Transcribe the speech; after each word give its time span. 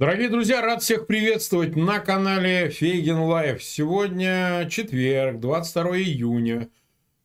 Дорогие 0.00 0.30
друзья, 0.30 0.62
рад 0.62 0.82
всех 0.82 1.06
приветствовать 1.06 1.76
на 1.76 1.98
канале 1.98 2.70
Фейгин 2.70 3.18
Live. 3.18 3.62
Сегодня 3.62 4.66
четверг, 4.70 5.40
22 5.40 5.98
июня. 5.98 6.70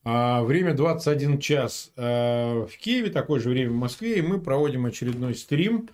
А, 0.03 0.43
время 0.43 0.73
21 0.73 1.39
час 1.39 1.93
а, 1.95 2.65
в 2.65 2.77
Киеве, 2.77 3.11
такое 3.11 3.39
же 3.39 3.47
время 3.47 3.71
в 3.71 3.75
Москве. 3.75 4.17
И 4.17 4.21
мы 4.21 4.41
проводим 4.41 4.85
очередной 4.85 5.35
стрим 5.35 5.87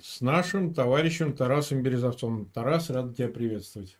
с 0.00 0.20
нашим 0.20 0.74
товарищем 0.74 1.32
Тарасом 1.32 1.80
Березовцом. 1.82 2.46
Тарас, 2.46 2.90
рад 2.90 3.16
тебя 3.16 3.28
приветствовать. 3.28 3.96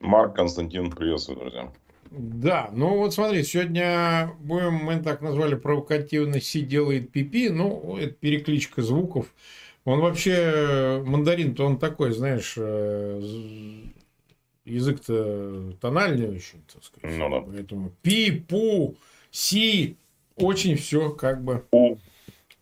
Марк 0.00 0.34
Константин, 0.34 0.90
приветствую, 0.90 1.38
друзья. 1.38 1.72
Да, 2.10 2.70
ну 2.72 2.96
вот 2.96 3.14
смотри, 3.14 3.44
сегодня 3.44 4.32
будем, 4.40 4.74
мы 4.74 5.00
так 5.00 5.20
назвали 5.20 5.54
провокативно 5.54 6.40
«Си 6.40 6.62
делает 6.62 7.12
пипи», 7.12 7.50
ну, 7.50 7.96
это 7.98 8.14
перекличка 8.14 8.82
звуков 8.82 9.32
он 9.84 10.00
вообще, 10.00 11.02
мандарин-то 11.04 11.64
он 11.64 11.78
такой, 11.78 12.12
знаешь, 12.12 12.54
э, 12.56 13.20
язык-то 14.64 15.72
тональный 15.80 16.28
очень, 16.28 16.62
так 16.72 16.84
сказать. 16.84 17.18
Ну, 17.18 17.28
да. 17.28 17.40
Поэтому 17.40 17.92
пи, 18.02 18.30
пу, 18.30 18.96
си, 19.30 19.96
очень 20.36 20.76
все 20.76 21.10
как 21.10 21.42
бы... 21.42 21.64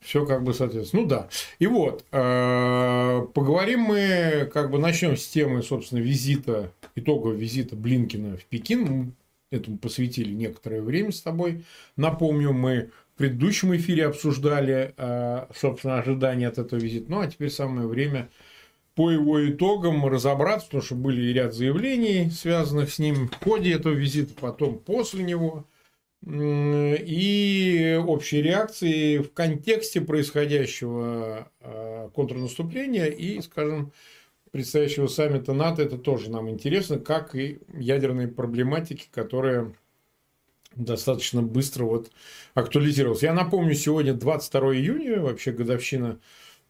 Все 0.01 0.25
как 0.25 0.43
бы 0.43 0.55
соответственно. 0.55 1.03
Ну 1.03 1.09
да. 1.09 1.29
И 1.59 1.67
вот, 1.67 2.07
э, 2.11 3.27
поговорим 3.35 3.81
мы, 3.81 4.51
как 4.51 4.71
бы 4.71 4.79
начнем 4.79 5.15
с 5.15 5.27
темы, 5.29 5.63
собственно, 5.63 6.01
визита, 6.01 6.73
итогового 6.95 7.35
визита 7.35 7.77
Блинкина 7.77 8.39
в 8.39 8.45
Пекин. 8.47 9.13
Этому 9.51 9.77
посвятили 9.77 10.33
некоторое 10.33 10.81
время 10.81 11.13
с 11.13 11.21
тобой. 11.21 11.65
Напомню, 11.97 12.55
мы 12.55 12.93
предыдущем 13.21 13.77
эфире 13.77 14.07
обсуждали, 14.07 14.95
э, 14.97 15.47
собственно, 15.55 15.99
ожидания 15.99 16.49
от 16.49 16.57
этого 16.57 16.81
визита. 16.81 17.11
Ну, 17.11 17.21
а 17.21 17.27
теперь 17.27 17.51
самое 17.51 17.87
время 17.87 18.31
по 18.95 19.11
его 19.11 19.47
итогам 19.47 20.07
разобраться, 20.07 20.69
потому 20.69 20.83
что 20.83 20.95
были 20.95 21.31
ряд 21.31 21.53
заявлений, 21.53 22.31
связанных 22.31 22.91
с 22.91 22.99
ним 22.99 23.29
в 23.29 23.45
ходе 23.45 23.75
этого 23.75 23.93
визита, 23.93 24.33
потом 24.41 24.79
после 24.79 25.23
него, 25.23 25.67
и 26.27 28.03
общей 28.07 28.41
реакции 28.41 29.19
в 29.19 29.35
контексте 29.35 30.01
происходящего 30.01 31.51
э, 31.61 32.09
контрнаступления 32.15 33.07
и, 33.07 33.43
скажем, 33.43 33.93
предстоящего 34.51 35.09
саммита 35.09 35.53
НАТО. 35.53 35.83
Это 35.83 35.99
тоже 35.99 36.31
нам 36.31 36.49
интересно, 36.49 36.99
как 36.99 37.35
и 37.35 37.59
ядерной 37.75 38.29
проблематики, 38.29 39.09
которая 39.11 39.75
достаточно 40.77 41.43
быстро 41.43 41.85
вот 41.85 42.11
актуализировался. 42.55 43.27
Я 43.27 43.35
напомню, 43.35 43.75
сегодня 43.75 44.15
22 44.15 44.77
июня, 44.77 45.21
вообще 45.21 45.53
годовщина 45.53 46.19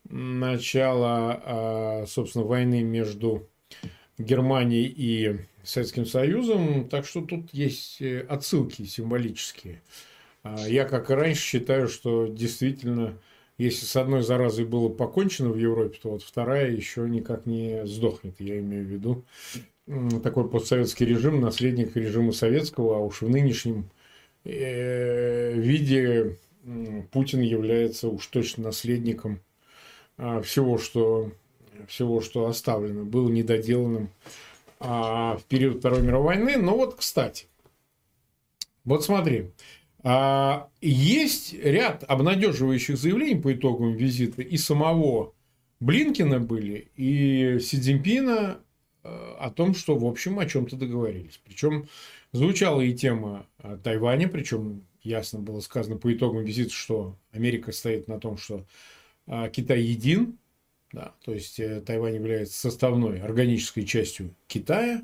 начала, 0.09 1.41
а, 1.45 2.05
собственно, 2.07 2.45
войны 2.45 2.83
между 2.83 3.49
Германией 4.19 4.87
и 4.87 5.37
Советским 5.63 6.07
Союзом. 6.07 6.89
Так 6.89 7.07
что 7.07 7.23
тут 7.23 7.53
есть 7.53 8.01
э, 8.01 8.21
отсылки 8.21 8.85
символические. 8.85 9.83
А, 10.43 10.67
я, 10.67 10.85
как 10.85 11.11
и 11.11 11.15
раньше, 11.15 11.43
считаю, 11.43 11.89
что 11.89 12.27
действительно, 12.27 13.19
если 13.59 13.85
с 13.85 13.97
одной 13.97 14.23
заразой 14.23 14.65
было 14.65 14.89
покончено 14.89 15.51
в 15.51 15.59
Европе, 15.59 15.99
то 16.03 16.11
вот 16.11 16.23
вторая 16.23 16.71
еще 16.71 17.03
никак 17.03 17.47
не 17.47 17.87
сдохнет. 17.87 18.41
Я 18.41 18.59
имею 18.59 18.85
в 18.85 18.89
виду 18.89 19.25
такой 20.23 20.49
постсоветский 20.49 21.07
режим, 21.07 21.41
наследник 21.41 21.97
режима 21.97 22.33
советского, 22.33 22.97
а 22.97 23.01
уж 23.01 23.23
в 23.23 23.29
нынешнем 23.29 23.91
э, 24.45 25.53
виде 25.55 26.37
Путин 27.11 27.41
является 27.41 28.09
уж 28.09 28.27
точно 28.27 28.65
наследником 28.65 29.41
а, 30.17 30.43
всего, 30.43 30.79
что, 30.79 31.33
всего, 31.89 32.21
что 32.21 32.47
оставлено, 32.47 33.05
был 33.05 33.29
недоделанным 33.29 34.11
а, 34.79 35.39
в 35.39 35.45
период 35.45 35.79
Второй 35.79 36.03
мировой 36.03 36.37
войны. 36.37 36.57
Но 36.57 36.77
вот, 36.77 36.97
кстати, 36.97 37.47
вот 38.85 39.05
смотри, 39.05 39.51
а, 40.03 40.69
есть 40.81 41.55
ряд 41.55 42.05
обнадеживающих 42.07 42.97
заявлений 42.97 43.41
по 43.41 43.53
итогам 43.53 43.95
визита 43.95 44.43
и 44.43 44.57
самого 44.57 45.33
Блинкина 45.81 46.41
были, 46.41 46.89
и 46.97 47.59
Си 47.61 47.81
Цзиньпина 47.81 48.61
о 49.03 49.51
том, 49.51 49.75
что, 49.75 49.97
в 49.97 50.05
общем, 50.05 50.39
о 50.39 50.47
чем-то 50.47 50.77
договорились. 50.77 51.41
Причем 51.45 51.89
звучала 52.33 52.81
и 52.81 52.93
тема 52.93 53.47
Тайваня, 53.83 54.29
причем 54.29 54.85
ясно 55.03 55.39
было 55.39 55.61
сказано 55.61 55.97
по 55.97 56.13
итогам 56.13 56.45
визита, 56.45 56.73
что 56.73 57.17
Америка 57.33 57.73
стоит 57.73 58.09
на 58.09 58.19
том, 58.19 58.37
что 58.37 58.65
а, 59.27 59.49
Китай 59.49 59.81
един, 59.81 60.39
да, 60.93 61.15
то 61.25 61.33
есть 61.33 61.61
э, 61.61 61.81
Тайвань 61.81 62.17
является 62.17 62.59
составной 62.59 63.21
органической 63.21 63.85
частью 63.85 64.35
Китая. 64.49 65.03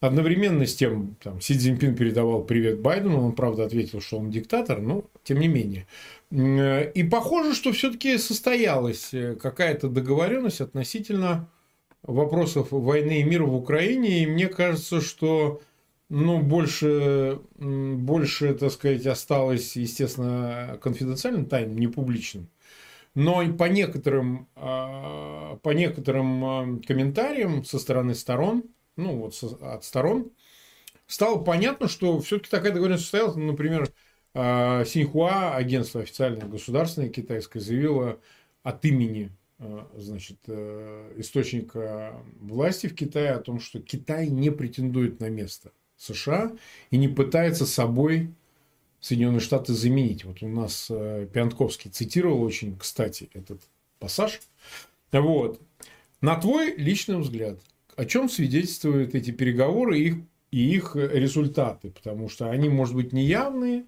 Одновременно 0.00 0.66
с 0.66 0.74
тем 0.74 1.14
там, 1.22 1.40
Си 1.40 1.56
Цзиньпин 1.56 1.94
передавал 1.94 2.42
привет 2.42 2.80
Байдену, 2.80 3.22
он, 3.22 3.32
правда, 3.32 3.64
ответил, 3.64 4.00
что 4.00 4.18
он 4.18 4.30
диктатор, 4.30 4.80
но 4.80 5.04
тем 5.22 5.38
не 5.38 5.46
менее. 5.46 5.86
Э, 6.30 6.90
и 6.90 7.04
похоже, 7.04 7.54
что 7.54 7.72
все-таки 7.72 8.18
состоялась 8.18 9.14
э, 9.14 9.36
какая-то 9.36 9.88
договоренность 9.88 10.60
относительно 10.60 11.48
вопросов 12.02 12.68
войны 12.70 13.20
и 13.20 13.24
мира 13.24 13.44
в 13.44 13.54
Украине. 13.54 14.22
И 14.22 14.26
мне 14.26 14.48
кажется, 14.48 15.00
что 15.00 15.60
ну, 16.10 16.40
больше, 16.40 17.40
больше, 17.56 18.54
так 18.54 18.72
сказать, 18.72 19.06
осталось, 19.06 19.76
естественно, 19.76 20.78
конфиденциальным, 20.82 21.46
тайным, 21.46 21.78
не 21.78 21.86
публичным. 21.86 22.48
Но 23.14 23.42
по 23.54 23.64
некоторым, 23.64 24.48
а, 24.56 25.56
по 25.62 25.70
некоторым 25.70 26.44
а, 26.44 26.78
комментариям 26.86 27.64
со 27.64 27.78
стороны 27.78 28.14
сторон, 28.14 28.64
ну, 28.96 29.16
вот 29.18 29.34
от 29.62 29.84
сторон, 29.84 30.30
стало 31.06 31.42
понятно, 31.42 31.88
что 31.88 32.20
все-таки 32.20 32.50
такая 32.50 32.72
договоренность 32.72 33.04
состоялась. 33.04 33.36
Например, 33.36 33.88
а, 34.34 34.84
Синьхуа, 34.84 35.54
агентство 35.54 36.02
официальное 36.02 36.46
государственное 36.46 37.08
китайское, 37.08 37.62
заявило 37.62 38.20
от 38.62 38.84
имени 38.84 39.30
значит, 39.96 40.38
э, 40.46 41.12
источника 41.18 42.14
власти 42.40 42.86
в 42.86 42.94
Китае 42.94 43.32
о 43.32 43.40
том, 43.40 43.60
что 43.60 43.80
Китай 43.80 44.28
не 44.28 44.50
претендует 44.50 45.20
на 45.20 45.28
место 45.28 45.72
США 45.96 46.52
и 46.90 46.96
не 46.96 47.08
пытается 47.08 47.66
собой 47.66 48.32
Соединенные 49.00 49.40
Штаты 49.40 49.74
заменить. 49.74 50.24
Вот 50.24 50.42
у 50.42 50.48
нас 50.48 50.86
э, 50.90 51.28
Пиантковский 51.32 51.90
цитировал 51.90 52.42
очень, 52.42 52.76
кстати, 52.78 53.30
этот 53.34 53.60
пассаж. 53.98 54.40
Вот. 55.12 55.60
На 56.20 56.36
твой 56.36 56.74
личный 56.76 57.18
взгляд, 57.18 57.60
о 57.96 58.04
чем 58.04 58.28
свидетельствуют 58.28 59.14
эти 59.14 59.30
переговоры 59.30 59.98
и 59.98 60.08
их, 60.08 60.16
и 60.50 60.74
их 60.74 60.96
результаты? 60.96 61.90
Потому 61.90 62.28
что 62.28 62.50
они, 62.50 62.68
может 62.68 62.94
быть, 62.94 63.12
неявные, 63.12 63.84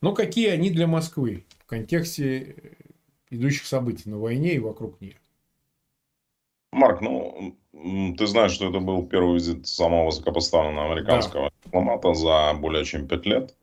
но 0.00 0.14
какие 0.14 0.48
они 0.48 0.70
для 0.70 0.86
Москвы 0.86 1.44
в 1.58 1.66
контексте 1.66 2.56
идущих 3.30 3.66
событий 3.66 4.10
на 4.10 4.18
войне 4.18 4.54
и 4.54 4.58
вокруг 4.58 5.00
нее. 5.00 5.16
Марк, 6.72 7.00
ну, 7.00 7.56
ты 8.16 8.26
знаешь, 8.26 8.52
что 8.52 8.68
это 8.68 8.78
был 8.78 9.06
первый 9.06 9.34
визит 9.34 9.66
самого 9.66 10.06
высокопоставленного 10.06 10.92
американского 10.92 11.50
да. 11.50 11.56
дипломата 11.64 12.14
за 12.14 12.52
более 12.54 12.84
чем 12.84 13.08
пять 13.08 13.26
лет. 13.26 13.56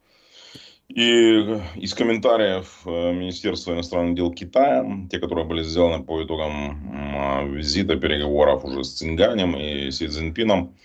И 0.90 1.40
из 1.76 1.94
комментариев 1.94 2.82
э, 2.86 3.14
Министерства 3.14 3.74
иностранных 3.74 4.16
дел 4.16 4.32
Китая, 4.32 4.86
те, 5.12 5.20
которые 5.20 5.46
были 5.46 5.62
сделаны 5.62 6.04
по 6.04 6.24
итогам 6.24 7.54
визита, 7.54 7.98
переговоров 7.98 8.64
уже 8.64 8.84
с 8.84 8.94
Цинганем 8.94 9.58
и 9.58 9.92
Си 9.92 10.08
Цзиньпином, 10.08 10.76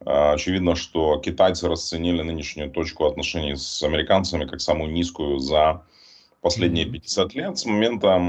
э, 0.00 0.32
очевидно, 0.32 0.74
что 0.74 1.18
китайцы 1.18 1.68
расценили 1.68 2.22
нынешнюю 2.22 2.70
точку 2.70 3.06
отношений 3.06 3.54
с 3.54 3.82
американцами 3.82 4.46
как 4.46 4.60
самую 4.60 4.92
низкую 4.92 5.38
за 5.38 5.84
последние 6.42 6.84
50 6.84 7.34
лет, 7.34 7.58
с 7.58 7.64
момента 7.64 8.20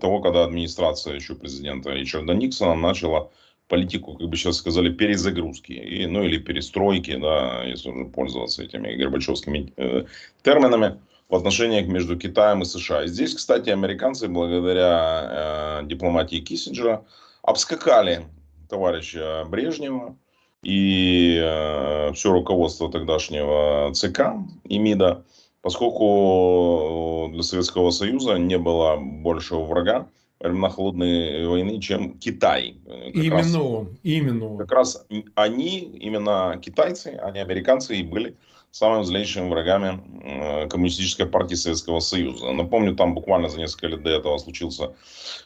того, 0.00 0.20
когда 0.20 0.44
администрация 0.44 1.14
еще 1.14 1.34
президента 1.34 1.90
Ричарда 1.90 2.34
Никсона 2.34 2.74
начала 2.74 3.30
политику, 3.68 4.14
как 4.14 4.28
бы 4.28 4.36
сейчас 4.36 4.56
сказали, 4.56 4.90
перезагрузки, 4.90 5.72
и, 5.72 6.04
ну 6.06 6.22
или 6.22 6.36
перестройки, 6.36 7.16
да, 7.16 7.64
если 7.64 7.88
уже 7.88 8.04
пользоваться 8.04 8.62
этими 8.62 8.94
горбачевскими 8.94 9.72
э, 9.76 10.04
терминами, 10.42 10.98
в 11.30 11.34
отношениях 11.34 11.86
между 11.86 12.18
Китаем 12.18 12.60
и 12.60 12.66
США. 12.66 13.04
И 13.04 13.08
здесь, 13.08 13.34
кстати, 13.34 13.70
американцы, 13.70 14.28
благодаря 14.28 15.80
э, 15.80 15.86
дипломатии 15.86 16.40
Киссинджера, 16.40 17.06
обскакали 17.40 18.26
товарища 18.68 19.46
Брежнева 19.48 20.14
и 20.62 21.40
э, 21.42 22.12
все 22.12 22.32
руководство 22.32 22.92
тогдашнего 22.92 23.90
ЦК 23.94 24.34
и 24.64 24.78
МИДа, 24.78 25.24
поскольку 25.62 27.28
э, 27.28 27.32
для 27.34 27.42
Советского 27.42 27.90
Союза 27.90 28.34
не 28.34 28.58
было 28.58 28.96
большего 28.96 29.64
врага 29.64 30.08
во 30.40 30.48
времена 30.48 30.68
холодной 30.68 31.46
войны, 31.46 31.80
чем 31.80 32.18
Китай. 32.18 32.76
Как 32.84 33.14
именно 33.14 33.36
раз, 33.36 33.54
он, 33.54 33.98
именно 34.02 34.52
он. 34.52 34.58
Как 34.58 34.72
раз 34.72 35.06
они, 35.34 35.78
именно 35.78 36.60
китайцы, 36.60 37.18
а 37.22 37.30
не 37.30 37.40
американцы, 37.40 37.96
и 37.96 38.02
были 38.02 38.36
самыми 38.72 39.04
злейшими 39.04 39.48
врагами 39.48 40.00
э, 40.22 40.68
Коммунистической 40.68 41.26
партии 41.26 41.54
Советского 41.54 42.00
Союза. 42.00 42.50
Напомню, 42.52 42.96
там 42.96 43.14
буквально 43.14 43.48
за 43.48 43.58
несколько 43.58 43.86
лет 43.86 44.02
до 44.02 44.10
этого 44.10 44.38
случился 44.38 44.94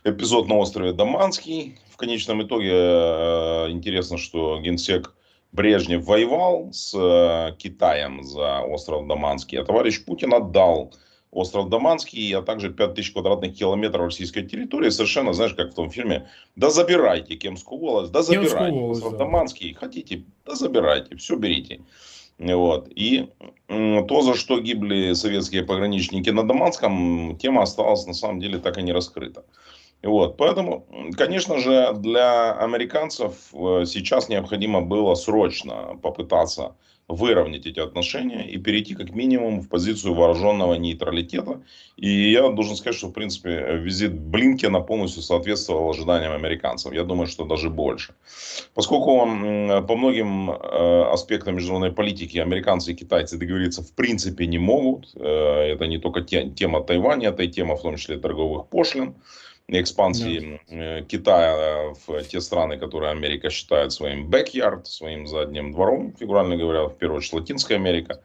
эпизод 0.05 0.49
на 0.49 0.57
острове 0.57 0.93
Даманский. 0.93 1.79
В 1.91 1.97
конечном 1.97 2.43
итоге 2.43 2.71
э, 2.73 3.71
интересно, 3.71 4.17
что 4.17 4.61
генсек 4.61 5.13
Брежнев 5.57 6.05
воевал 6.05 6.69
с 6.73 6.95
э, 6.95 7.57
Китаем 7.57 8.23
за 8.23 8.61
остров 8.61 9.07
Даманский, 9.07 9.59
а 9.59 9.65
товарищ 9.65 10.05
Путин 10.05 10.35
отдал 10.35 10.93
остров 11.31 11.71
Даманский, 11.71 12.31
а 12.37 12.43
также 12.43 12.71
5000 12.71 13.13
квадратных 13.13 13.57
километров 13.57 14.07
российской 14.07 14.43
территории. 14.43 14.91
Совершенно, 14.91 15.33
знаешь, 15.33 15.55
как 15.55 15.73
в 15.73 15.75
том 15.75 15.91
фильме, 15.91 16.29
да 16.57 16.71
забирайте 16.71 17.37
Кемскую 17.37 17.81
волость, 17.81 18.13
да 18.13 18.23
забирайте 18.23 18.57
Кемскую 18.57 18.89
остров 18.89 19.13
да. 19.13 19.19
Даманский, 19.19 19.73
хотите, 19.73 20.25
да 20.45 20.55
забирайте, 20.55 21.17
все 21.17 21.37
берите. 21.37 21.81
Вот. 22.39 22.89
И 22.95 23.31
то, 23.67 24.23
за 24.23 24.35
что 24.35 24.61
гибли 24.61 25.15
советские 25.15 25.65
пограничники 25.65 26.29
на 26.29 26.47
Даманском, 26.47 27.39
тема 27.39 27.63
осталась 27.63 28.07
на 28.07 28.13
самом 28.13 28.41
деле 28.41 28.59
так 28.59 28.77
и 28.77 28.83
не 28.83 28.93
раскрыта. 28.93 29.45
Вот. 30.07 30.37
Поэтому, 30.37 30.87
конечно 31.17 31.59
же, 31.59 31.93
для 31.95 32.53
американцев 32.53 33.33
э, 33.53 33.85
сейчас 33.87 34.29
необходимо 34.29 34.81
было 34.81 35.15
срочно 35.15 35.99
попытаться 36.01 36.77
выровнять 37.09 37.67
эти 37.67 37.79
отношения 37.79 38.49
и 38.49 38.59
перейти 38.59 38.95
как 38.95 39.11
минимум 39.11 39.61
в 39.61 39.69
позицию 39.69 40.15
вооруженного 40.15 40.75
нейтралитета. 40.75 41.61
И 41.97 42.33
я 42.33 42.49
должен 42.49 42.75
сказать, 42.75 42.97
что 42.99 43.09
в 43.09 43.13
принципе 43.13 43.77
визит 43.77 44.13
Блинкена 44.13 44.81
полностью 44.81 45.23
соответствовал 45.23 45.91
ожиданиям 45.91 46.33
американцев. 46.33 46.93
Я 46.93 47.05
думаю, 47.05 47.29
что 47.29 47.45
даже 47.45 47.71
больше. 47.71 48.15
Поскольку 48.75 49.21
по 49.21 49.97
многим 49.97 50.51
э, 50.51 51.03
аспектам 51.13 51.57
международной 51.57 51.93
политики 51.93 52.39
американцы 52.39 52.93
и 52.93 52.97
китайцы 52.97 53.39
договориться 53.39 53.83
в 53.83 53.93
принципе 53.93 54.47
не 54.47 54.59
могут. 54.59 55.13
Э, 55.15 55.73
это 55.73 55.87
не 55.87 55.99
только 55.99 56.23
тема 56.23 56.83
Тайваня, 56.83 57.29
это 57.29 57.45
и 57.45 57.49
тема 57.49 57.77
в 57.77 57.83
том 57.83 57.97
числе 57.97 58.19
торговых 58.19 58.69
пошлин 58.69 59.15
экспансии 59.69 60.61
да. 60.71 61.03
Китая 61.03 61.93
в 62.07 62.23
те 62.25 62.41
страны, 62.41 62.79
которые 62.79 63.11
Америка 63.11 63.51
считает 63.51 63.93
своим 63.93 64.31
backyard, 64.31 64.85
своим 64.85 65.27
задним 65.27 65.73
двором, 65.73 66.15
фигурально 66.19 66.57
говоря, 66.57 66.85
в 66.85 66.97
первую 66.97 67.19
очередь 67.19 67.35
Латинская 67.35 67.77
Америка. 67.77 68.21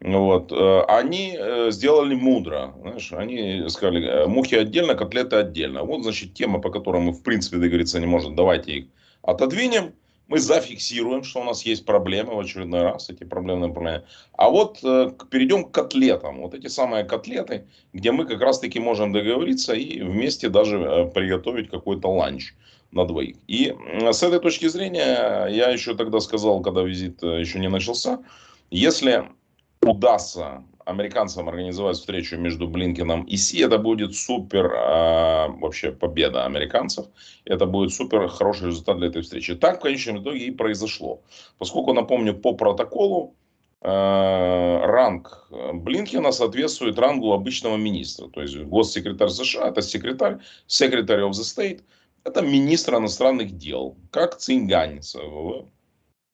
Вот. 0.00 0.52
Э, 0.52 0.82
они 0.88 1.36
э, 1.38 1.70
сделали 1.70 2.14
мудро. 2.14 2.74
Знаешь, 2.80 3.12
они 3.12 3.68
сказали, 3.68 4.06
«Э, 4.06 4.26
мухи 4.26 4.54
отдельно, 4.54 4.94
котлеты 4.94 5.36
отдельно. 5.36 5.84
Вот, 5.84 6.02
значит, 6.02 6.34
тема, 6.34 6.60
по 6.60 6.70
которой 6.70 7.00
мы, 7.02 7.12
в 7.12 7.22
принципе, 7.22 7.56
договориться 7.56 7.98
не 7.98 8.06
можем. 8.06 8.34
Давайте 8.34 8.72
их 8.72 8.86
отодвинем 9.22 9.94
мы 10.28 10.38
зафиксируем, 10.38 11.22
что 11.22 11.40
у 11.40 11.44
нас 11.44 11.62
есть 11.62 11.84
проблемы 11.84 12.34
в 12.34 12.40
очередной 12.40 12.82
раз, 12.82 13.10
эти 13.10 13.24
проблемные 13.24 13.72
проблемы. 13.72 14.04
А 14.32 14.50
вот 14.50 14.80
э, 14.82 15.12
перейдем 15.30 15.64
к 15.64 15.70
котлетам. 15.70 16.40
Вот 16.40 16.54
эти 16.54 16.66
самые 16.66 17.04
котлеты, 17.04 17.66
где 17.92 18.10
мы 18.10 18.26
как 18.26 18.40
раз-таки 18.40 18.80
можем 18.80 19.12
договориться 19.12 19.74
и 19.74 20.02
вместе 20.02 20.48
даже 20.48 20.78
э, 20.78 21.10
приготовить 21.10 21.70
какой-то 21.70 22.08
ланч 22.08 22.54
на 22.90 23.04
двоих. 23.04 23.36
И 23.46 23.72
э, 23.72 24.12
с 24.12 24.22
этой 24.22 24.40
точки 24.40 24.66
зрения, 24.66 25.46
я 25.46 25.70
еще 25.70 25.94
тогда 25.94 26.20
сказал, 26.20 26.60
когда 26.60 26.82
визит 26.82 27.22
э, 27.22 27.40
еще 27.40 27.60
не 27.60 27.68
начался, 27.68 28.18
если 28.70 29.24
удастся 29.80 30.64
американцам 30.86 31.48
организовать 31.48 31.96
встречу 31.96 32.38
между 32.38 32.68
Блинкином 32.68 33.24
и 33.24 33.36
Си, 33.36 33.58
это 33.58 33.78
будет 33.78 34.14
супер 34.14 34.66
э, 34.66 35.48
вообще 35.60 35.90
победа 35.90 36.46
американцев. 36.46 37.06
Это 37.44 37.66
будет 37.66 37.92
супер 37.92 38.28
хороший 38.28 38.68
результат 38.68 38.96
для 38.98 39.08
этой 39.08 39.22
встречи. 39.22 39.56
Так 39.56 39.78
в 39.78 39.82
конечном 39.82 40.22
итоге 40.22 40.46
и 40.46 40.50
произошло. 40.52 41.20
Поскольку, 41.58 41.92
напомню, 41.92 42.34
по 42.34 42.54
протоколу 42.54 43.34
э, 43.82 43.88
ранг 43.88 45.48
Блинкина 45.50 46.30
соответствует 46.30 46.98
рангу 46.98 47.32
обычного 47.32 47.76
министра. 47.76 48.28
То 48.28 48.42
есть 48.42 48.56
госсекретарь 48.56 49.28
США, 49.28 49.68
это 49.68 49.82
секретарь, 49.82 50.38
секретарь 50.68 51.20
of 51.20 51.30
the 51.30 51.42
state, 51.42 51.82
это 52.22 52.42
министр 52.42 52.96
иностранных 52.96 53.56
дел, 53.56 53.96
как 54.12 54.38
Цингань 54.38 55.00
в 55.14 55.68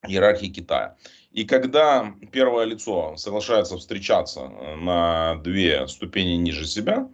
иерархии 0.06 0.48
Китая. 0.48 0.96
И 1.32 1.44
когда 1.44 2.14
первое 2.30 2.66
лицо 2.66 3.16
соглашается 3.16 3.78
встречаться 3.78 4.40
э, 4.40 4.76
на 4.76 5.36
две 5.36 5.88
ступени 5.88 6.34
ниже 6.34 6.66
себя, 6.66 7.08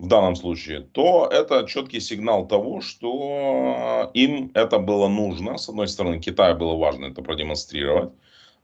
в 0.00 0.06
данном 0.06 0.34
случае, 0.34 0.80
то 0.80 1.28
это 1.30 1.66
четкий 1.68 2.00
сигнал 2.00 2.48
того, 2.48 2.80
что 2.80 4.10
им 4.14 4.50
это 4.54 4.78
было 4.78 5.08
нужно. 5.08 5.58
С 5.58 5.68
одной 5.68 5.88
стороны, 5.88 6.18
Китаю 6.18 6.56
было 6.56 6.74
важно 6.74 7.06
это 7.06 7.20
продемонстрировать. 7.20 8.10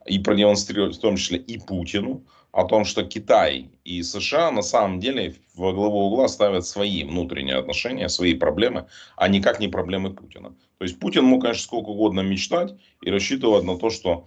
И 0.07 0.17
продемонстрировать 0.17 0.95
в 0.95 0.99
том 0.99 1.15
числе 1.15 1.37
и 1.37 1.59
Путину 1.59 2.23
о 2.51 2.63
том, 2.63 2.85
что 2.85 3.03
Китай 3.03 3.69
и 3.83 4.01
США 4.01 4.49
на 4.49 4.63
самом 4.63 4.99
деле 4.99 5.35
во 5.53 5.73
главу 5.73 6.07
угла 6.07 6.27
ставят 6.27 6.65
свои 6.65 7.03
внутренние 7.03 7.57
отношения, 7.57 8.09
свои 8.09 8.33
проблемы, 8.33 8.87
а 9.15 9.27
никак 9.27 9.59
не 9.59 9.67
проблемы 9.67 10.13
Путина. 10.13 10.55
То 10.79 10.85
есть 10.85 10.99
Путин 10.99 11.25
мог, 11.25 11.43
конечно, 11.43 11.61
сколько 11.61 11.89
угодно 11.89 12.21
мечтать 12.21 12.73
и 13.03 13.11
рассчитывать 13.11 13.63
на 13.63 13.77
то, 13.77 13.91
что 13.91 14.25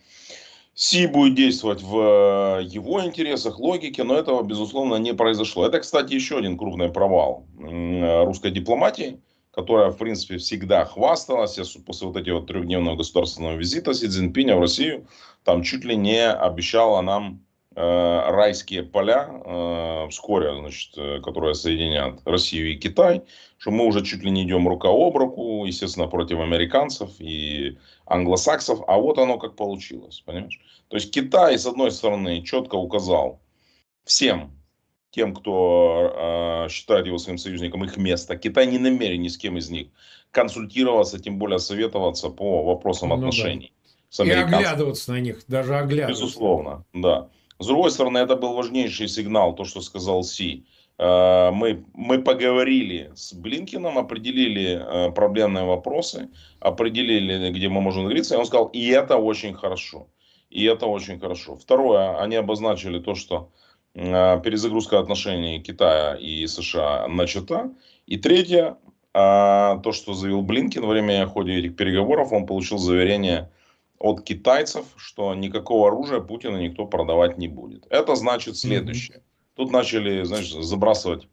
Си 0.74 1.06
будет 1.06 1.34
действовать 1.34 1.82
в 1.82 2.60
э, 2.60 2.64
его 2.64 3.04
интересах, 3.04 3.58
логике, 3.58 4.02
но 4.04 4.14
этого, 4.16 4.42
безусловно, 4.42 4.96
не 4.96 5.14
произошло. 5.14 5.66
Это, 5.66 5.80
кстати, 5.80 6.14
еще 6.14 6.38
один 6.38 6.56
крупный 6.56 6.90
провал 6.90 7.46
русской 7.58 8.50
дипломатии, 8.50 9.20
которая, 9.50 9.90
в 9.90 9.98
принципе, 9.98 10.38
всегда 10.38 10.84
хвасталась 10.84 11.58
после 11.84 12.06
вот 12.06 12.16
этого 12.16 12.46
трехдневного 12.46 12.96
государственного 12.96 13.56
визита 13.56 13.92
Си 13.92 14.06
Цзиньпиня 14.06 14.56
в 14.56 14.60
Россию, 14.60 15.06
там 15.44 15.62
чуть 15.62 15.84
ли 15.84 15.96
не 15.96 16.30
обещала 16.30 17.02
нам 17.02 17.44
Э, 17.49 17.49
райские 17.76 18.82
поля 18.82 19.28
э, 19.30 20.08
вскоре, 20.10 20.58
значит, 20.58 20.92
э, 20.96 21.20
которые 21.20 21.54
соединят 21.54 22.20
Россию 22.24 22.72
и 22.72 22.76
Китай, 22.76 23.22
что 23.58 23.70
мы 23.70 23.86
уже 23.86 24.04
чуть 24.04 24.22
ли 24.24 24.30
не 24.30 24.42
идем 24.42 24.66
рука 24.66 24.88
об 24.88 25.16
руку, 25.16 25.64
естественно, 25.64 26.08
против 26.08 26.40
американцев 26.40 27.10
и 27.20 27.78
англосаксов, 28.06 28.80
а 28.88 28.98
вот 28.98 29.18
оно 29.18 29.38
как 29.38 29.54
получилось, 29.54 30.20
понимаешь? 30.26 30.60
То 30.88 30.96
есть 30.96 31.12
Китай, 31.12 31.56
с 31.58 31.66
одной 31.66 31.92
стороны, 31.92 32.42
четко 32.42 32.74
указал 32.74 33.40
всем 34.04 34.50
тем, 35.10 35.34
кто 35.34 36.66
э, 36.66 36.68
считает 36.70 37.06
его 37.06 37.18
своим 37.18 37.38
союзником, 37.38 37.84
их 37.84 37.96
место. 37.96 38.36
Китай 38.36 38.66
не 38.66 38.78
намерен 38.78 39.22
ни 39.22 39.28
с 39.28 39.38
кем 39.38 39.58
из 39.58 39.70
них 39.70 39.88
консультироваться, 40.32 41.18
тем 41.18 41.38
более 41.38 41.58
советоваться 41.58 42.30
по 42.30 42.64
вопросам 42.64 43.10
ну, 43.10 43.16
отношений. 43.16 43.72
Да. 43.72 43.80
С 44.10 44.24
и 44.24 44.30
оглядываться 44.30 45.12
на 45.12 45.20
них, 45.20 45.44
даже 45.46 45.76
оглядываться. 45.76 46.24
Безусловно, 46.24 46.84
да. 46.92 47.28
С 47.60 47.66
другой 47.66 47.90
стороны, 47.90 48.18
это 48.18 48.36
был 48.36 48.54
важнейший 48.54 49.06
сигнал, 49.06 49.54
то, 49.54 49.64
что 49.64 49.82
сказал 49.82 50.24
Си. 50.24 50.64
Э, 50.98 51.50
мы, 51.52 51.84
мы 51.92 52.22
поговорили 52.22 53.10
с 53.14 53.34
Блинкином, 53.34 53.98
определили 53.98 54.80
э, 54.82 55.12
проблемные 55.12 55.64
вопросы, 55.64 56.30
определили, 56.58 57.50
где 57.50 57.68
мы 57.68 57.82
можем 57.82 58.04
договориться, 58.04 58.34
и 58.34 58.38
он 58.38 58.46
сказал, 58.46 58.66
и 58.68 58.88
это 58.88 59.18
очень 59.18 59.52
хорошо. 59.52 60.08
И 60.48 60.64
это 60.64 60.86
очень 60.86 61.20
хорошо. 61.20 61.56
Второе, 61.56 62.18
они 62.18 62.36
обозначили 62.36 62.98
то, 62.98 63.14
что 63.14 63.50
э, 63.94 64.40
перезагрузка 64.42 64.98
отношений 64.98 65.60
Китая 65.60 66.14
и 66.14 66.46
США 66.46 67.08
начата. 67.08 67.70
И 68.06 68.16
третье, 68.16 68.76
то, 69.12 69.92
что 69.92 70.14
заявил 70.14 70.42
Блинкин 70.42 70.82
во 70.82 70.88
время 70.88 71.26
ходе 71.26 71.58
этих 71.58 71.76
переговоров, 71.76 72.32
он 72.32 72.46
получил 72.46 72.78
заверение 72.78 73.50
от 74.00 74.22
китайцев, 74.22 74.86
что 74.96 75.34
никакого 75.34 75.88
оружия 75.88 76.20
Путина 76.20 76.56
никто 76.56 76.86
продавать 76.86 77.38
не 77.38 77.48
будет. 77.48 77.86
Это 77.90 78.16
значит 78.16 78.56
следующее. 78.56 79.18
Mm-hmm. 79.18 79.54
Тут 79.56 79.72
начали, 79.72 80.24
знаешь, 80.24 80.50
забрасывать 80.50 81.28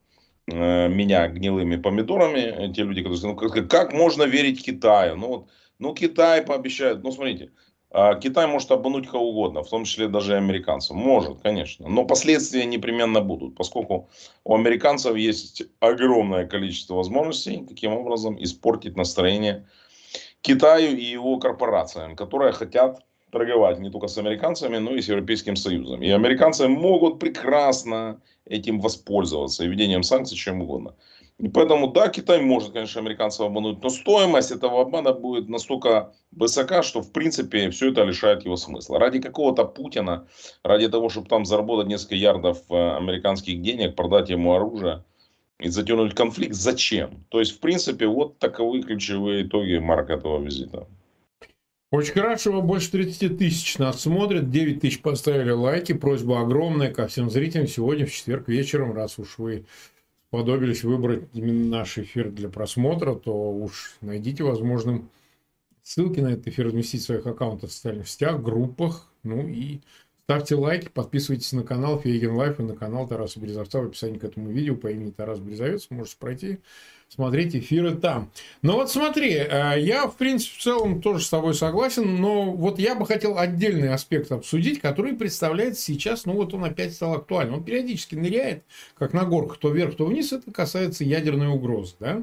э, 0.52 0.90
меня 0.90 1.30
гнилыми 1.30 1.78
помидорами. 1.78 2.74
Те 2.74 2.84
люди, 2.84 3.02
которые 3.02 3.18
сказали, 3.18 3.36
ну, 3.36 3.50
как, 3.50 3.70
как 3.70 3.94
можно 3.94 4.24
верить 4.24 4.66
Китаю? 4.66 5.16
Ну, 5.16 5.28
вот, 5.28 5.48
ну, 5.80 5.94
Китай 5.94 6.42
пообещает. 6.42 7.04
Ну, 7.04 7.14
смотрите, 7.14 7.52
э, 7.92 8.20
Китай 8.22 8.48
может 8.48 8.70
обмануть 8.70 9.08
кого 9.08 9.30
угодно, 9.30 9.64
в 9.64 9.70
том 9.70 9.86
числе 9.86 10.10
даже 10.10 10.34
и 10.34 10.36
американцев. 10.38 10.98
Может, 10.98 11.40
конечно. 11.40 11.88
Но 11.88 12.04
последствия 12.04 12.66
непременно 12.66 13.22
будут, 13.22 13.56
поскольку 13.56 14.10
у 14.44 14.56
американцев 14.56 15.16
есть 15.16 15.64
огромное 15.80 16.46
количество 16.46 16.96
возможностей, 16.96 17.64
таким 17.66 17.94
образом, 17.94 18.44
испортить 18.44 18.98
настроение 18.98 19.66
Китаю 20.42 20.96
и 20.96 21.04
его 21.04 21.38
корпорациям, 21.38 22.16
которые 22.16 22.54
хотят 22.54 23.02
торговать 23.32 23.80
не 23.80 23.90
только 23.90 24.08
с 24.08 24.18
американцами, 24.18 24.78
но 24.78 24.92
и 24.92 25.02
с 25.02 25.10
Европейским 25.10 25.56
Союзом. 25.56 26.02
И 26.02 26.10
американцы 26.10 26.68
могут 26.68 27.20
прекрасно 27.20 28.22
этим 28.46 28.80
воспользоваться, 28.80 29.64
и 29.64 29.68
введением 29.68 30.04
санкций, 30.04 30.38
чем 30.38 30.62
угодно. 30.62 30.96
И 31.38 31.50
поэтому, 31.50 31.92
да, 31.92 32.08
Китай 32.08 32.42
может, 32.42 32.74
конечно, 32.74 33.00
американцев 33.02 33.42
обмануть, 33.42 33.84
но 33.84 33.90
стоимость 33.90 34.52
этого 34.52 34.82
обмана 34.82 35.14
будет 35.14 35.50
настолько 35.50 36.14
высока, 36.32 36.82
что, 36.82 37.02
в 37.02 37.12
принципе, 37.12 37.70
все 37.70 37.92
это 37.92 38.04
лишает 38.04 38.44
его 38.46 38.56
смысла. 38.56 38.98
Ради 38.98 39.20
какого-то 39.20 39.66
Путина, 39.66 40.28
ради 40.64 40.88
того, 40.88 41.10
чтобы 41.10 41.28
там 41.28 41.46
заработать 41.46 41.88
несколько 41.88 42.16
ярдов 42.16 42.64
э, 42.70 42.98
американских 42.98 43.62
денег, 43.62 43.96
продать 43.96 44.30
ему 44.30 44.54
оружие– 44.54 45.04
и 45.60 45.70
затянуть 45.70 46.14
конфликт. 46.14 46.54
Зачем? 46.54 47.26
То 47.30 47.40
есть, 47.40 47.56
в 47.56 47.60
принципе, 47.60 48.08
вот 48.08 48.38
таковы 48.40 48.82
ключевые 48.82 49.46
итоги 49.46 49.78
Марка 49.78 50.14
этого 50.14 50.44
визита. 50.44 50.88
Очень 51.90 52.14
хорошо, 52.14 52.62
больше 52.62 52.92
30 52.92 53.38
тысяч 53.38 53.78
нас 53.78 54.02
смотрят, 54.02 54.52
9 54.52 54.82
тысяч 54.82 55.02
поставили 55.02 55.52
лайки. 55.52 55.94
Просьба 55.94 56.42
огромная 56.42 56.94
ко 56.94 57.08
всем 57.08 57.30
зрителям 57.30 57.68
сегодня 57.68 58.06
в 58.06 58.12
четверг 58.12 58.50
вечером, 58.50 58.94
раз 58.94 59.18
уж 59.18 59.38
вы 59.38 59.66
подобились 60.30 60.84
выбрать 60.84 61.24
именно 61.34 61.78
наш 61.78 61.98
эфир 61.98 62.30
для 62.30 62.50
просмотра, 62.50 63.16
то 63.16 63.34
уж 63.52 63.96
найдите 64.02 64.44
возможным 64.44 65.10
ссылки 65.82 66.20
на 66.20 66.34
этот 66.34 66.48
эфир 66.48 66.68
разместить 66.68 67.02
в 67.02 67.06
своих 67.06 67.26
аккаунтах 67.26 67.70
в 67.70 67.74
социальных 67.74 68.10
сетях, 68.10 68.42
группах, 68.42 69.10
ну 69.24 69.48
и 69.48 69.80
Ставьте 70.30 70.56
лайки, 70.56 70.90
подписывайтесь 70.90 71.54
на 71.54 71.64
канал 71.64 72.02
Фейгин 72.02 72.36
Live 72.36 72.60
и 72.60 72.64
на 72.64 72.76
канал 72.76 73.08
Тараса 73.08 73.40
Березовца 73.40 73.80
в 73.80 73.86
описании 73.86 74.18
к 74.18 74.26
этому 74.26 74.50
видео 74.52 74.76
по 74.76 74.88
имени 74.88 75.12
Тарас 75.12 75.40
Березовец. 75.40 75.88
Можете 75.90 76.18
пройти, 76.20 76.58
смотреть 77.08 77.56
эфиры 77.56 77.96
там. 77.96 78.30
Но 78.62 78.74
вот 78.74 78.92
смотри, 78.92 79.36
э, 79.36 79.76
я 79.80 80.06
в 80.06 80.18
принципе 80.18 80.60
в 80.60 80.62
целом 80.62 81.02
тоже 81.02 81.24
с 81.24 81.30
тобой 81.30 81.54
согласен, 81.54 82.18
но 82.18 82.52
вот 82.52 82.78
я 82.78 82.96
бы 82.96 83.06
хотел 83.06 83.38
отдельный 83.38 83.94
аспект 83.94 84.30
обсудить, 84.34 84.82
который 84.82 85.14
представляется 85.14 85.82
сейчас, 85.82 86.26
ну 86.26 86.34
вот 86.34 86.54
он 86.54 86.66
опять 86.66 86.94
стал 86.94 87.14
актуальным. 87.14 87.60
Он 87.60 87.64
периодически 87.64 88.16
ныряет, 88.16 88.64
как 88.98 89.14
на 89.14 89.24
горках, 89.24 89.60
то 89.60 89.70
вверх, 89.70 89.96
то 89.96 90.08
вниз. 90.08 90.34
Это 90.34 90.52
касается 90.52 91.06
ядерной 91.06 91.48
угрозы. 91.48 91.96
Да? 92.02 92.22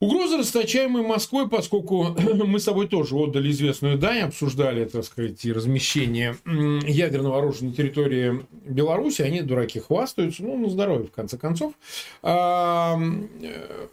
Угрозы, 0.00 0.38
расточаемые 0.38 1.06
Москвой, 1.06 1.46
поскольку 1.46 2.04
мы 2.46 2.58
с 2.58 2.64
собой 2.64 2.88
тоже 2.88 3.14
отдали 3.16 3.50
известную 3.50 3.98
дань, 3.98 4.20
обсуждали, 4.20 4.86
так 4.86 5.04
сказать, 5.04 5.44
и 5.44 5.52
размещение 5.52 6.36
ядерного 6.46 7.38
оружия 7.38 7.68
на 7.68 7.74
территории 7.74 8.46
Беларуси, 8.64 9.20
они, 9.20 9.42
дураки, 9.42 9.78
хвастаются, 9.78 10.42
ну, 10.42 10.56
на 10.56 10.70
здоровье, 10.70 11.06
в 11.06 11.12
конце 11.12 11.36
концов. 11.36 11.74
А, 12.22 12.98
э, 13.42 13.88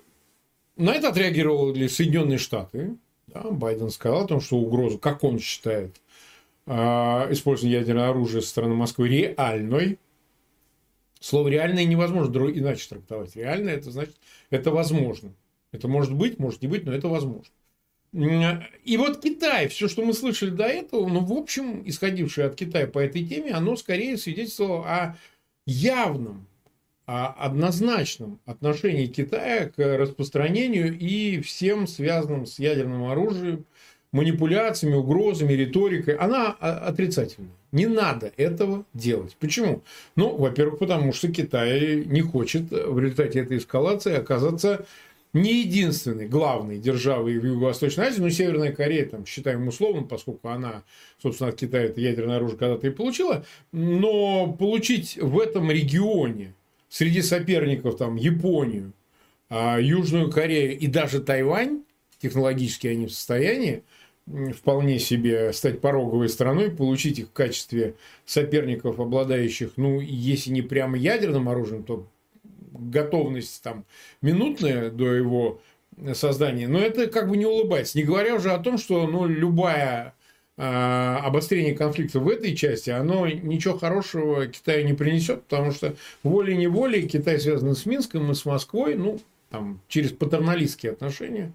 на 0.77 0.91
это 0.91 1.09
отреагировали 1.09 1.87
Соединенные 1.87 2.37
Штаты. 2.37 2.95
Да, 3.27 3.41
Байден 3.51 3.89
сказал 3.89 4.23
о 4.23 4.27
том, 4.27 4.39
что 4.39 4.55
угрозу, 4.55 4.97
как 4.97 5.25
он 5.25 5.39
считает, 5.39 5.93
а, 6.67 7.27
использование 7.31 7.79
ядерного 7.79 8.11
оружия 8.11 8.39
со 8.39 8.47
стороны 8.47 8.75
Москвы 8.75 9.09
реальной. 9.09 9.99
Слово 11.19 11.49
реальное 11.49 11.83
невозможно 11.83 12.33
иначе 12.49 12.87
трактовать. 12.87 13.35
Реальное 13.35 13.75
это 13.75 13.91
значит, 13.91 14.15
это 14.49 14.71
возможно. 14.71 15.33
Это 15.77 15.87
может 15.87 16.13
быть, 16.13 16.39
может 16.39 16.61
не 16.61 16.67
быть, 16.67 16.85
но 16.85 16.93
это 16.93 17.07
возможно. 17.07 17.51
И 18.13 18.97
вот 18.97 19.21
Китай, 19.21 19.67
все, 19.67 19.87
что 19.87 20.03
мы 20.03 20.13
слышали 20.13 20.49
до 20.49 20.65
этого, 20.65 21.07
ну, 21.07 21.19
в 21.19 21.33
общем, 21.33 21.83
исходившее 21.85 22.47
от 22.47 22.55
Китая 22.55 22.87
по 22.87 22.99
этой 22.99 23.23
теме, 23.23 23.51
оно 23.51 23.75
скорее 23.75 24.17
свидетельствовало 24.17 24.85
о 24.85 25.17
явном, 25.65 26.47
о 27.05 27.27
однозначном 27.27 28.39
отношении 28.45 29.05
Китая 29.05 29.69
к 29.69 29.77
распространению 29.77 30.97
и 30.97 31.41
всем 31.41 31.85
связанным 31.85 32.45
с 32.45 32.59
ядерным 32.59 33.05
оружием, 33.05 33.65
манипуляциями, 34.11 34.95
угрозами, 34.95 35.53
риторикой. 35.53 36.15
Она 36.15 36.51
отрицательная. 36.51 37.51
Не 37.73 37.87
надо 37.87 38.31
этого 38.37 38.85
делать. 38.93 39.35
Почему? 39.39 39.83
Ну, 40.15 40.35
во-первых, 40.37 40.79
потому 40.79 41.11
что 41.13 41.31
Китай 41.31 42.03
не 42.05 42.21
хочет 42.21 42.71
в 42.71 42.97
результате 42.97 43.39
этой 43.39 43.57
эскалации 43.57 44.15
оказаться 44.15 44.85
не 45.41 45.61
единственной 45.61 46.27
главной 46.27 46.79
державой 46.79 47.37
в 47.37 47.45
Юго-Восточной 47.45 48.07
Азии, 48.07 48.21
но 48.21 48.29
Северная 48.29 48.71
Корея, 48.71 49.05
там, 49.05 49.25
считаем 49.25 49.67
условным, 49.67 50.07
поскольку 50.07 50.49
она, 50.49 50.83
собственно, 51.21 51.49
от 51.49 51.55
Китая 51.55 51.85
это 51.85 52.01
ядерное 52.01 52.37
оружие 52.37 52.57
когда-то 52.57 52.87
и 52.87 52.91
получила, 52.91 53.45
но 53.71 54.51
получить 54.53 55.17
в 55.17 55.39
этом 55.39 55.71
регионе 55.71 56.53
среди 56.89 57.21
соперников 57.21 57.97
там 57.97 58.15
Японию, 58.15 58.93
а, 59.49 59.79
Южную 59.79 60.29
Корею 60.29 60.77
и 60.77 60.87
даже 60.87 61.21
Тайвань, 61.21 61.83
технологически 62.19 62.87
они 62.87 63.07
в 63.07 63.11
состоянии 63.11 63.83
вполне 64.53 64.99
себе 64.99 65.53
стать 65.53 65.79
пороговой 65.79 66.29
страной, 66.29 66.69
получить 66.69 67.19
их 67.19 67.27
в 67.27 67.31
качестве 67.31 67.95
соперников, 68.25 68.99
обладающих, 68.99 69.71
ну, 69.77 70.01
если 70.01 70.51
не 70.51 70.61
прямо 70.61 70.97
ядерным 70.97 71.47
оружием, 71.47 71.83
то 71.83 72.05
готовность 72.71 73.61
там 73.63 73.85
минутная 74.21 74.89
до 74.89 75.13
его 75.13 75.61
создания, 76.13 76.67
но 76.67 76.79
это 76.79 77.07
как 77.07 77.29
бы 77.29 77.37
не 77.37 77.45
улыбается. 77.45 77.97
Не 77.97 78.03
говоря 78.03 78.35
уже 78.35 78.51
о 78.51 78.59
том, 78.59 78.77
что 78.77 79.07
ну, 79.07 79.25
любая 79.25 80.13
э, 80.57 80.61
обострение 80.61 81.73
конфликта 81.73 82.19
в 82.19 82.29
этой 82.29 82.55
части, 82.55 82.89
оно 82.89 83.27
ничего 83.27 83.77
хорошего 83.77 84.47
Китаю 84.47 84.85
не 84.85 84.93
принесет, 84.93 85.43
потому 85.43 85.71
что 85.71 85.95
волей-неволей 86.23 87.07
Китай 87.07 87.39
связан 87.39 87.75
с 87.75 87.85
Минском 87.85 88.31
и 88.31 88.35
с 88.35 88.45
Москвой, 88.45 88.95
ну, 88.95 89.19
там, 89.49 89.79
через 89.87 90.11
патерналистские 90.11 90.91
отношения. 90.91 91.53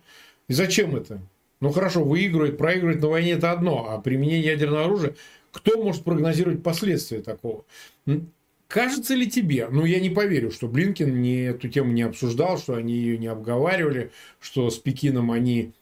И 0.49 0.55
зачем 0.55 0.97
это? 0.97 1.21
Ну, 1.61 1.71
хорошо, 1.71 2.03
выигрывать, 2.03 2.59
проигрывать 2.59 3.01
на 3.01 3.09
войне– 3.09 3.33
это 3.33 3.53
одно, 3.53 3.87
а 3.91 4.01
применение 4.01 4.41
ядерного 4.41 4.85
оружия– 4.85 5.15
кто 5.53 5.83
может 5.83 6.03
прогнозировать 6.03 6.63
последствия 6.63 7.21
такого? 7.21 7.65
Кажется 8.73 9.15
ли 9.15 9.29
тебе, 9.29 9.69
ну 9.71 9.85
я 9.85 10.01
не 10.01 10.09
поверю, 10.09 10.51
что 10.51 10.67
Блинкин 10.67 11.21
не, 11.21 11.43
эту 11.43 11.69
тему 11.69 11.93
не 11.93 12.01
обсуждал, 12.01 12.57
что 12.57 12.73
они 12.73 12.95
ее 12.95 13.19
не 13.19 13.27
обговаривали, 13.27 14.13
что 14.41 14.71
с 14.71 14.79
Пекином 14.79 15.31
они 15.31 15.73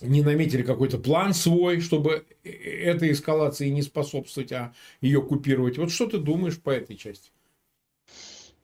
не 0.00 0.22
наметили 0.22 0.62
какой-то 0.62 0.98
план 0.98 1.34
свой, 1.34 1.80
чтобы 1.80 2.24
э, 2.44 2.50
этой 2.50 3.10
эскалации 3.10 3.68
не 3.70 3.82
способствовать, 3.82 4.52
а 4.52 4.72
ее 5.00 5.20
купировать. 5.20 5.76
Вот 5.76 5.90
что 5.90 6.06
ты 6.06 6.18
думаешь 6.18 6.60
по 6.60 6.70
этой 6.70 6.94
части? 6.94 7.32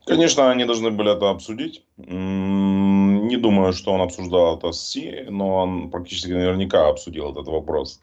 Конечно, 0.06 0.52
они 0.52 0.64
должны 0.64 0.92
были 0.92 1.12
это 1.16 1.30
обсудить. 1.30 1.82
Не 1.96 3.36
думаю, 3.36 3.72
что 3.72 3.94
он 3.94 4.02
обсуждал 4.02 4.58
это 4.58 4.70
с 4.70 4.90
Си, 4.90 5.26
но 5.28 5.56
он 5.56 5.90
практически 5.90 6.30
наверняка 6.30 6.88
обсудил 6.88 7.32
этот 7.32 7.48
вопрос 7.48 8.00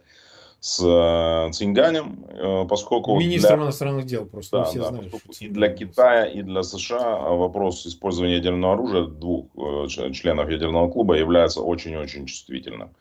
с 0.62 0.80
э, 0.80 1.52
Цинганем, 1.54 2.24
э, 2.30 2.66
поскольку... 2.70 3.20
Министром 3.20 3.58
для... 3.58 3.66
иностранных 3.66 4.06
дел 4.06 4.28
просто, 4.28 4.60
да, 4.60 4.64
все 4.66 4.80
да, 4.80 4.90
знают. 4.90 5.14
И 5.40 5.48
для 5.48 5.70
Китая, 5.70 6.26
и 6.26 6.44
для 6.44 6.62
США 6.62 7.18
вопрос 7.30 7.88
использования 7.88 8.36
ядерного 8.36 8.74
оружия 8.74 9.06
двух 9.08 9.48
э, 9.58 9.88
членов 9.88 10.52
ядерного 10.52 10.88
клуба 10.92 11.16
является 11.16 11.62
очень-очень 11.62 12.28
чувствительным. 12.28 12.92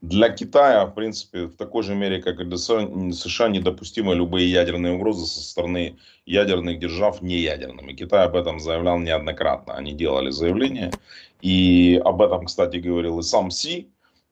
Для 0.00 0.28
Китая, 0.28 0.86
в 0.86 0.94
принципе, 0.94 1.46
в 1.46 1.56
такой 1.56 1.82
же 1.82 1.96
мере, 1.96 2.22
как 2.22 2.38
и 2.38 2.44
для 2.44 2.56
США, 2.56 3.48
недопустимы 3.48 4.14
любые 4.14 4.48
ядерные 4.48 4.92
угрозы 4.92 5.26
со 5.26 5.42
стороны 5.42 5.96
ядерных 6.24 6.78
держав 6.78 7.20
неядерными. 7.20 7.94
Китай 7.94 8.26
об 8.26 8.36
этом 8.36 8.60
заявлял 8.60 9.00
неоднократно. 9.00 9.74
Они 9.74 9.92
делали 9.92 10.30
заявления. 10.30 10.92
И 11.40 12.00
об 12.04 12.22
этом, 12.22 12.46
кстати, 12.46 12.76
говорил 12.76 13.18
и 13.18 13.22
сам 13.22 13.50
Си, 13.50 13.88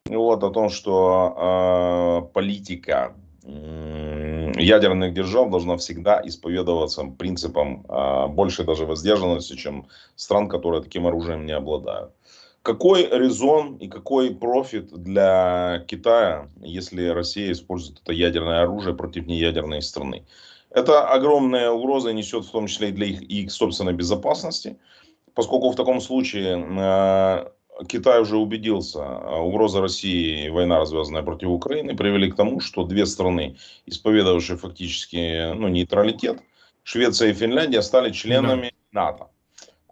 вот, 0.09 0.43
о 0.45 0.51
том, 0.51 0.69
что 0.69 2.29
э, 2.29 2.33
политика 2.33 3.15
ядерных 4.57 5.15
держав 5.15 5.51
должна 5.51 5.77
всегда 5.77 6.21
исповедоваться 6.25 7.05
принципом 7.05 7.85
э, 7.89 8.27
больше 8.29 8.65
даже 8.65 8.87
воздержанности, 8.87 9.55
чем 9.55 9.87
стран, 10.17 10.49
которые 10.49 10.83
таким 10.83 11.07
оружием 11.07 11.47
не 11.47 11.53
обладают. 11.53 12.13
Какой 12.63 13.09
резон 13.09 13.77
и 13.77 13.87
какой 13.87 14.35
профит 14.35 14.89
для 14.93 15.85
Китая, 15.87 16.49
если 16.61 17.07
Россия 17.07 17.53
использует 17.53 18.01
это 18.03 18.13
ядерное 18.13 18.63
оружие 18.63 18.97
против 18.97 19.27
неядерной 19.27 19.83
страны? 19.83 20.25
Это 20.71 21.07
огромная 21.09 21.71
угроза 21.71 22.13
несет 22.13 22.45
в 22.45 22.51
том 22.51 22.67
числе 22.67 22.89
и 22.89 22.93
для 22.93 23.07
их, 23.07 23.23
их 23.23 23.53
собственной 23.53 23.93
безопасности, 23.93 24.79
поскольку 25.35 25.71
в 25.71 25.77
таком 25.77 26.01
случае 26.01 26.59
э, 26.59 27.49
Китай 27.89 28.21
уже 28.21 28.37
убедился, 28.37 29.01
а 29.03 29.41
угроза 29.41 29.81
России 29.81 30.47
и 30.47 30.51
война, 30.51 30.79
развязанная 30.79 31.23
против 31.23 31.49
Украины, 31.49 31.95
привели 31.97 32.31
к 32.31 32.37
тому, 32.37 32.61
что 32.61 32.85
две 32.85 33.05
страны, 33.07 33.57
исповедовавшие 33.87 34.57
фактически 34.57 35.53
ну, 35.55 35.69
нейтралитет, 35.69 36.41
Швеция 36.85 37.31
и 37.31 37.35
Финляндия, 37.35 37.83
стали 37.83 38.13
членами 38.13 38.73
да. 38.93 39.03
НАТО. 39.03 39.27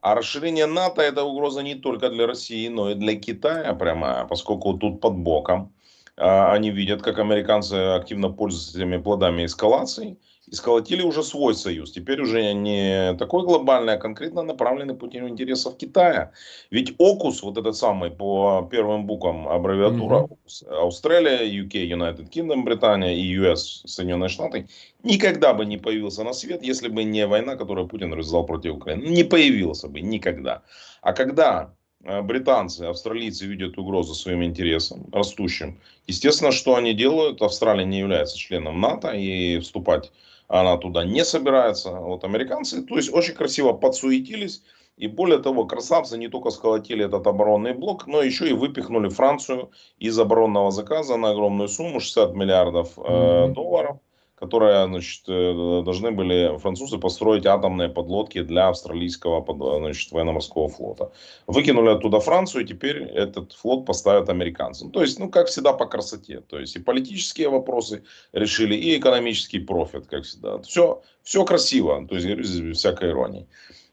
А 0.00 0.14
расширение 0.14 0.67
НАТО 0.67 1.03
это 1.03 1.25
угроза 1.25 1.62
не 1.62 1.75
только 1.75 2.09
для 2.11 2.26
России, 2.26 2.69
но 2.69 2.91
и 2.91 2.95
для 2.95 3.17
Китая 3.17 3.75
прямая, 3.75 4.25
поскольку 4.25 4.75
тут 4.75 5.00
под 5.00 5.17
боком 5.17 5.73
а, 6.17 6.53
они 6.53 6.71
видят, 6.71 7.03
как 7.03 7.19
американцы 7.19 7.75
активно 7.75 8.31
пользуются 8.31 8.79
этими 8.79 8.99
плодами 8.99 9.45
эскалации 9.45 10.19
и 10.47 10.55
сколотили 10.55 11.03
уже 11.03 11.23
свой 11.23 11.55
союз. 11.55 11.93
Теперь 11.93 12.21
уже 12.21 12.53
не 12.53 13.15
такой 13.15 13.45
глобальный, 13.45 13.95
а 13.95 13.99
конкретно 13.99 14.43
направленный 14.43 14.95
путем 14.95 15.29
интересов 15.29 15.77
Китая. 15.77 16.33
Ведь 16.71 16.95
ОКУС, 16.99 17.43
вот 17.43 17.57
этот 17.57 17.77
самый 17.77 18.11
по 18.11 18.69
первым 18.71 19.07
буквам 19.07 19.49
аббревиатура 19.49 20.29
mm-hmm. 20.29 20.87
Австралия, 20.87 21.63
UK, 21.63 21.89
United 21.89 22.31
Kingdom, 22.31 22.65
Британия 22.65 23.15
и 23.15 23.39
US, 23.39 23.83
Соединенные 23.87 24.29
Штаты, 24.29 24.69
никогда 25.03 25.55
бы 25.55 25.65
не 25.65 25.79
появился 25.79 26.25
на 26.25 26.33
свет, 26.33 26.63
если 26.63 26.89
бы 26.89 27.05
не 27.05 27.27
война, 27.27 27.57
которую 27.57 27.89
Путин 27.89 28.13
развязал 28.13 28.45
против 28.45 28.75
Украины. 28.75 29.09
Не 29.09 29.25
появился 29.25 29.89
бы 29.89 30.01
никогда. 30.01 30.63
А 31.01 31.13
когда 31.15 31.75
э, 32.05 32.21
британцы, 32.21 32.83
австралийцы 32.83 33.47
видят 33.47 33.79
угрозу 33.79 34.15
своим 34.15 34.45
интересам, 34.45 35.07
растущим. 35.11 35.81
Естественно, 36.07 36.53
что 36.53 36.77
они 36.77 36.93
делают? 36.93 37.41
Австралия 37.41 37.87
не 37.87 37.99
является 37.99 38.37
членом 38.37 38.81
НАТО 38.81 39.13
и 39.13 39.59
вступать 39.61 40.13
она 40.49 40.77
туда 40.77 41.05
не 41.05 41.25
собирается. 41.25 41.93
Вот 41.93 42.25
американцы, 42.25 42.83
то 42.83 42.97
есть 42.97 43.13
очень 43.13 43.35
красиво 43.35 43.73
подсуетились. 43.73 44.63
И 44.97 45.09
более 45.09 45.41
того, 45.41 45.67
красавцы 45.67 46.17
не 46.17 46.29
только 46.29 46.51
сколотили 46.51 47.05
этот 47.05 47.27
оборонный 47.27 47.75
блок, 47.75 48.07
но 48.07 48.23
еще 48.23 48.49
и 48.49 48.53
выпихнули 48.53 49.09
Францию 49.09 49.71
из 49.99 50.17
оборонного 50.19 50.71
заказа 50.71 51.17
на 51.17 51.31
огромную 51.31 51.69
сумму 51.69 51.99
60 51.99 52.35
миллиардов 52.35 52.93
э, 52.97 53.49
долларов 53.49 53.99
которые 54.45 54.87
значит, 54.87 55.23
э, 55.29 55.83
должны 55.85 56.11
были 56.11 56.59
французы 56.59 56.99
построить 56.99 57.47
атомные 57.47 57.89
подлодки 57.89 58.43
для 58.43 58.69
австралийского 58.69 59.45
значит, 59.79 60.13
военно-морского 60.13 60.69
флота. 60.69 61.13
Выкинули 61.47 61.91
оттуда 61.91 62.21
Францию, 62.21 62.65
и 62.65 62.67
теперь 62.67 63.03
этот 63.03 63.53
флот 63.53 63.87
поставят 63.87 64.29
американцам. 64.29 64.91
То 64.91 65.01
есть, 65.01 65.19
ну, 65.19 65.29
как 65.31 65.47
всегда, 65.47 65.73
по 65.73 65.87
красоте. 65.87 66.41
То 66.41 66.59
есть, 66.59 66.77
и 66.77 66.81
политические 66.81 67.49
вопросы 67.49 68.03
решили, 68.33 68.75
и 68.75 68.99
экономический 68.99 69.61
профит, 69.61 70.07
как 70.07 70.25
всегда. 70.25 70.59
Все, 70.59 71.03
все 71.23 71.45
красиво, 71.45 72.07
то 72.07 72.15
есть, 72.15 72.27
говорю, 72.27 72.43
без 72.43 72.79
всякой 72.79 73.11
иронии. 73.11 73.47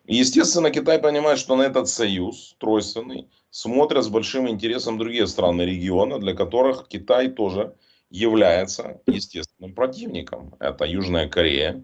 И, 0.06 0.16
естественно, 0.16 0.72
Китай 0.72 1.00
понимает, 1.00 1.40
что 1.40 1.56
на 1.56 1.64
этот 1.64 1.88
союз 1.88 2.56
тройственный 2.60 3.28
смотрят 3.52 4.04
с 4.04 4.10
большим 4.10 4.50
интересом 4.50 4.98
другие 4.98 5.28
страны 5.28 5.62
региона, 5.62 6.20
для 6.20 6.34
которых 6.34 6.88
Китай 6.88 7.30
тоже 7.30 7.74
является 8.12 9.02
естественным 9.08 9.74
противником. 9.74 10.56
Это 10.60 10.86
Южная 10.86 11.28
Корея, 11.28 11.84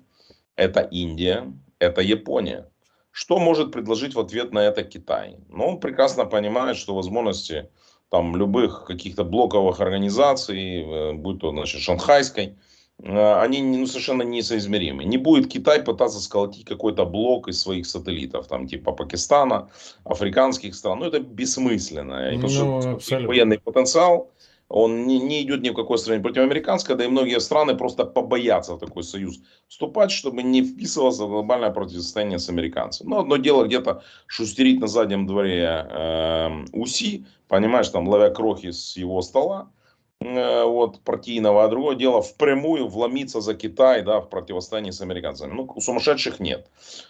это 0.55 0.81
Индия, 0.81 1.51
это 1.79 2.01
Япония. 2.01 2.69
Что 3.11 3.39
может 3.39 3.71
предложить 3.71 4.13
в 4.13 4.19
ответ 4.19 4.51
на 4.51 4.59
это 4.59 4.83
Китай? 4.83 5.37
Ну, 5.49 5.69
он 5.69 5.79
прекрасно 5.79 6.25
понимает, 6.25 6.77
что 6.77 6.93
возможности 6.93 7.69
там 8.09 8.35
любых 8.35 8.85
каких-то 8.85 9.23
блоковых 9.23 9.79
организаций, 9.79 10.83
э, 10.83 11.13
будь 11.13 11.39
то, 11.39 11.51
значит, 11.51 11.81
шанхайской, 11.81 12.57
э, 13.01 13.41
они 13.41 13.61
ну, 13.61 13.87
совершенно 13.87 14.21
несоизмеримы. 14.21 15.03
Не 15.03 15.17
будет 15.17 15.51
Китай 15.51 15.81
пытаться 15.81 16.19
сколотить 16.19 16.65
какой-то 16.65 17.05
блок 17.05 17.47
из 17.47 17.59
своих 17.59 17.87
сателлитов, 17.87 18.47
там 18.47 18.67
типа 18.67 18.91
Пакистана, 18.91 19.69
африканских 20.03 20.75
стран. 20.75 20.99
Ну, 20.99 21.05
это 21.05 21.19
бессмысленно. 21.19 22.31
Ну, 22.31 23.27
военный 23.27 23.59
потенциал 23.59 24.31
он 24.69 25.07
не, 25.07 25.19
не 25.19 25.43
идет 25.43 25.61
ни 25.61 25.69
в 25.69 25.75
какое 25.75 25.97
сравнение 25.97 26.23
против 26.23 26.43
американского, 26.43 26.97
да 26.97 27.05
и 27.05 27.07
многие 27.07 27.39
страны 27.39 27.75
просто 27.75 28.05
побоятся 28.05 28.75
в 28.75 28.79
такой 28.79 29.03
союз 29.03 29.39
вступать, 29.67 30.11
чтобы 30.11 30.43
не 30.43 30.61
вписываться 30.61 31.25
в 31.25 31.29
глобальное 31.29 31.71
противостояние 31.71 32.39
с 32.39 32.49
американцами. 32.49 33.09
Но 33.09 33.19
одно 33.19 33.37
дело 33.37 33.65
где-то 33.65 34.03
шустерить 34.27 34.79
на 34.79 34.87
заднем 34.87 35.25
дворе 35.25 35.87
э, 35.89 36.65
УСИ, 36.73 37.25
понимаешь, 37.47 37.89
там 37.89 38.07
ловя 38.09 38.29
крохи 38.29 38.71
с 38.71 38.97
его 38.97 39.21
стола, 39.21 39.71
э, 40.19 40.63
вот, 40.65 40.99
партийного, 40.99 41.63
а 41.63 41.69
другое 41.69 41.95
дело 41.95 42.21
впрямую 42.21 42.89
вломиться 42.89 43.39
за 43.39 43.53
Китай, 43.53 44.01
да, 44.01 44.19
в 44.19 44.29
противостоянии 44.29 44.91
с 44.91 44.99
американцами. 44.99 45.53
Ну, 45.53 45.71
у 45.73 45.79
сумасшедших 45.79 46.41
нет. 46.41 46.69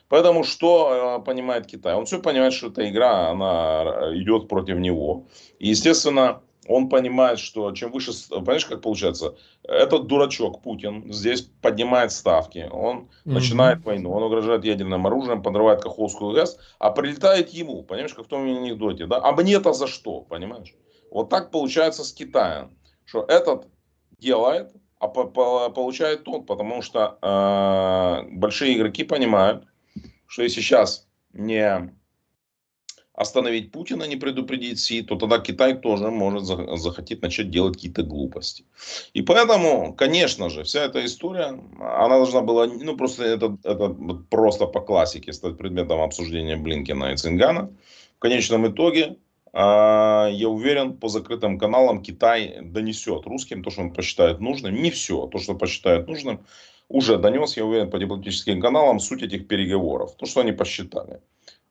Поэтому 0.10 0.44
что 0.44 1.18
э, 1.20 1.26
понимает 1.26 1.66
Китай? 1.66 1.96
Он 1.96 2.06
все 2.06 2.20
понимает, 2.20 2.54
что 2.54 2.68
эта 2.68 2.88
игра, 2.88 3.30
она 3.30 4.12
идет 4.14 4.48
против 4.48 4.78
него. 4.78 5.26
И, 5.58 5.70
естественно, 5.70 6.42
он 6.68 6.90
понимает, 6.90 7.40
что 7.40 7.72
чем 7.72 7.92
выше, 7.92 8.12
понимаешь, 8.30 8.66
как 8.66 8.82
получается, 8.82 9.36
этот 9.64 10.08
дурачок 10.08 10.62
Путин 10.62 11.12
здесь 11.12 11.42
поднимает 11.62 12.12
ставки, 12.12 12.70
он 12.72 12.98
mm-hmm. 12.98 13.32
начинает 13.32 13.86
войну, 13.86 14.12
он 14.12 14.24
угрожает 14.24 14.66
ядерным 14.66 15.08
оружием, 15.08 15.42
подрывает 15.42 15.82
Каховскую 15.82 16.34
ГЭС, 16.34 16.60
а 16.80 16.92
прилетает 16.92 17.50
ему, 17.50 17.84
понимаешь, 17.84 18.14
как 18.14 18.26
в 18.26 18.30
том 18.30 18.44
анекдоте, 18.44 19.08
да, 19.08 19.20
а 19.24 19.32
мне-то 19.32 19.74
за 19.74 19.88
что, 19.88 20.22
понимаешь? 20.22 20.74
Вот 21.12 21.30
так 21.30 21.52
получается 21.52 22.04
с 22.04 22.12
Китаем, 22.12 22.78
что 23.06 23.24
этот 23.24 23.68
делает, 24.20 24.74
а 25.00 25.08
получает 25.08 26.24
тот, 26.24 26.48
потому 26.48 26.82
что 26.82 27.18
э, 27.22 28.30
большие 28.32 28.76
игроки 28.76 29.04
понимают, 29.04 29.66
что 30.26 30.44
если 30.44 30.62
сейчас 30.62 31.08
не 31.34 31.97
остановить 33.18 33.72
Путина, 33.72 34.08
не 34.08 34.16
предупредить 34.16 34.80
Си, 34.80 35.02
то 35.02 35.16
тогда 35.16 35.40
Китай 35.40 35.74
тоже 35.76 36.12
может 36.12 36.44
захотеть 36.44 37.22
начать 37.24 37.50
делать 37.50 37.74
какие-то 37.74 38.04
глупости. 38.04 38.64
И 39.16 39.24
поэтому, 39.24 39.94
конечно 39.94 40.50
же, 40.50 40.64
вся 40.64 40.86
эта 40.86 41.04
история, 41.04 41.60
она 41.80 42.18
должна 42.18 42.42
была, 42.42 42.68
ну 42.68 42.96
просто 42.96 43.24
это, 43.24 43.58
это 43.64 43.90
просто 44.30 44.68
по 44.68 44.82
классике 44.82 45.34
стать 45.34 45.58
предметом 45.58 46.00
обсуждения 46.00 46.58
Блинкина 46.58 47.12
и 47.12 47.16
Цингана. 47.16 47.72
В 48.18 48.20
конечном 48.20 48.68
итоге, 48.68 49.18
а, 49.52 50.30
я 50.32 50.48
уверен, 50.48 50.94
по 50.94 51.10
закрытым 51.10 51.58
каналам 51.58 52.03
Китай 52.03 52.60
донесет 52.62 53.25
русским 53.25 53.64
то, 53.64 53.72
что 53.72 53.82
он 53.82 53.94
посчитает 53.94 54.40
нужным. 54.40 54.75
Не 54.75 54.92
все, 54.92 55.24
а 55.24 55.27
то, 55.27 55.40
что 55.40 55.56
посчитает 55.56 56.08
нужным, 56.08 56.46
уже 56.88 57.18
донес, 57.18 57.58
я 57.58 57.66
уверен, 57.66 57.90
по 57.90 57.98
дипломатическим 57.98 58.62
каналам 58.62 59.00
суть 59.00 59.24
этих 59.24 59.48
переговоров. 59.48 60.16
То, 60.18 60.27
что 60.27 60.42
они 60.42 60.51
посчитали 60.51 61.20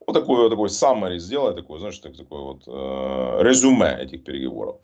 вот 0.07 0.13
такой 0.13 0.39
вот 0.39 0.51
такой 0.51 0.69
summary 0.69 1.19
сделай, 1.19 1.55
такой, 1.55 1.81
знаешь, 1.81 1.99
так, 1.99 2.17
такой 2.17 2.41
вот 2.41 2.63
э, 2.67 3.39
резюме 3.43 3.99
этих 4.01 4.23
переговоров, 4.23 4.77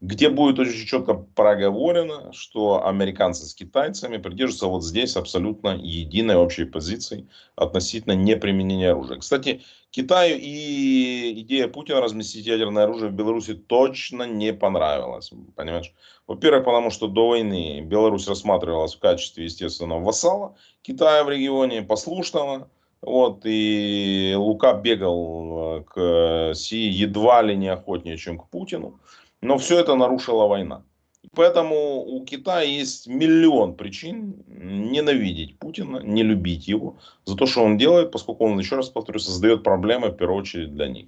где 0.00 0.28
будет 0.28 0.58
очень 0.58 0.86
четко 0.86 1.14
проговорено, 1.14 2.32
что 2.32 2.86
американцы 2.86 3.44
с 3.46 3.54
китайцами 3.54 4.18
придерживаются 4.18 4.66
вот 4.68 4.84
здесь 4.84 5.16
абсолютно 5.16 5.70
единой 5.70 6.36
общей 6.36 6.64
позиции 6.64 7.28
относительно 7.56 8.12
неприменения 8.12 8.92
оружия. 8.92 9.18
Кстати, 9.18 9.62
Китаю 9.90 10.38
и 10.38 11.32
идея 11.40 11.66
Путина 11.66 12.00
разместить 12.00 12.46
ядерное 12.46 12.84
оружие 12.84 13.10
в 13.10 13.14
Беларуси 13.14 13.54
точно 13.54 14.24
не 14.24 14.52
понравилась, 14.52 15.32
понимаешь? 15.56 15.94
Во-первых, 16.26 16.64
потому 16.64 16.90
что 16.90 17.08
до 17.08 17.28
войны 17.28 17.80
Беларусь 17.80 18.28
рассматривалась 18.28 18.94
в 18.94 19.00
качестве 19.00 19.44
естественного 19.44 20.00
вассала 20.00 20.56
Китая 20.82 21.24
в 21.24 21.30
регионе, 21.30 21.82
послушного, 21.82 22.68
вот, 23.00 23.42
и 23.44 24.34
Лука 24.36 24.74
бегал 24.74 25.78
э, 25.78 25.84
к 25.84 26.54
Си 26.54 26.88
едва 26.88 27.42
ли 27.42 27.56
не 27.56 27.68
охотнее, 27.68 28.16
чем 28.16 28.38
к 28.38 28.48
Путину. 28.48 28.98
Но 29.40 29.56
все 29.56 29.78
это 29.78 29.94
нарушила 29.94 30.46
война. 30.46 30.82
Поэтому 31.34 32.00
у 32.00 32.24
Китая 32.24 32.62
есть 32.62 33.06
миллион 33.06 33.74
причин 33.74 34.42
ненавидеть 34.48 35.58
Путина, 35.58 35.98
не 35.98 36.22
любить 36.22 36.66
его 36.66 36.98
за 37.24 37.36
то, 37.36 37.46
что 37.46 37.62
он 37.62 37.76
делает, 37.76 38.10
поскольку 38.10 38.44
он, 38.44 38.58
еще 38.58 38.76
раз 38.76 38.88
повторю, 38.88 39.18
создает 39.18 39.62
проблемы, 39.62 40.08
в 40.08 40.16
первую 40.16 40.40
очередь, 40.40 40.74
для 40.74 40.88
них. 40.88 41.06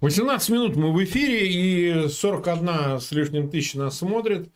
18 0.00 0.50
минут 0.50 0.76
мы 0.76 0.92
в 0.92 1.04
эфире, 1.04 1.46
и 1.46 2.08
41 2.08 3.00
с 3.00 3.12
лишним 3.12 3.50
тысяч 3.50 3.74
нас 3.74 3.98
смотрит. 3.98 4.50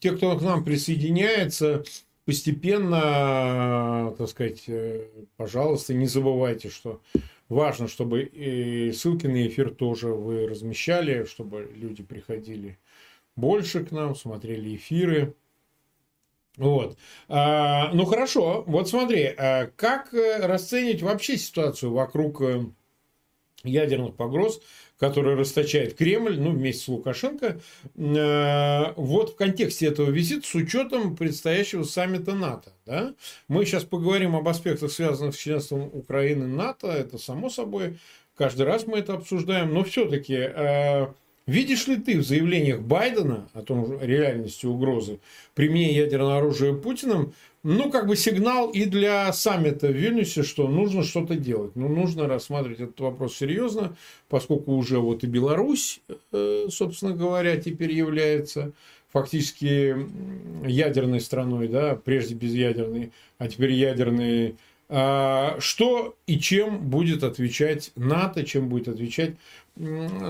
Те, 0.00 0.12
кто 0.12 0.36
к 0.36 0.42
нам 0.42 0.64
присоединяется, 0.64 1.84
постепенно, 2.26 4.14
так 4.18 4.28
сказать, 4.28 4.64
э, 4.66 5.06
пожалуйста, 5.36 5.94
не 5.94 6.06
забывайте, 6.06 6.68
что 6.68 7.00
важно, 7.48 7.86
чтобы 7.88 8.24
и 8.24 8.92
ссылки 8.92 9.26
на 9.26 9.46
эфир 9.46 9.70
тоже 9.70 10.08
вы 10.08 10.48
размещали, 10.48 11.24
чтобы 11.24 11.70
люди 11.74 12.02
приходили 12.02 12.78
больше 13.36 13.84
к 13.84 13.92
нам, 13.92 14.16
смотрели 14.16 14.74
эфиры. 14.74 15.34
Вот. 16.56 16.98
А, 17.28 17.92
ну 17.92 18.04
хорошо, 18.06 18.64
вот 18.66 18.88
смотри, 18.88 19.24
а 19.38 19.70
как 19.76 20.12
э, 20.12 20.44
расценить 20.46 21.02
вообще 21.02 21.36
ситуацию 21.36 21.92
вокруг 21.92 22.40
э, 22.42 22.64
ядерных 23.62 24.16
погроз 24.16 24.60
который 24.98 25.34
расточает 25.34 25.94
Кремль, 25.94 26.38
ну, 26.38 26.50
вместе 26.50 26.84
с 26.84 26.88
Лукашенко, 26.88 27.60
э, 27.96 28.92
вот 28.96 29.32
в 29.32 29.36
контексте 29.36 29.86
этого 29.86 30.10
визита 30.10 30.46
с 30.46 30.54
учетом 30.54 31.16
предстоящего 31.16 31.82
саммита 31.82 32.34
НАТО. 32.34 32.72
Да? 32.86 33.14
Мы 33.48 33.64
сейчас 33.66 33.84
поговорим 33.84 34.36
об 34.36 34.48
аспектах, 34.48 34.90
связанных 34.90 35.34
с 35.34 35.38
членством 35.38 35.90
Украины 35.92 36.46
НАТО, 36.46 36.88
это 36.88 37.18
само 37.18 37.50
собой, 37.50 37.98
каждый 38.36 38.62
раз 38.62 38.86
мы 38.86 38.98
это 38.98 39.14
обсуждаем, 39.14 39.74
но 39.74 39.84
все-таки 39.84 40.34
э, 40.34 41.06
Видишь 41.46 41.86
ли 41.86 41.96
ты 41.96 42.18
в 42.18 42.26
заявлениях 42.26 42.80
Байдена 42.80 43.48
о 43.54 43.62
том 43.62 44.00
реальности 44.00 44.66
угрозы 44.66 45.20
применения 45.54 45.98
ядерного 45.98 46.38
оружия 46.38 46.72
Путиным 46.72 47.34
ну, 47.62 47.90
как 47.90 48.06
бы 48.06 48.16
сигнал 48.16 48.70
и 48.70 48.84
для 48.84 49.32
саммита 49.32 49.88
в 49.88 49.92
Вильнюсе, 49.92 50.42
что 50.42 50.68
нужно 50.68 51.02
что-то 51.02 51.34
делать. 51.34 51.74
Ну, 51.74 51.88
нужно 51.88 52.28
рассматривать 52.28 52.80
этот 52.80 53.00
вопрос 53.00 53.36
серьезно, 53.36 53.96
поскольку 54.28 54.72
уже 54.72 54.98
вот 54.98 55.24
и 55.24 55.26
Беларусь, 55.26 56.00
э, 56.32 56.66
собственно 56.70 57.12
говоря, 57.12 57.56
теперь 57.56 57.92
является 57.92 58.72
фактически 59.12 59.96
ядерной 60.66 61.20
страной, 61.20 61.68
да, 61.68 61.96
прежде 61.96 62.34
безъядерной, 62.34 63.12
а 63.38 63.48
теперь 63.48 63.72
ядерной. 63.72 64.56
А 64.88 65.56
что 65.58 66.16
и 66.26 66.38
чем 66.38 66.88
будет 66.88 67.24
отвечать 67.24 67.90
НАТО, 67.96 68.44
чем 68.44 68.68
будет 68.68 68.88
отвечать, 68.88 69.34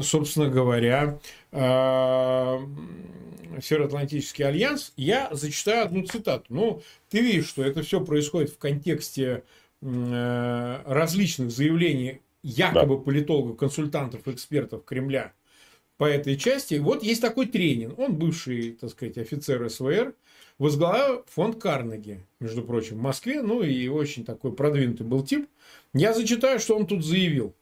собственно 0.03 0.49
говоря, 0.49 1.19
а, 1.53 2.61
Североатлантический 3.61 4.45
альянс, 4.45 4.93
я 4.97 5.29
зачитаю 5.33 5.85
одну 5.85 6.05
цитату. 6.05 6.45
Ну, 6.49 6.83
ты 7.09 7.21
видишь, 7.21 7.49
что 7.49 7.63
это 7.63 7.83
все 7.83 8.05
происходит 8.05 8.51
в 8.51 8.59
контексте 8.59 9.45
э, 9.81 10.83
различных 10.85 11.51
заявлений 11.51 12.21
якобы 12.43 12.97
да. 12.97 13.03
политологов, 13.03 13.57
консультантов, 13.57 14.29
экспертов 14.29 14.85
Кремля 14.85 15.33
по 15.97 16.05
этой 16.05 16.37
части. 16.37 16.75
Вот 16.75 17.03
есть 17.03 17.23
такой 17.23 17.47
тренинг. 17.47 17.99
Он 17.99 18.15
бывший, 18.15 18.73
так 18.73 18.91
сказать, 18.91 19.19
офицер 19.19 19.69
СВР, 19.71 20.15
возглавлял 20.59 21.25
фонд 21.29 21.61
Карнеги, 21.61 22.25
между 22.41 22.63
прочим, 22.63 22.97
в 22.97 23.03
Москве, 23.03 23.43
ну 23.43 23.63
и 23.63 23.89
очень 23.89 24.25
такой 24.25 24.53
продвинутый 24.53 25.07
был 25.07 25.23
тип. 25.25 25.49
Я 25.95 26.15
зачитаю, 26.15 26.61
что 26.61 26.77
он 26.77 26.87
тут 26.87 27.05
заявил. 27.05 27.55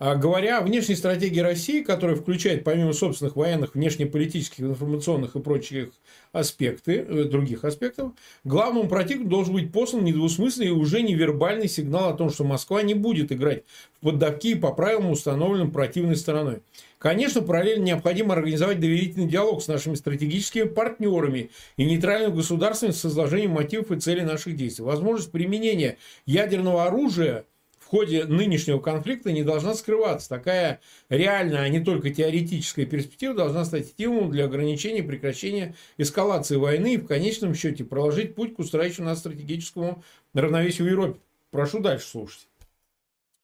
А 0.00 0.14
говоря 0.14 0.58
о 0.58 0.62
внешней 0.62 0.94
стратегии 0.94 1.40
России, 1.40 1.82
которая 1.82 2.16
включает 2.16 2.64
помимо 2.64 2.94
собственных 2.94 3.36
военных, 3.36 3.74
внешнеполитических, 3.74 4.60
информационных 4.60 5.36
и 5.36 5.40
прочих 5.40 5.90
аспекты, 6.32 7.04
э, 7.06 7.24
других 7.24 7.64
аспектов, 7.64 8.12
главному 8.42 8.88
противнику 8.88 9.28
должен 9.28 9.52
быть 9.52 9.70
послан 9.70 10.02
недвусмысленный 10.04 10.68
и 10.68 10.70
уже 10.72 11.02
невербальный 11.02 11.68
сигнал 11.68 12.08
о 12.08 12.14
том, 12.14 12.30
что 12.30 12.44
Москва 12.44 12.80
не 12.80 12.94
будет 12.94 13.30
играть 13.30 13.64
в 13.98 14.00
поддавки 14.00 14.54
по 14.54 14.72
правилам, 14.72 15.10
установленным 15.10 15.70
противной 15.70 16.16
стороной. 16.16 16.62
Конечно, 17.00 17.42
параллельно 17.42 17.82
необходимо 17.82 18.34
организовать 18.34 18.78
доверительный 18.78 19.26
диалог 19.26 19.62
с 19.62 19.66
нашими 19.66 19.96
стратегическими 19.96 20.68
партнерами 20.68 21.50
и 21.76 21.84
нейтральными 21.84 22.36
государствами 22.36 22.92
с 22.92 23.04
изложением 23.04 23.52
мотивов 23.52 23.90
и 23.90 23.98
целей 23.98 24.22
наших 24.22 24.54
действий. 24.54 24.84
Возможность 24.84 25.32
применения 25.32 25.98
ядерного 26.26 26.86
оружия– 26.86 27.44
ходе 27.90 28.24
нынешнего 28.24 28.78
конфликта 28.78 29.32
не 29.32 29.42
должна 29.42 29.74
скрываться. 29.74 30.28
Такая 30.28 30.80
реальная, 31.08 31.62
а 31.62 31.68
не 31.68 31.80
только 31.80 32.10
теоретическая 32.10 32.86
перспектива 32.86 33.34
должна 33.34 33.64
стать 33.64 33.88
стимулом 33.88 34.30
для 34.30 34.44
ограничения 34.44 35.00
и 35.00 35.06
прекращения 35.06 35.74
эскалации 35.98 36.56
войны 36.56 36.94
и 36.94 36.98
в 36.98 37.06
конечном 37.06 37.54
счете 37.54 37.84
проложить 37.84 38.36
путь 38.36 38.54
к 38.54 38.60
устраивающему 38.60 39.06
нас 39.06 39.18
стратегическому 39.18 40.04
равновесию 40.34 40.86
в 40.86 40.90
Европе. 40.90 41.20
Прошу 41.50 41.80
дальше 41.80 42.06
слушать. 42.06 42.49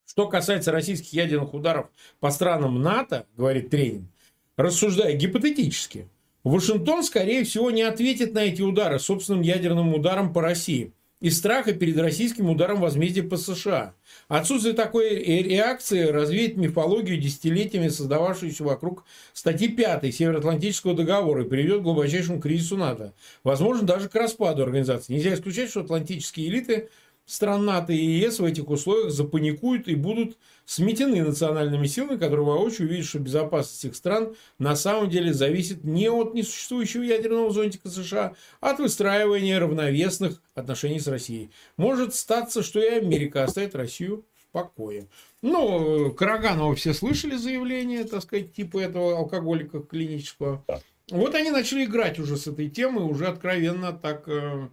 Что 0.06 0.28
касается 0.28 0.72
российских 0.72 1.12
ядерных 1.12 1.52
ударов 1.52 1.88
по 2.20 2.30
странам 2.30 2.80
НАТО, 2.80 3.26
говорит 3.36 3.70
Тренин, 3.70 4.08
рассуждая 4.56 5.14
гипотетически, 5.14 6.08
Вашингтон, 6.44 7.02
скорее 7.02 7.42
всего, 7.42 7.72
не 7.72 7.82
ответит 7.82 8.32
на 8.32 8.38
эти 8.38 8.62
удары 8.62 9.00
собственным 9.00 9.42
ядерным 9.42 9.92
ударом 9.92 10.32
по 10.32 10.40
России 10.40 10.92
из 11.20 11.38
страха 11.38 11.72
перед 11.72 11.96
российским 11.98 12.50
ударом 12.50 12.80
возмездия 12.80 13.22
по 13.22 13.36
США. 13.36 13.94
Отсутствие 14.28 14.74
такой 14.74 15.18
реакции 15.18 16.02
развеет 16.02 16.56
мифологию, 16.56 17.18
десятилетиями 17.18 17.88
создававшуюся 17.88 18.64
вокруг 18.64 19.04
статьи 19.32 19.68
5 19.68 20.14
Североатлантического 20.14 20.94
договора 20.94 21.44
и 21.44 21.48
приведет 21.48 21.80
к 21.80 21.82
глубочайшему 21.84 22.40
кризису 22.40 22.76
НАТО. 22.76 23.14
Возможно, 23.44 23.86
даже 23.86 24.08
к 24.08 24.14
распаду 24.14 24.62
организации. 24.62 25.14
Нельзя 25.14 25.34
исключать, 25.34 25.70
что 25.70 25.80
атлантические 25.80 26.48
элиты 26.48 26.90
стран 27.26 27.64
НАТО 27.64 27.92
и 27.92 27.96
ЕС 27.96 28.38
в 28.38 28.44
этих 28.44 28.68
условиях 28.70 29.10
запаникуют 29.10 29.88
и 29.88 29.94
будут 29.94 30.38
сметены 30.64 31.22
национальными 31.22 31.86
силами, 31.86 32.18
которые 32.18 32.46
воочию 32.46 32.88
увидят, 32.88 33.06
что 33.06 33.18
безопасность 33.18 33.84
их 33.84 33.96
стран 33.96 34.34
на 34.58 34.76
самом 34.76 35.10
деле 35.10 35.34
зависит 35.34 35.84
не 35.84 36.08
от 36.08 36.34
несуществующего 36.34 37.02
ядерного 37.02 37.50
зонтика 37.50 37.90
США, 37.90 38.34
а 38.60 38.70
от 38.70 38.78
выстраивания 38.78 39.58
равновесных 39.58 40.40
отношений 40.54 41.00
с 41.00 41.08
Россией. 41.08 41.50
Может 41.76 42.14
статься, 42.14 42.62
что 42.62 42.80
и 42.80 42.88
Америка 42.88 43.44
оставит 43.44 43.74
Россию 43.74 44.24
в 44.34 44.52
покое. 44.52 45.08
Ну, 45.42 46.12
Караганова 46.12 46.74
все 46.76 46.94
слышали 46.94 47.36
заявление, 47.36 48.04
так 48.04 48.22
сказать, 48.22 48.54
типа 48.54 48.78
этого 48.78 49.18
алкоголика 49.18 49.80
клинического. 49.80 50.64
Вот 51.10 51.36
они 51.36 51.50
начали 51.50 51.84
играть 51.84 52.18
уже 52.18 52.36
с 52.36 52.48
этой 52.48 52.68
темой, 52.68 53.04
уже 53.04 53.26
откровенно 53.26 53.92
так 53.92 54.24
э, 54.26 54.68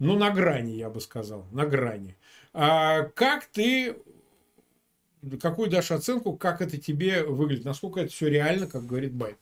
ну, 0.00 0.16
на 0.16 0.30
грани, 0.30 0.72
я 0.72 0.90
бы 0.90 1.00
сказал, 1.00 1.46
на 1.52 1.66
грани. 1.66 2.16
А 2.52 3.02
как 3.02 3.44
ты, 3.44 3.96
какую 5.40 5.70
дашь 5.70 5.92
оценку, 5.92 6.36
как 6.36 6.62
это 6.62 6.78
тебе 6.78 7.22
выглядит, 7.22 7.64
насколько 7.64 8.00
это 8.00 8.10
все 8.10 8.28
реально, 8.28 8.66
как 8.66 8.86
говорит 8.86 9.12
Байден? 9.12 9.36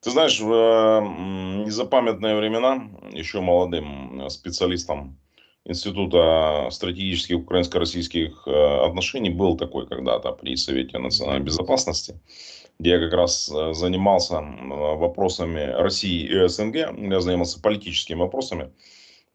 Ты 0.00 0.10
знаешь, 0.10 0.40
в 0.40 1.64
незапамятные 1.66 2.36
времена, 2.36 2.90
еще 3.12 3.40
молодым 3.40 4.28
специалистом 4.30 5.18
Института 5.64 6.68
стратегических 6.70 7.38
украинско-российских 7.38 8.44
э, 8.46 8.86
отношений 8.86 9.30
был 9.30 9.56
такой 9.56 9.88
когда-то 9.88 10.30
при 10.30 10.56
Совете 10.56 10.98
национальной 10.98 11.44
безопасности, 11.44 12.20
где 12.78 12.90
я 12.90 13.00
как 13.00 13.12
раз 13.12 13.50
э, 13.52 13.74
занимался 13.74 14.40
вопросами 14.40 15.58
России 15.58 16.22
и 16.22 16.48
СНГ, 16.48 16.76
я 16.96 17.20
занимался 17.20 17.60
политическими 17.60 18.18
вопросами. 18.18 18.70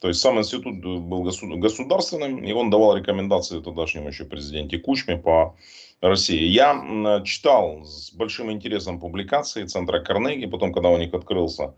То 0.01 0.07
есть 0.07 0.19
сам 0.19 0.39
институт 0.39 0.81
был 0.81 1.21
государственным, 1.21 2.43
и 2.43 2.51
он 2.53 2.71
давал 2.71 2.97
рекомендации 2.97 3.61
тогдашнему 3.61 4.07
еще 4.07 4.25
президенте 4.25 4.79
Кучме 4.79 5.15
по 5.15 5.55
России. 6.01 6.43
Я 6.43 7.21
читал 7.23 7.85
с 7.85 8.11
большим 8.11 8.51
интересом 8.51 8.99
публикации 8.99 9.63
Центра 9.65 9.99
Карнеги, 9.99 10.47
потом, 10.47 10.73
когда 10.73 10.89
у 10.89 10.97
них 10.97 11.13
открылся 11.13 11.75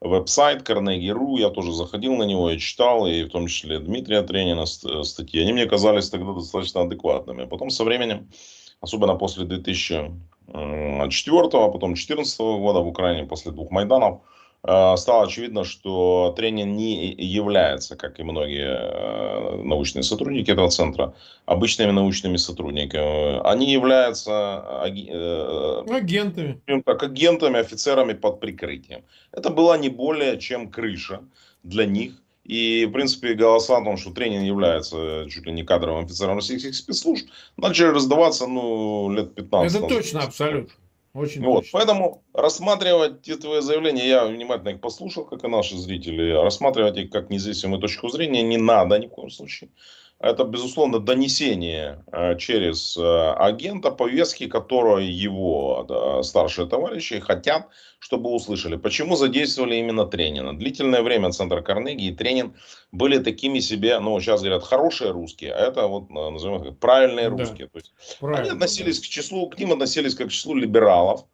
веб-сайт 0.00 0.62
Карнеги.ру, 0.62 1.36
я 1.36 1.50
тоже 1.50 1.74
заходил 1.74 2.16
на 2.16 2.22
него 2.22 2.50
и 2.50 2.58
читал, 2.58 3.06
и 3.06 3.24
в 3.24 3.28
том 3.28 3.46
числе 3.46 3.78
Дмитрия 3.78 4.22
Тренина 4.22 4.64
статьи. 4.64 5.42
Они 5.42 5.52
мне 5.52 5.66
казались 5.66 6.08
тогда 6.08 6.32
достаточно 6.32 6.80
адекватными. 6.80 7.44
Потом 7.44 7.68
со 7.68 7.84
временем, 7.84 8.30
особенно 8.80 9.16
после 9.16 9.44
2004, 9.44 10.12
а 10.48 11.68
потом 11.68 11.90
2014 11.92 12.38
года 12.38 12.80
в 12.80 12.88
Украине, 12.88 13.26
после 13.26 13.52
двух 13.52 13.70
Майданов, 13.70 14.22
Э, 14.22 14.35
стало 14.96 15.24
очевидно, 15.24 15.64
что 15.64 16.34
тренер 16.36 16.66
не 16.66 17.14
является, 17.14 17.96
как 17.96 18.18
и 18.18 18.24
многие 18.24 18.66
э, 18.66 19.62
научные 19.62 20.02
сотрудники 20.02 20.50
этого 20.50 20.70
центра, 20.70 21.14
обычными 21.44 21.92
научными 21.92 22.36
сотрудниками. 22.36 23.40
Они 23.48 23.70
являются 23.70 24.64
э, 24.86 25.84
агентами. 25.88 26.60
Так, 26.84 27.02
агентами, 27.02 27.60
офицерами 27.60 28.14
под 28.14 28.40
прикрытием. 28.40 29.04
Это 29.30 29.50
была 29.50 29.78
не 29.78 29.88
более 29.88 30.38
чем 30.38 30.70
крыша 30.70 31.20
для 31.62 31.86
них. 31.86 32.14
И, 32.44 32.86
в 32.86 32.92
принципе, 32.92 33.34
голоса 33.34 33.76
о 33.76 33.84
том, 33.84 33.96
что 33.96 34.12
тренер 34.12 34.42
является 34.42 35.26
чуть 35.28 35.46
ли 35.46 35.52
не 35.52 35.64
кадровым 35.64 36.04
офицером 36.04 36.36
российских 36.36 36.74
спецслужб, 36.74 37.28
начали 37.56 37.88
раздаваться, 37.88 38.46
ну, 38.46 39.10
лет 39.10 39.34
15 39.34 39.76
Это 39.76 39.88
точно, 39.88 40.20
абсолютно. 40.22 40.72
Очень 41.16 41.44
вот, 41.44 41.64
поэтому 41.72 42.22
рассматривать 42.34 43.26
эти 43.26 43.36
твои 43.36 43.60
заявления, 43.60 44.06
я 44.06 44.26
внимательно 44.26 44.70
их 44.70 44.80
послушал, 44.80 45.24
как 45.24 45.44
и 45.44 45.48
наши 45.48 45.76
зрители, 45.76 46.30
рассматривать 46.32 46.98
их 46.98 47.10
как 47.10 47.30
независимую 47.30 47.80
точку 47.80 48.08
зрения 48.08 48.42
не 48.42 48.58
надо 48.58 48.98
ни 48.98 49.06
в 49.06 49.10
коем 49.10 49.30
случае 49.30 49.70
это, 50.18 50.44
безусловно, 50.44 50.98
донесение 50.98 52.02
э, 52.10 52.38
через 52.38 52.96
э, 52.96 53.32
агента 53.32 53.90
повестки, 53.90 54.46
которую 54.46 55.14
его 55.14 56.22
старшие 56.22 56.66
товарищи 56.66 57.20
хотят, 57.20 57.68
чтобы 57.98 58.30
услышали. 58.30 58.76
Почему 58.76 59.16
задействовали 59.16 59.76
именно 59.76 60.06
Тренина? 60.06 60.56
Длительное 60.56 61.02
время 61.02 61.32
Центр 61.32 61.62
Карнеги 61.62 62.06
и 62.06 62.14
Тренин 62.14 62.54
были 62.92 63.18
такими 63.18 63.58
себе, 63.58 63.98
ну, 63.98 64.18
сейчас 64.20 64.40
говорят, 64.40 64.64
хорошие 64.64 65.10
русские, 65.10 65.52
а 65.52 65.58
это 65.68 65.86
вот, 65.86 66.04
э, 66.08 66.30
назовем 66.30 66.74
правильные 66.76 67.28
русские. 67.28 67.66
Да. 67.66 67.72
То 67.72 67.78
есть, 67.78 67.94
они 68.20 68.48
относились 68.50 69.00
да. 69.00 69.02
к 69.02 69.08
числу, 69.08 69.50
к 69.50 69.58
ним 69.58 69.72
относились 69.72 70.14
как 70.14 70.28
к 70.28 70.30
числу 70.30 70.54
либералов, 70.54 71.24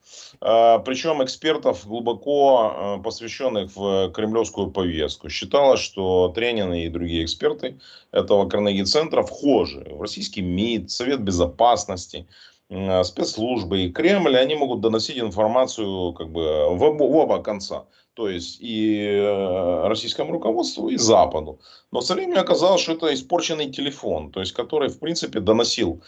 причем 0.40 1.22
экспертов, 1.22 1.86
глубоко 1.86 3.00
посвященных 3.02 3.74
в 3.74 4.10
кремлевскую 4.10 4.70
повестку. 4.70 5.28
Считалось, 5.28 5.80
что 5.80 6.28
Тренин 6.34 6.72
и 6.74 6.88
другие 6.88 7.24
эксперты 7.24 7.78
этого 8.10 8.48
Карнеги-центра 8.72 9.22
вхожи 9.22 9.86
в 9.90 10.00
российский 10.00 10.40
МИД, 10.40 10.90
Совет 10.90 11.20
Безопасности, 11.20 12.26
спецслужбы 12.68 13.82
и 13.82 13.92
Кремль, 13.92 14.36
они 14.38 14.54
могут 14.54 14.80
доносить 14.80 15.18
информацию 15.18 16.14
как 16.14 16.30
бы 16.30 16.70
в, 16.70 16.82
оба, 16.82 17.04
в 17.04 17.16
оба 17.16 17.42
конца. 17.42 17.84
То 18.14 18.28
есть 18.28 18.58
и 18.60 18.98
э, 18.98 19.88
российскому 19.88 20.32
руководству, 20.32 20.88
и 20.88 20.96
Западу. 20.96 21.60
Но 21.90 22.00
со 22.00 22.14
временем 22.14 22.40
оказалось, 22.40 22.82
что 22.82 22.92
это 22.92 23.12
испорченный 23.12 23.70
телефон, 23.70 24.30
то 24.30 24.40
есть 24.40 24.52
который 24.52 24.88
в 24.88 24.98
принципе 24.98 25.40
доносил 25.40 26.02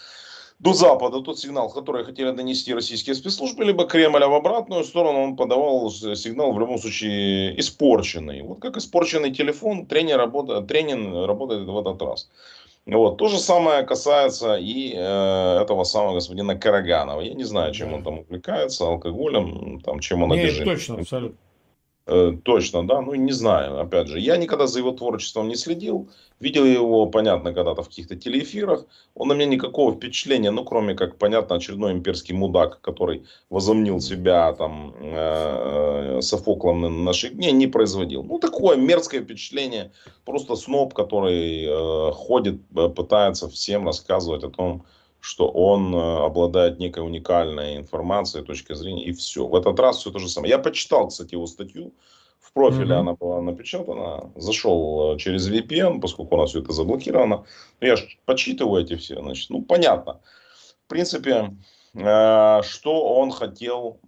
до 0.65 0.73
Запада 0.73 1.21
тот 1.21 1.39
сигнал, 1.39 1.69
который 1.69 2.05
хотели 2.05 2.31
донести 2.31 2.73
российские 2.73 3.15
спецслужбы, 3.15 3.65
либо 3.65 3.85
Кремль, 3.85 4.25
а 4.25 4.29
в 4.29 4.35
обратную 4.35 4.83
сторону 4.85 5.23
он 5.23 5.37
подавал 5.37 5.91
сигнал 5.91 6.53
в 6.53 6.59
любом 6.59 6.79
случае 6.79 7.61
испорченный. 7.61 8.41
Вот 8.41 8.61
как 8.61 8.79
испорченный 8.79 9.31
телефон, 9.31 9.85
тренер 9.85 10.17
работает, 10.17 10.67
тренинг 10.67 11.27
работает 11.27 11.69
в 11.69 11.79
этот 11.79 12.01
раз. 12.01 12.31
Вот. 12.87 13.19
То 13.19 13.29
же 13.29 13.39
самое 13.39 13.83
касается 13.83 14.57
и 14.57 14.95
э, 14.95 15.61
этого 15.63 15.85
самого 15.85 16.15
господина 16.15 16.55
Караганова. 16.55 17.21
Я 17.21 17.35
не 17.35 17.45
знаю, 17.45 17.75
чем 17.75 17.93
он 17.93 18.03
там 18.03 18.21
увлекается, 18.21 18.87
алкоголем, 18.87 19.81
там, 19.81 20.01
чем 20.01 20.23
он 20.23 20.31
Нет, 20.31 20.45
обижает. 20.45 20.65
точно, 20.65 20.95
абсолютно. 20.97 21.37
Э, 22.07 22.33
точно, 22.43 22.87
да, 22.87 23.01
ну 23.01 23.15
не 23.15 23.33
знаю, 23.33 23.81
опять 23.81 24.09
же, 24.09 24.21
я 24.21 24.37
никогда 24.37 24.67
за 24.67 24.79
его 24.81 24.93
творчеством 24.93 25.49
не 25.49 25.57
следил, 25.57 26.11
видел 26.39 26.67
его, 26.67 27.07
понятно, 27.07 27.55
когда-то 27.55 27.83
в 27.83 27.89
каких-то 27.89 28.15
телеэфирах, 28.15 28.85
он 29.15 29.29
на 29.29 29.33
меня 29.33 29.47
никакого 29.47 29.95
впечатления, 29.95 30.51
ну 30.51 30.65
кроме 30.65 30.95
как, 30.95 31.17
понятно, 31.17 31.57
очередной 31.57 31.93
имперский 31.93 32.35
мудак, 32.35 32.83
который 32.83 33.25
возомнил 33.49 34.01
себя 34.01 34.53
там 34.53 34.95
э, 35.01 36.21
Софоклом 36.21 36.83
на 36.83 36.91
наших 36.91 37.37
дней, 37.37 37.53
не 37.53 37.69
производил. 37.69 38.23
Ну 38.23 38.39
такое 38.39 38.77
мерзкое 38.77 39.23
впечатление, 39.23 39.91
просто 40.27 40.57
сноб, 40.57 40.93
который 40.93 41.65
э, 41.65 42.13
ходит, 42.13 42.61
э, 42.77 42.91
пытается 42.91 43.49
всем 43.49 43.87
рассказывать 43.87 44.45
о 44.45 44.51
том, 44.51 44.85
что 45.25 45.49
он 45.49 45.95
э, 45.95 46.27
обладает 46.27 46.79
некой 46.79 47.03
уникальной 47.03 47.79
информацией, 47.79 48.45
точкой 48.45 48.75
зрения, 48.75 49.07
и 49.07 49.13
все. 49.15 49.47
В 49.47 49.57
этот 49.57 49.81
раз 49.81 49.97
все 49.97 50.11
то 50.11 50.19
же 50.19 50.29
самое. 50.29 50.51
Я 50.51 50.59
почитал, 50.59 51.09
кстати, 51.09 51.33
его 51.33 51.47
статью 51.47 51.95
В 52.41 52.53
профиле 52.53 52.95
mm-hmm. 52.95 52.99
она 52.99 53.15
была 53.15 53.41
напечатана. 53.41 54.31
Зашел 54.37 55.15
э, 55.15 55.19
через 55.19 55.51
VPN, 55.51 56.01
поскольку 56.01 56.35
у 56.35 56.39
нас 56.39 56.51
все 56.51 56.61
это 56.61 56.75
заблокировано. 56.75 57.47
Я 57.81 57.97
же 57.97 58.07
подсчитываю 58.27 58.85
эти 58.85 58.97
все, 58.97 59.19
значит, 59.23 59.49
ну, 59.49 59.63
понятно. 59.63 60.21
В 60.85 60.89
принципе, 60.89 61.57
э, 61.95 62.61
что 62.63 63.15
он 63.15 63.31
хотел 63.31 64.01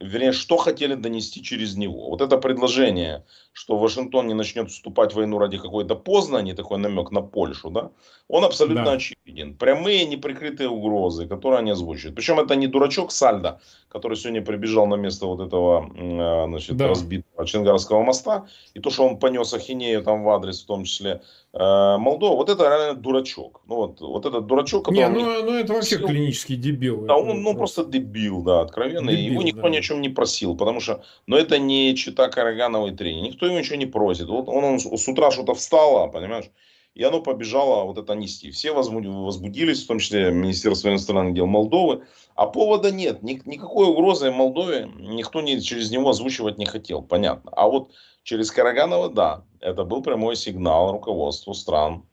вернее, 0.00 0.32
что 0.32 0.56
хотели 0.56 0.94
донести 0.94 1.42
через 1.42 1.76
него. 1.76 2.10
Вот 2.10 2.20
это 2.20 2.38
предложение, 2.38 3.24
что 3.52 3.78
Вашингтон 3.78 4.26
не 4.26 4.34
начнет 4.34 4.70
вступать 4.70 5.12
в 5.12 5.16
войну 5.16 5.38
ради 5.38 5.58
какой-то 5.58 5.94
Познани, 5.94 6.52
такой 6.52 6.78
намек 6.78 7.10
на 7.10 7.22
Польшу, 7.22 7.70
да, 7.70 7.90
он 8.28 8.44
абсолютно 8.44 8.84
да. 8.84 8.92
очевиден. 8.92 9.54
Прямые 9.54 10.04
неприкрытые 10.06 10.68
угрозы, 10.68 11.26
которые 11.26 11.60
они 11.60 11.70
озвучивают. 11.70 12.14
Причем 12.14 12.38
это 12.38 12.56
не 12.56 12.66
дурачок 12.66 13.10
Сальда, 13.10 13.58
который 13.88 14.16
сегодня 14.16 14.42
прибежал 14.42 14.86
на 14.86 14.96
место 14.96 15.26
вот 15.26 15.40
этого 15.40 15.90
а, 15.96 16.46
значит, 16.46 16.76
да. 16.76 16.88
разбитого 16.88 17.46
Ченгарского 17.46 18.02
моста, 18.02 18.46
и 18.74 18.80
то, 18.80 18.90
что 18.90 19.06
он 19.06 19.18
понес 19.18 19.54
ахинею 19.54 20.02
там 20.02 20.24
в 20.24 20.28
адрес, 20.30 20.62
в 20.62 20.66
том 20.66 20.84
числе 20.84 21.22
э, 21.54 21.96
Молдова, 21.98 22.36
вот 22.36 22.50
это 22.50 22.64
реально 22.64 23.00
дурачок. 23.00 23.62
Ну 23.66 23.76
вот, 23.76 24.00
вот 24.00 24.26
этот 24.26 24.46
дурачок, 24.46 24.84
который... 24.84 24.98
Не, 24.98 25.08
ну, 25.08 25.42
ну 25.44 25.54
это 25.54 25.72
вообще 25.72 25.96
клинический 25.96 26.56
дебил. 26.56 27.06
Да, 27.06 27.16
он 27.16 27.42
ну, 27.42 27.54
просто 27.54 27.84
дебил, 27.84 28.42
да, 28.42 28.60
откровенно. 28.60 29.10
Дебил, 29.10 29.40
его 29.40 29.57
никто 29.58 29.68
ни 29.68 29.76
о 29.76 29.82
чем 29.82 30.00
не 30.00 30.08
просил, 30.08 30.56
потому 30.56 30.80
что, 30.80 31.04
ну 31.26 31.36
это 31.36 31.58
не 31.58 31.94
чита 31.94 32.28
Карагановой 32.28 32.92
трени, 32.92 33.28
никто 33.28 33.46
ему 33.46 33.58
ничего 33.58 33.76
не 33.76 33.86
просит. 33.86 34.28
Вот 34.28 34.48
он, 34.48 34.64
он 34.64 34.78
с 34.80 35.08
утра 35.08 35.30
что-то 35.30 35.54
встало, 35.54 36.08
понимаешь? 36.08 36.50
И 36.94 37.02
оно 37.04 37.20
побежало 37.20 37.84
вот 37.84 37.98
это 37.98 38.14
нести. 38.14 38.50
Все 38.50 38.72
возбудились, 38.72 39.84
в 39.84 39.86
том 39.86 40.00
числе 40.00 40.32
Министерство 40.32 40.88
иностранных 40.88 41.34
дел 41.34 41.46
Молдовы. 41.46 42.02
А 42.34 42.46
повода 42.46 42.90
нет. 42.90 43.22
Никакой 43.22 43.86
угрозы 43.86 44.32
Молдове 44.32 44.90
никто 44.98 45.40
не, 45.40 45.60
через 45.60 45.92
него 45.92 46.10
озвучивать 46.10 46.58
не 46.58 46.66
хотел. 46.66 47.02
Понятно. 47.02 47.52
А 47.54 47.68
вот 47.68 47.92
через 48.24 48.50
Караганова, 48.50 49.10
да, 49.10 49.44
это 49.60 49.84
был 49.84 50.02
прямой 50.02 50.34
сигнал 50.34 50.90
руководству 50.90 51.54
стран 51.54 52.04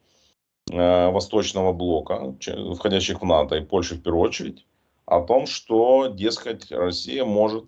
э, 0.71 1.09
Восточного 1.09 1.73
блока, 1.73 2.35
входящих 2.75 3.21
в 3.21 3.25
НАТО 3.25 3.55
и 3.55 3.61
Польши 3.61 3.95
в 3.95 4.03
первую 4.03 4.21
очередь, 4.21 4.67
о 5.05 5.21
том, 5.21 5.45
что, 5.45 6.07
дескать, 6.07 6.71
Россия 6.71 7.25
может 7.25 7.65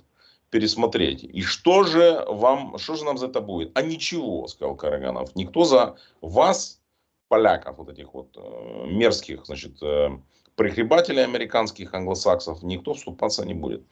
пересмотреть. 0.50 1.24
И 1.24 1.42
что 1.42 1.84
же 1.84 2.24
вам, 2.28 2.78
что 2.78 2.96
же 2.96 3.06
нам 3.06 3.18
за 3.18 3.28
это 3.28 3.42
будет? 3.42 3.78
А 3.78 3.82
ничего, 3.82 4.48
сказал 4.48 4.76
Караганов. 4.76 5.36
Никто 5.36 5.66
за 5.66 5.98
вас 6.22 6.82
поляков, 7.28 7.78
вот 7.78 7.90
этих 7.90 8.14
вот 8.14 8.36
э, 8.38 8.86
мерзких, 8.88 9.46
значит, 9.46 9.82
э, 9.84 10.18
прихлебателей 10.56 11.24
американских, 11.24 11.94
англосаксов, 11.94 12.64
никто 12.64 12.94
вступаться 12.94 13.46
не 13.46 13.54
будет. 13.54 13.86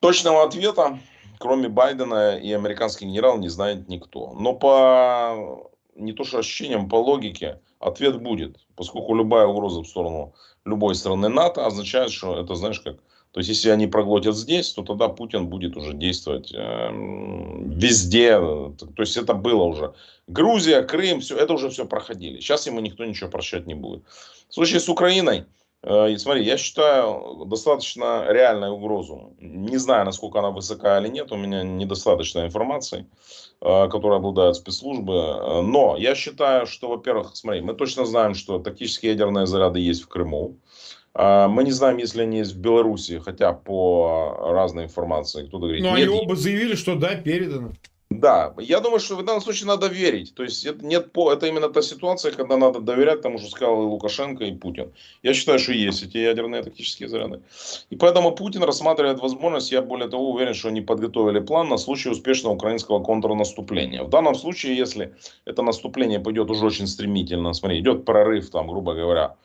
Точного 0.00 0.44
ответа, 0.44 1.00
кроме 1.38 1.68
Байдена 1.68 2.36
и 2.36 2.52
американских 2.52 3.06
генералов, 3.06 3.40
не 3.40 3.48
знает 3.48 3.88
никто. 3.88 4.34
Но 4.34 4.54
по 4.54 5.70
не 5.98 6.12
то 6.12 6.24
что 6.24 6.38
ощущениям, 6.38 6.88
по 6.88 6.96
логике, 6.96 7.60
ответ 7.78 8.20
будет. 8.20 8.56
Поскольку 8.76 9.14
любая 9.14 9.46
угроза 9.46 9.80
в 9.82 9.88
сторону 9.88 10.34
любой 10.64 10.94
страны 10.94 11.28
НАТО 11.28 11.66
означает, 11.66 12.10
что 12.10 12.38
это, 12.38 12.54
знаешь, 12.54 12.80
как 12.80 12.98
то 13.32 13.40
есть, 13.40 13.50
если 13.50 13.68
они 13.68 13.86
проглотят 13.86 14.34
здесь, 14.34 14.72
то 14.72 14.82
тогда 14.82 15.08
Путин 15.08 15.48
будет 15.48 15.76
уже 15.76 15.92
действовать 15.92 16.52
э, 16.52 16.90
везде. 17.66 18.38
То 18.38 19.02
есть, 19.02 19.16
это 19.18 19.34
было 19.34 19.64
уже. 19.64 19.92
Грузия, 20.26 20.82
Крым, 20.82 21.20
все, 21.20 21.36
это 21.36 21.52
уже 21.52 21.68
все 21.68 21.84
проходили. 21.84 22.40
Сейчас 22.40 22.66
ему 22.66 22.80
никто 22.80 23.04
ничего 23.04 23.30
прощать 23.30 23.66
не 23.66 23.74
будет. 23.74 24.02
В 24.48 24.54
случае 24.54 24.80
с 24.80 24.88
Украиной, 24.88 25.44
э, 25.82 26.18
смотри, 26.18 26.44
я 26.44 26.56
считаю 26.56 27.44
достаточно 27.46 28.26
реальную 28.28 28.72
угрозу. 28.72 29.34
Не 29.40 29.76
знаю, 29.76 30.04
насколько 30.04 30.38
она 30.38 30.50
высока 30.50 31.00
или 31.00 31.08
нет, 31.08 31.32
у 31.32 31.36
меня 31.36 31.62
недостаточно 31.62 32.46
информации, 32.46 33.06
э, 33.60 33.88
которая 33.88 34.18
обладают 34.18 34.56
спецслужбы. 34.56 35.62
Но 35.62 35.96
я 35.98 36.14
считаю, 36.14 36.66
что, 36.66 36.88
во-первых, 36.88 37.36
смотри, 37.36 37.60
мы 37.60 37.74
точно 37.74 38.04
знаем, 38.04 38.34
что 38.34 38.58
тактические 38.58 39.12
ядерные 39.12 39.46
заряды 39.46 39.80
есть 39.80 40.02
в 40.02 40.08
Крыму. 40.08 40.56
Мы 41.14 41.64
не 41.64 41.72
знаем, 41.72 41.96
если 41.96 42.22
они 42.22 42.38
есть 42.38 42.52
в 42.52 42.60
Беларуси, 42.60 43.18
хотя 43.18 43.52
по 43.52 44.36
разной 44.52 44.84
информации 44.84 45.46
кто-то 45.46 45.66
говорит. 45.66 45.82
Нет, 45.82 45.94
они 45.94 46.06
оба 46.06 46.36
заявили, 46.36 46.76
что 46.76 46.94
да, 46.94 47.16
передано. 47.16 47.72
Да, 48.10 48.54
я 48.58 48.80
думаю, 48.80 49.00
что 49.00 49.16
в 49.16 49.24
данном 49.24 49.42
случае 49.42 49.66
надо 49.66 49.86
верить. 49.86 50.34
То 50.34 50.42
есть 50.42 50.64
это, 50.64 50.84
нет, 50.84 51.10
это 51.14 51.46
именно 51.46 51.68
та 51.68 51.82
ситуация, 51.82 52.32
когда 52.32 52.56
надо 52.56 52.80
доверять 52.80 53.20
тому, 53.20 53.38
что 53.38 53.50
сказал 53.50 53.82
и 53.82 53.86
Лукашенко, 53.86 54.44
и 54.44 54.54
Путин. 54.54 54.92
Я 55.22 55.34
считаю, 55.34 55.58
что 55.58 55.72
есть 55.72 56.02
эти 56.02 56.16
ядерные 56.16 56.62
тактические 56.62 57.10
заряды. 57.10 57.42
И 57.90 57.96
поэтому 57.96 58.32
Путин 58.32 58.62
рассматривает 58.62 59.20
возможность, 59.20 59.72
я 59.72 59.82
более 59.82 60.08
того 60.08 60.30
уверен, 60.30 60.54
что 60.54 60.68
они 60.68 60.80
подготовили 60.80 61.40
план 61.40 61.68
на 61.68 61.76
случай 61.76 62.08
успешного 62.08 62.54
украинского 62.54 63.00
контрнаступления. 63.04 64.02
В 64.02 64.08
данном 64.08 64.34
случае, 64.34 64.74
если 64.74 65.14
это 65.44 65.62
наступление 65.62 66.18
пойдет 66.18 66.50
уже 66.50 66.64
очень 66.64 66.86
стремительно, 66.86 67.52
смотри, 67.52 67.78
идет 67.78 68.06
прорыв, 68.06 68.48
там, 68.50 68.68
грубо 68.68 68.94
говоря, 68.94 69.36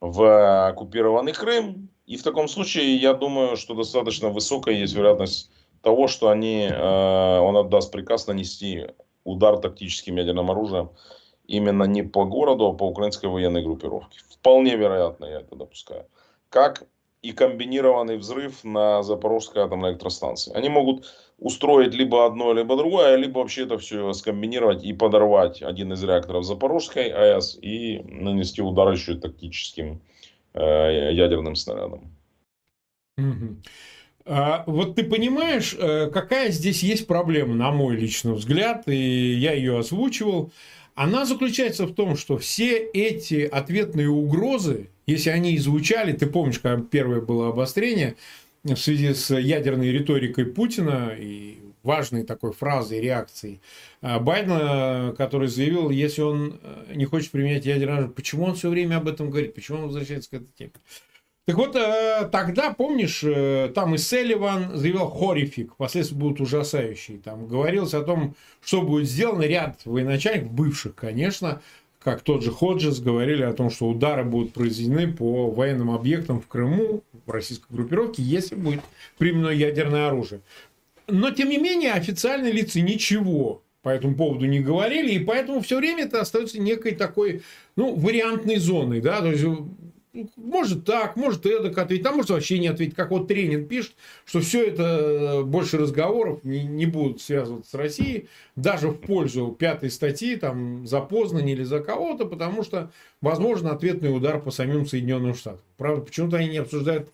в 0.00 0.68
оккупированный 0.68 1.32
Крым. 1.32 1.88
И 2.06 2.16
в 2.16 2.22
таком 2.22 2.46
случае, 2.46 2.96
я 2.96 3.12
думаю, 3.12 3.56
что 3.56 3.74
достаточно 3.74 4.28
высокая 4.28 4.76
есть 4.76 4.94
вероятность 4.94 5.50
того, 5.84 6.08
что 6.08 6.28
они, 6.28 6.68
э, 6.70 7.38
он 7.38 7.56
отдаст 7.56 7.92
приказ 7.92 8.26
нанести 8.26 8.86
удар 9.24 9.58
тактическим 9.58 10.16
ядерным 10.16 10.50
оружием 10.50 10.90
именно 11.46 11.84
не 11.84 12.02
по 12.02 12.24
городу, 12.24 12.66
а 12.66 12.72
по 12.72 12.84
украинской 12.84 13.26
военной 13.26 13.62
группировке. 13.62 14.18
Вполне 14.30 14.76
вероятно, 14.76 15.26
я 15.26 15.40
это 15.40 15.56
допускаю. 15.56 16.06
Как 16.48 16.86
и 17.24 17.32
комбинированный 17.32 18.18
взрыв 18.18 18.64
на 18.64 19.02
Запорожской 19.02 19.62
атомной 19.62 19.92
электростанции. 19.92 20.52
Они 20.54 20.68
могут 20.68 21.06
устроить 21.38 21.94
либо 21.94 22.26
одно, 22.26 22.52
либо 22.52 22.76
другое, 22.76 23.16
либо 23.16 23.38
вообще 23.38 23.62
это 23.62 23.78
все 23.78 24.12
скомбинировать 24.12 24.84
и 24.84 24.92
подорвать 24.92 25.62
один 25.62 25.92
из 25.94 26.04
реакторов 26.04 26.44
Запорожской 26.44 27.08
АЭС 27.08 27.58
и 27.62 28.00
нанести 28.04 28.60
удар 28.60 28.92
еще 28.92 29.14
тактическим 29.14 30.02
э, 30.52 31.12
ядерным 31.14 31.56
снарядом. 31.56 32.14
А, 33.16 33.22
вот 34.66 34.96
ты 34.96 35.04
понимаешь, 35.04 35.74
э, 35.78 36.10
какая 36.10 36.50
здесь 36.50 36.82
есть 36.82 37.06
проблема, 37.06 37.54
на 37.54 37.70
мой 37.70 37.96
личный 37.96 38.32
взгляд, 38.32 38.88
и 38.88 39.34
я 39.34 39.52
ее 39.52 39.78
озвучивал. 39.78 40.52
Она 40.94 41.26
заключается 41.26 41.86
в 41.86 41.94
том, 41.94 42.16
что 42.16 42.38
все 42.38 42.76
эти 42.78 43.42
ответные 43.42 44.08
угрозы, 44.08 44.88
если 45.06 45.30
они 45.30 45.54
и 45.54 45.58
звучали, 45.58 46.12
ты 46.12 46.26
помнишь, 46.26 46.60
когда 46.60 46.82
первое 46.82 47.20
было 47.20 47.48
обострение 47.48 48.14
в 48.62 48.76
связи 48.76 49.12
с 49.12 49.34
ядерной 49.36 49.90
риторикой 49.90 50.46
Путина 50.46 51.12
и 51.18 51.58
важной 51.82 52.24
такой 52.24 52.52
фразой, 52.52 53.00
реакцией 53.00 53.60
а 54.00 54.18
Байдена, 54.18 55.14
который 55.18 55.48
заявил, 55.48 55.90
если 55.90 56.22
он 56.22 56.58
э, 56.62 56.92
не 56.94 57.04
хочет 57.04 57.30
применять 57.30 57.66
ядерное 57.66 57.96
оружие, 57.96 58.14
почему 58.14 58.44
он 58.46 58.54
все 58.54 58.70
время 58.70 58.96
об 58.96 59.08
этом 59.08 59.28
говорит, 59.28 59.54
почему 59.54 59.78
он 59.78 59.84
возвращается 59.88 60.30
к 60.30 60.34
этой 60.34 60.48
теме. 60.56 60.72
Так 61.46 61.56
вот, 61.56 61.76
э, 61.76 62.26
тогда, 62.32 62.72
помнишь, 62.72 63.22
э, 63.22 63.70
там 63.74 63.94
и 63.94 63.98
Селливан 63.98 64.76
заявил 64.76 65.10
хорифик, 65.10 65.76
последствия 65.76 66.16
будут 66.16 66.40
ужасающие. 66.40 67.18
Там 67.18 67.46
говорилось 67.46 67.92
о 67.92 68.00
том, 68.00 68.34
что 68.62 68.80
будет 68.80 69.06
сделано. 69.06 69.42
Ряд 69.42 69.80
военачальников, 69.84 70.52
бывших, 70.52 70.94
конечно, 70.94 71.60
как 72.02 72.22
тот 72.22 72.42
же 72.42 72.50
Ходжес, 72.50 72.98
говорили 72.98 73.42
о 73.42 73.52
том, 73.52 73.68
что 73.68 73.88
удары 73.88 74.24
будут 74.24 74.54
произведены 74.54 75.12
по 75.12 75.50
военным 75.50 75.90
объектам 75.90 76.40
в 76.40 76.46
Крыму, 76.46 77.02
в 77.26 77.30
российской 77.30 77.70
группировке, 77.70 78.22
если 78.22 78.54
будет 78.54 78.80
применено 79.18 79.50
ядерное 79.50 80.08
оружие. 80.08 80.40
Но, 81.08 81.30
тем 81.30 81.50
не 81.50 81.58
менее, 81.58 81.92
официальные 81.92 82.52
лица 82.52 82.80
ничего 82.80 83.60
по 83.82 83.90
этому 83.90 84.14
поводу 84.14 84.46
не 84.46 84.60
говорили, 84.60 85.12
и 85.12 85.18
поэтому 85.18 85.60
все 85.60 85.76
время 85.76 86.04
это 86.04 86.22
остается 86.22 86.58
некой 86.58 86.92
такой, 86.92 87.42
ну, 87.76 87.94
вариантной 87.94 88.56
зоной, 88.56 89.02
да, 89.02 89.20
то 89.20 89.30
есть 89.30 89.44
может 90.36 90.84
так, 90.84 91.16
может 91.16 91.44
эдак 91.46 91.76
ответить, 91.78 92.06
а 92.06 92.12
может 92.12 92.30
вообще 92.30 92.58
не 92.58 92.68
ответить. 92.68 92.94
Как 92.94 93.10
вот 93.10 93.28
тренинг 93.28 93.68
пишет, 93.68 93.92
что 94.24 94.40
все 94.40 94.66
это 94.66 94.82
э, 94.82 95.42
больше 95.42 95.78
разговоров 95.78 96.44
не, 96.44 96.64
не 96.64 96.86
будут 96.86 97.20
связываться 97.20 97.70
с 97.70 97.74
Россией, 97.74 98.28
даже 98.56 98.88
в 98.88 98.98
пользу 98.98 99.54
пятой 99.58 99.90
статьи, 99.90 100.36
там, 100.36 100.86
за 100.86 101.00
Познань 101.00 101.48
или 101.48 101.64
за 101.64 101.80
кого-то, 101.80 102.26
потому 102.26 102.62
что, 102.62 102.90
возможно, 103.20 103.72
ответный 103.72 104.14
удар 104.14 104.40
по 104.40 104.50
самим 104.50 104.86
Соединенным 104.86 105.34
Штатам. 105.34 105.62
Правда, 105.76 106.02
почему-то 106.02 106.36
они 106.36 106.48
не 106.48 106.58
обсуждают 106.58 107.10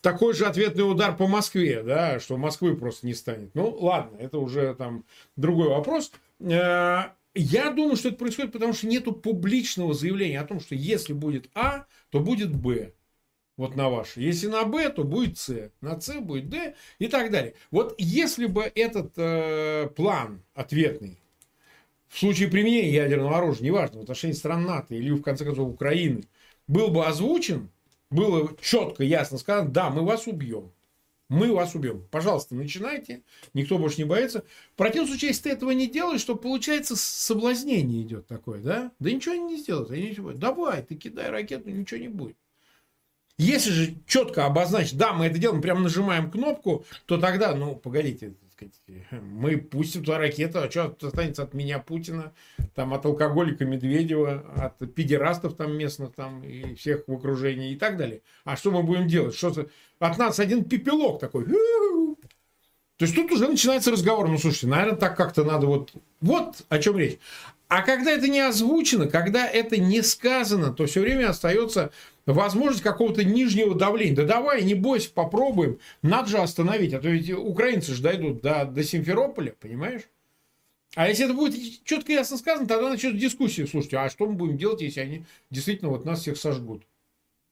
такой 0.00 0.34
же 0.34 0.46
ответный 0.46 0.90
удар 0.90 1.16
по 1.16 1.26
Москве, 1.26 1.82
да, 1.82 2.20
что 2.20 2.36
Москвы 2.36 2.76
просто 2.76 3.06
не 3.06 3.14
станет. 3.14 3.54
Ну, 3.54 3.76
ладно, 3.80 4.16
это 4.18 4.38
уже 4.38 4.74
там 4.74 5.04
другой 5.36 5.68
вопрос. 5.68 6.10
Э, 6.40 7.10
я 7.34 7.70
думаю, 7.70 7.96
что 7.96 8.08
это 8.08 8.18
происходит, 8.18 8.52
потому 8.52 8.72
что 8.72 8.86
нет 8.86 9.04
публичного 9.22 9.94
заявления 9.94 10.40
о 10.40 10.46
том, 10.46 10.60
что 10.60 10.74
если 10.74 11.12
будет 11.12 11.48
А, 11.54 11.84
то 12.10 12.20
будет 12.20 12.54
Б. 12.54 12.92
Вот 13.56 13.76
на 13.76 13.90
ваш. 13.90 14.16
Если 14.16 14.46
на 14.46 14.64
Б, 14.64 14.88
то 14.90 15.04
будет 15.04 15.38
С. 15.38 15.70
На 15.80 16.00
С 16.00 16.12
будет 16.20 16.48
Д 16.48 16.74
и 16.98 17.08
так 17.08 17.30
далее. 17.30 17.54
Вот 17.70 17.94
если 17.98 18.46
бы 18.46 18.70
этот 18.74 19.12
э, 19.16 19.88
план 19.96 20.42
ответный 20.54 21.18
в 22.08 22.18
случае 22.18 22.48
применения 22.48 22.92
ядерного 22.92 23.38
оружия, 23.38 23.64
неважно, 23.64 24.00
в 24.00 24.02
отношении 24.02 24.34
стран 24.34 24.64
НАТО 24.64 24.94
или, 24.94 25.10
в 25.10 25.22
конце 25.22 25.44
концов, 25.44 25.68
Украины, 25.68 26.24
был 26.66 26.88
бы 26.88 27.06
озвучен, 27.06 27.70
было 28.10 28.50
четко, 28.60 29.04
ясно 29.04 29.38
сказано, 29.38 29.70
да, 29.70 29.90
мы 29.90 30.04
вас 30.04 30.26
убьем. 30.26 30.72
Мы 31.30 31.54
вас 31.54 31.76
убьем. 31.76 32.04
Пожалуйста, 32.10 32.56
начинайте. 32.56 33.22
Никто 33.54 33.78
больше 33.78 33.98
не 33.98 34.04
боится. 34.04 34.44
В 34.74 34.76
противном 34.76 35.08
случае, 35.08 35.28
если 35.28 35.44
ты 35.44 35.50
этого 35.50 35.70
не 35.70 35.86
делаешь, 35.86 36.24
то 36.24 36.34
получается 36.34 36.96
соблазнение 36.96 38.02
идет 38.02 38.26
такое, 38.26 38.60
да? 38.60 38.90
Да 38.98 39.12
ничего 39.12 39.36
они 39.36 39.54
не 39.54 39.56
сделают. 39.56 39.92
Они 39.92 40.10
ничего... 40.10 40.32
Давай, 40.32 40.82
ты 40.82 40.96
кидай 40.96 41.30
ракету, 41.30 41.70
ничего 41.70 42.00
не 42.00 42.08
будет. 42.08 42.36
Если 43.38 43.70
же 43.70 43.94
четко 44.06 44.44
обозначить, 44.44 44.98
да, 44.98 45.12
мы 45.12 45.26
это 45.26 45.38
делаем, 45.38 45.62
прямо 45.62 45.80
нажимаем 45.80 46.32
кнопку, 46.32 46.84
то 47.06 47.16
тогда, 47.16 47.54
ну, 47.54 47.76
погодите, 47.76 48.34
мы 49.10 49.56
пустим 49.56 50.04
туда 50.04 50.18
ракету, 50.18 50.60
а 50.60 50.70
что 50.70 50.96
останется 51.02 51.42
от 51.42 51.54
меня 51.54 51.78
Путина, 51.78 52.32
там 52.74 52.94
от 52.94 53.04
алкоголика 53.06 53.64
Медведева, 53.64 54.44
от 54.56 54.94
педерастов 54.94 55.56
там 55.56 55.76
местных 55.76 56.14
там 56.14 56.42
и 56.42 56.74
всех 56.74 57.04
в 57.06 57.12
окружении 57.12 57.72
и 57.72 57.76
так 57.76 57.96
далее. 57.96 58.22
А 58.44 58.56
что 58.56 58.70
мы 58.70 58.82
будем 58.82 59.06
делать? 59.06 59.34
Что 59.34 59.66
от 59.98 60.18
нас 60.18 60.38
один 60.40 60.64
пепелок 60.64 61.20
такой. 61.20 61.44
То 61.44 63.04
есть 63.06 63.14
тут 63.14 63.32
уже 63.32 63.48
начинается 63.48 63.90
разговор. 63.90 64.28
Ну, 64.28 64.36
слушайте, 64.36 64.66
наверное, 64.66 64.96
так 64.96 65.16
как-то 65.16 65.42
надо 65.42 65.66
вот... 65.66 65.92
Вот 66.20 66.66
о 66.68 66.78
чем 66.78 66.98
речь. 66.98 67.18
А 67.68 67.82
когда 67.82 68.10
это 68.10 68.28
не 68.28 68.40
озвучено, 68.40 69.06
когда 69.06 69.46
это 69.46 69.80
не 69.80 70.02
сказано, 70.02 70.72
то 70.72 70.86
все 70.86 71.00
время 71.00 71.30
остается 71.30 71.92
возможность 72.32 72.82
какого-то 72.82 73.24
нижнего 73.24 73.74
давления. 73.74 74.16
Да 74.16 74.24
давай, 74.24 74.62
не 74.62 74.74
бойся, 74.74 75.10
попробуем. 75.12 75.78
Надо 76.02 76.28
же 76.28 76.38
остановить. 76.38 76.94
А 76.94 77.00
то 77.00 77.08
ведь 77.08 77.30
украинцы 77.30 77.94
же 77.94 78.02
дойдут 78.02 78.42
до, 78.42 78.64
до 78.64 78.84
Симферополя, 78.84 79.54
понимаешь? 79.60 80.02
А 80.96 81.08
если 81.08 81.26
это 81.26 81.34
будет 81.34 81.84
четко 81.84 82.12
и 82.12 82.16
ясно 82.16 82.36
сказано, 82.36 82.66
тогда 82.66 82.88
начнется 82.88 83.18
дискуссия. 83.18 83.66
Слушайте, 83.66 83.98
а 83.98 84.10
что 84.10 84.26
мы 84.26 84.34
будем 84.34 84.58
делать, 84.58 84.80
если 84.80 85.00
они 85.00 85.24
действительно 85.50 85.90
вот 85.90 86.04
нас 86.04 86.20
всех 86.20 86.36
сожгут? 86.36 86.82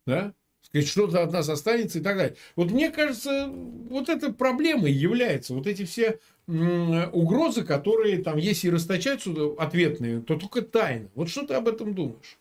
Да? 0.07 0.35
Сказать, 0.62 0.88
что-то 0.88 1.23
от 1.23 1.33
нас 1.33 1.49
останется 1.49 2.01
и 2.01 2.03
так 2.03 2.17
далее. 2.17 2.37
Вот 2.57 2.73
мне 2.73 2.91
кажется, 2.91 3.49
вот 3.49 4.09
эта 4.09 4.33
проблема 4.33 4.88
является. 4.88 5.55
Вот 5.55 5.67
эти 5.67 5.85
все 5.85 6.19
угрозы, 6.47 7.62
которые 7.62 8.23
там, 8.23 8.38
если 8.38 8.69
расточаются 8.69 9.31
ответные, 9.59 10.21
то 10.21 10.37
только 10.37 10.62
тайны. 10.62 11.11
Вот 11.14 11.29
что 11.29 11.47
ты 11.47 11.55
об 11.55 11.69
этом 11.69 11.95
думаешь? 11.95 12.38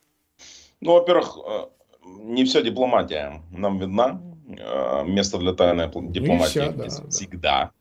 Ну, 0.80 0.94
во-первых, 0.94 1.38
э, 1.46 1.68
не 2.24 2.44
вся 2.44 2.62
дипломатия 2.62 3.42
нам 3.52 3.80
видна. 3.80 4.22
Э, 4.48 5.04
место 5.06 5.38
для 5.38 5.54
тайной 5.54 5.88
дипломатии 5.88 6.60
вся, 6.60 6.72
да, 6.72 7.10
всегда. 7.10 7.40
Да. 7.40 7.72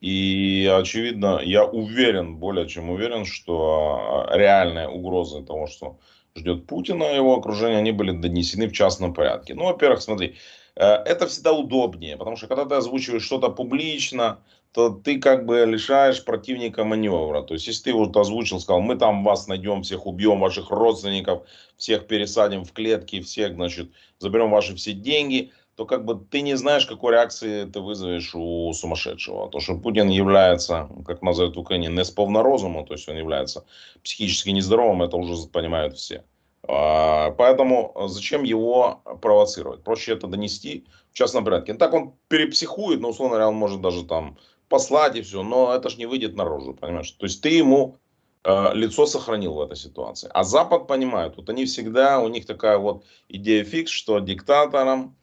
И, 0.00 0.70
очевидно, 0.72 1.40
я 1.42 1.64
уверен, 1.64 2.36
более 2.36 2.68
чем 2.68 2.90
уверен, 2.90 3.24
что 3.24 4.26
реальные 4.30 4.88
угрозы 4.88 5.42
того, 5.42 5.66
что 5.66 5.98
ждет 6.34 6.66
Путина 6.66 7.04
и 7.04 7.16
его 7.16 7.36
окружение, 7.36 7.78
они 7.78 7.92
были 7.92 8.10
донесены 8.10 8.68
в 8.68 8.72
частном 8.72 9.14
порядке. 9.14 9.54
Ну, 9.54 9.64
во-первых, 9.64 10.02
смотри, 10.02 10.36
э, 10.74 10.84
это 10.84 11.26
всегда 11.26 11.52
удобнее, 11.52 12.16
потому 12.16 12.36
что 12.36 12.46
когда 12.46 12.64
ты 12.64 12.74
озвучиваешь 12.74 13.24
что-то 13.24 13.48
публично, 13.48 14.38
то 14.76 14.90
ты 14.90 15.18
как 15.18 15.46
бы 15.46 15.64
лишаешь 15.64 16.22
противника 16.22 16.84
маневра. 16.84 17.40
То 17.40 17.54
есть, 17.54 17.66
если 17.66 17.84
ты 17.84 17.94
вот 17.94 18.14
озвучил, 18.14 18.60
сказал, 18.60 18.82
мы 18.82 18.96
там 18.96 19.24
вас 19.24 19.46
найдем, 19.46 19.82
всех 19.82 20.06
убьем, 20.06 20.40
ваших 20.40 20.70
родственников, 20.70 21.44
всех 21.78 22.06
пересадим 22.06 22.62
в 22.62 22.72
клетки, 22.72 23.22
всех, 23.22 23.54
значит, 23.54 23.90
заберем 24.18 24.50
ваши 24.50 24.76
все 24.76 24.92
деньги, 24.92 25.50
то 25.76 25.86
как 25.86 26.04
бы 26.04 26.22
ты 26.30 26.42
не 26.42 26.58
знаешь, 26.58 26.84
какой 26.84 27.12
реакции 27.12 27.64
ты 27.64 27.80
вызовешь 27.80 28.34
у 28.34 28.70
сумасшедшего. 28.74 29.48
То, 29.48 29.60
что 29.60 29.78
Путин 29.78 30.10
является, 30.10 30.90
как 31.06 31.22
называют 31.22 31.56
в 31.56 31.60
Украине, 31.60 31.88
не 31.88 32.04
сповна 32.04 32.42
розуму, 32.42 32.84
то 32.84 32.92
есть 32.92 33.08
он 33.08 33.16
является 33.16 33.64
психически 34.04 34.50
нездоровым, 34.50 35.02
это 35.02 35.16
уже 35.16 35.48
понимают 35.48 35.96
все. 35.96 36.22
А, 36.68 37.30
поэтому 37.30 37.94
зачем 38.08 38.42
его 38.42 39.00
провоцировать? 39.22 39.82
Проще 39.82 40.12
это 40.12 40.26
донести 40.26 40.84
в 41.12 41.14
частном 41.14 41.46
порядке. 41.46 41.72
Так 41.72 41.94
он 41.94 42.12
перепсихует, 42.28 43.00
но 43.00 43.08
условно 43.08 43.36
говоря, 43.36 43.48
он 43.48 43.54
может 43.54 43.80
даже 43.80 44.04
там 44.04 44.36
послать 44.68 45.16
и 45.16 45.22
все, 45.22 45.42
но 45.42 45.74
это 45.74 45.88
ж 45.88 45.96
не 45.96 46.06
выйдет 46.06 46.36
наружу, 46.36 46.74
понимаешь? 46.74 47.10
То 47.12 47.26
есть 47.26 47.42
ты 47.42 47.50
ему 47.50 47.96
э, 48.44 48.74
лицо 48.74 49.06
сохранил 49.06 49.54
в 49.54 49.60
этой 49.60 49.76
ситуации. 49.76 50.30
А 50.32 50.44
Запад 50.44 50.86
понимает, 50.86 51.36
вот 51.36 51.48
они 51.48 51.64
всегда, 51.64 52.20
у 52.20 52.28
них 52.28 52.46
такая 52.46 52.78
вот 52.78 53.04
идея 53.28 53.64
фикс, 53.64 53.90
что 53.90 54.18
диктаторам 54.18 55.16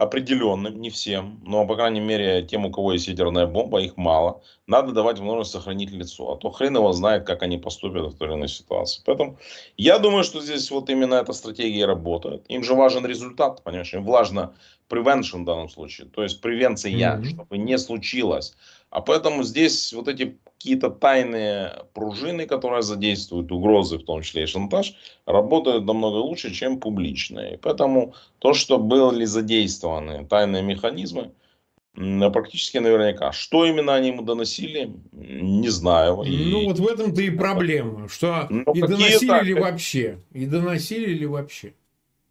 определенным, 0.00 0.80
не 0.80 0.88
всем, 0.88 1.40
но, 1.44 1.66
по 1.66 1.76
крайней 1.76 2.00
мере, 2.00 2.42
тем, 2.42 2.64
у 2.64 2.72
кого 2.72 2.94
есть 2.94 3.06
ядерная 3.06 3.46
бомба, 3.46 3.82
их 3.82 3.98
мало, 3.98 4.40
надо 4.66 4.92
давать 4.92 5.18
возможность 5.18 5.50
сохранить 5.50 5.90
лицо. 5.90 6.32
А 6.32 6.36
то 6.38 6.50
хрен 6.50 6.74
его 6.76 6.90
знает, 6.92 7.26
как 7.26 7.42
они 7.42 7.58
поступят 7.58 8.14
в 8.14 8.16
той 8.16 8.28
или 8.28 8.34
иной 8.36 8.48
ситуации. 8.48 9.02
Поэтому 9.04 9.38
я 9.76 9.98
думаю, 9.98 10.24
что 10.24 10.40
здесь 10.40 10.70
вот 10.70 10.88
именно 10.88 11.16
эта 11.16 11.34
стратегия 11.34 11.84
работает. 11.84 12.46
Им 12.48 12.64
же 12.64 12.74
важен 12.74 13.04
результат, 13.04 13.62
понимаешь? 13.62 13.92
Им 13.92 14.04
важно 14.04 14.54
prevention 14.90 15.42
в 15.42 15.44
данном 15.44 15.68
случае, 15.68 16.08
то 16.08 16.22
есть 16.22 16.40
превенция, 16.40 16.92
mm-hmm. 16.92 17.24
чтобы 17.24 17.58
не 17.58 17.78
случилось. 17.78 18.54
А 18.90 19.00
поэтому 19.00 19.44
здесь 19.44 19.92
вот 19.92 20.08
эти 20.08 20.36
какие-то 20.44 20.90
тайные 20.90 21.84
пружины, 21.94 22.46
которые 22.46 22.82
задействуют 22.82 23.52
угрозы, 23.52 23.98
в 23.98 24.04
том 24.04 24.22
числе 24.22 24.42
и 24.42 24.46
шантаж, 24.46 24.94
работают 25.26 25.86
намного 25.86 26.16
лучше, 26.16 26.52
чем 26.52 26.80
публичные. 26.80 27.58
Поэтому 27.62 28.14
то, 28.40 28.52
что 28.52 28.78
были 28.78 29.24
задействованы 29.24 30.26
тайные 30.26 30.62
механизмы, 30.62 31.30
практически 31.94 32.78
наверняка. 32.78 33.32
Что 33.32 33.64
именно 33.64 33.94
они 33.94 34.08
ему 34.08 34.22
доносили, 34.22 34.92
не 35.12 35.68
знаю. 35.68 36.22
И... 36.22 36.50
Ну, 36.50 36.64
вот 36.66 36.78
в 36.78 36.86
этом-то 36.86 37.22
и 37.22 37.30
проблема, 37.30 38.08
что 38.08 38.46
Но 38.50 38.64
ну, 38.66 38.72
и 38.74 38.80
доносили 38.80 39.28
так... 39.28 39.44
ли 39.44 39.54
вообще, 39.54 40.18
и 40.32 40.46
доносили 40.46 41.12
ли 41.12 41.26
вообще. 41.26 41.74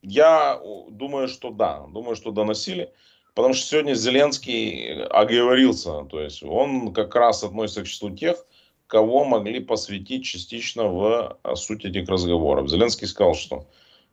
Я 0.02 0.62
думаю, 0.90 1.28
что 1.28 1.52
да. 1.52 1.86
Думаю, 1.94 2.16
что 2.16 2.32
доносили. 2.32 2.92
Потому 3.36 3.54
что 3.54 3.68
сегодня 3.68 3.94
Зеленский 3.94 5.04
оговорился. 5.04 6.06
То 6.06 6.22
есть 6.22 6.44
он 6.44 6.94
как 6.94 7.16
раз 7.16 7.44
относится 7.44 7.84
к 7.84 7.88
числу 7.88 8.10
тех, 8.10 8.46
кого 8.88 9.24
могли 9.24 9.60
посвятить 9.60 10.26
частично 10.26 10.88
в 10.88 11.38
э, 11.44 11.56
суть 11.56 11.86
этих 11.86 12.10
разговоров. 12.10 12.70
Зеленский 12.70 13.08
сказал, 13.08 13.36
что 13.36 13.68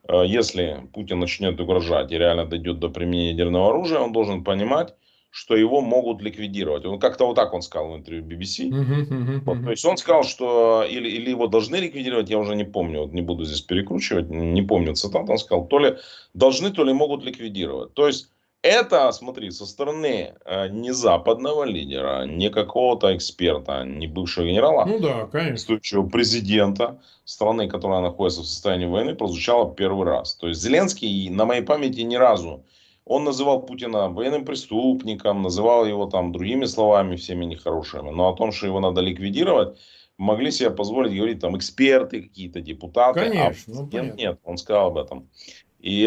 э, 0.07 0.23
если 0.27 0.87
Путин 0.93 1.19
начнет 1.19 1.59
угрожать 1.59 2.13
и 2.13 2.19
реально 2.19 2.45
дойдет 2.45 2.79
до 2.79 2.91
применения 2.91 3.31
ядерного 3.31 3.71
оружия, 3.71 4.01
он 4.01 4.13
должен 4.13 4.45
понимать, 4.45 4.95
что 5.37 5.55
его 5.55 5.83
могут 5.83 6.23
ликвидировать. 6.23 6.87
Он 6.87 6.99
как-то 6.99 7.27
вот 7.27 7.35
так 7.35 7.53
он 7.53 7.61
сказал 7.61 7.91
в 7.91 7.97
интервью 7.97 8.25
BBC. 8.25 8.71
Uh-huh, 8.71 9.07
uh-huh, 9.07 9.41
вот, 9.45 9.65
то 9.65 9.71
есть 9.71 9.85
он 9.85 9.99
сказал, 9.99 10.25
что 10.25 10.83
или, 10.89 11.11
или 11.11 11.29
его 11.29 11.47
должны 11.47 11.77
ликвидировать, 11.77 12.31
я 12.31 12.39
уже 12.39 12.57
не 12.57 12.65
помню, 12.65 13.03
вот 13.03 13.13
не 13.13 13.21
буду 13.21 13.45
здесь 13.45 13.61
перекручивать, 13.61 14.31
не 14.31 14.63
помню 14.63 14.95
цитат, 14.95 15.29
он 15.29 15.37
сказал, 15.37 15.67
то 15.67 15.79
ли 15.79 15.97
должны, 16.33 16.71
то 16.71 16.85
ли 16.85 16.95
могут 16.95 17.23
ликвидировать. 17.23 17.93
То 17.93 18.07
есть 18.07 18.31
это, 18.63 19.13
смотри, 19.13 19.51
со 19.51 19.67
стороны 19.67 20.33
э, 20.47 20.69
не 20.71 20.95
западного 20.95 21.65
лидера, 21.65 22.25
не 22.25 22.49
какого-то 22.49 23.15
эксперта, 23.15 23.85
не 23.85 24.07
бывшего 24.07 24.47
генерала, 24.47 24.87
ну 24.87 25.01
да, 25.01 25.27
конечно. 25.31 25.79
президента 26.05 26.99
страны, 27.27 27.69
которая 27.69 28.01
находится 28.01 28.41
в 28.41 28.47
состоянии 28.47 28.87
войны, 28.87 29.15
прозвучало 29.15 29.75
первый 29.75 30.07
раз. 30.07 30.35
То 30.35 30.49
есть 30.49 30.63
Зеленский 30.63 31.29
на 31.29 31.45
моей 31.45 31.63
памяти 31.63 32.01
ни 32.01 32.17
разу 32.17 32.65
он 33.07 33.23
называл 33.23 33.63
Путина 33.63 34.09
военным 34.09 34.45
преступником, 34.45 35.43
называл 35.43 35.87
его 35.87 36.07
там 36.07 36.33
другими 36.33 36.65
словами, 36.65 37.15
всеми 37.15 37.45
нехорошими. 37.45 38.11
Но 38.11 38.29
о 38.29 38.37
том, 38.37 38.51
что 38.51 38.67
его 38.67 38.81
надо 38.81 39.01
ликвидировать, 39.01 39.79
могли 40.19 40.51
себе 40.51 40.71
позволить 40.71 41.17
говорить 41.17 41.39
там 41.39 41.57
эксперты, 41.57 42.23
какие-то 42.23 42.61
депутаты. 42.61 43.21
Конечно. 43.21 43.75
А 43.81 44.03
ну, 44.03 44.15
нет, 44.15 44.41
он 44.43 44.59
сказал 44.59 44.89
об 44.89 44.99
этом. 44.99 45.31
И 45.79 46.05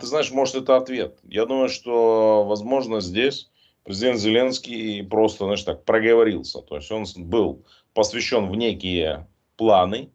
ты 0.00 0.06
знаешь, 0.06 0.30
может 0.30 0.54
это 0.54 0.76
ответ. 0.76 1.18
Я 1.22 1.44
думаю, 1.44 1.68
что 1.68 2.44
возможно 2.48 3.00
здесь 3.02 3.50
президент 3.84 4.18
Зеленский 4.18 5.02
просто, 5.04 5.44
знаешь, 5.44 5.62
так 5.62 5.84
проговорился. 5.84 6.62
То 6.62 6.76
есть 6.76 6.90
он 6.90 7.04
был 7.16 7.66
посвящен 7.92 8.48
в 8.48 8.54
некие 8.54 9.26
планы, 9.56 10.12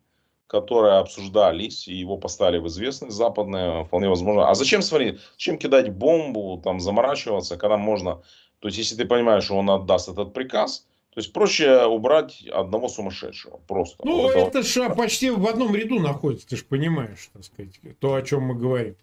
которые 0.53 0.99
обсуждались, 0.99 1.87
и 1.87 1.95
его 1.95 2.15
поставили 2.15 2.59
в 2.59 2.67
известность 2.67 3.17
западные, 3.17 3.85
вполне 3.85 4.07
возможно. 4.07 4.47
А 4.47 4.53
зачем, 4.53 4.83
смотри, 4.83 5.17
зачем 5.31 5.57
кидать 5.57 5.89
бомбу, 5.89 6.61
там, 6.63 6.79
заморачиваться, 6.79 7.57
когда 7.57 7.75
можно... 7.77 8.21
То 8.59 8.67
есть, 8.67 8.77
если 8.77 8.95
ты 8.95 9.05
понимаешь, 9.05 9.45
что 9.45 9.55
он 9.55 9.67
отдаст 9.71 10.09
этот 10.09 10.31
приказ, 10.31 10.85
то 11.09 11.19
есть 11.19 11.33
проще 11.33 11.85
убрать 11.85 12.43
одного 12.53 12.87
сумасшедшего. 12.87 13.61
Просто. 13.67 13.97
Ну, 14.05 14.21
вот 14.21 14.35
это, 14.35 14.59
это 14.59 14.61
же 14.61 14.89
почти 14.91 15.31
в 15.31 15.47
одном 15.47 15.75
ряду 15.75 15.99
находится, 15.99 16.47
ты 16.47 16.57
же 16.57 16.65
понимаешь, 16.65 17.31
так 17.33 17.43
сказать, 17.43 17.79
то, 17.99 18.13
о 18.13 18.21
чем 18.21 18.43
мы 18.43 18.53
говорим. 18.53 18.95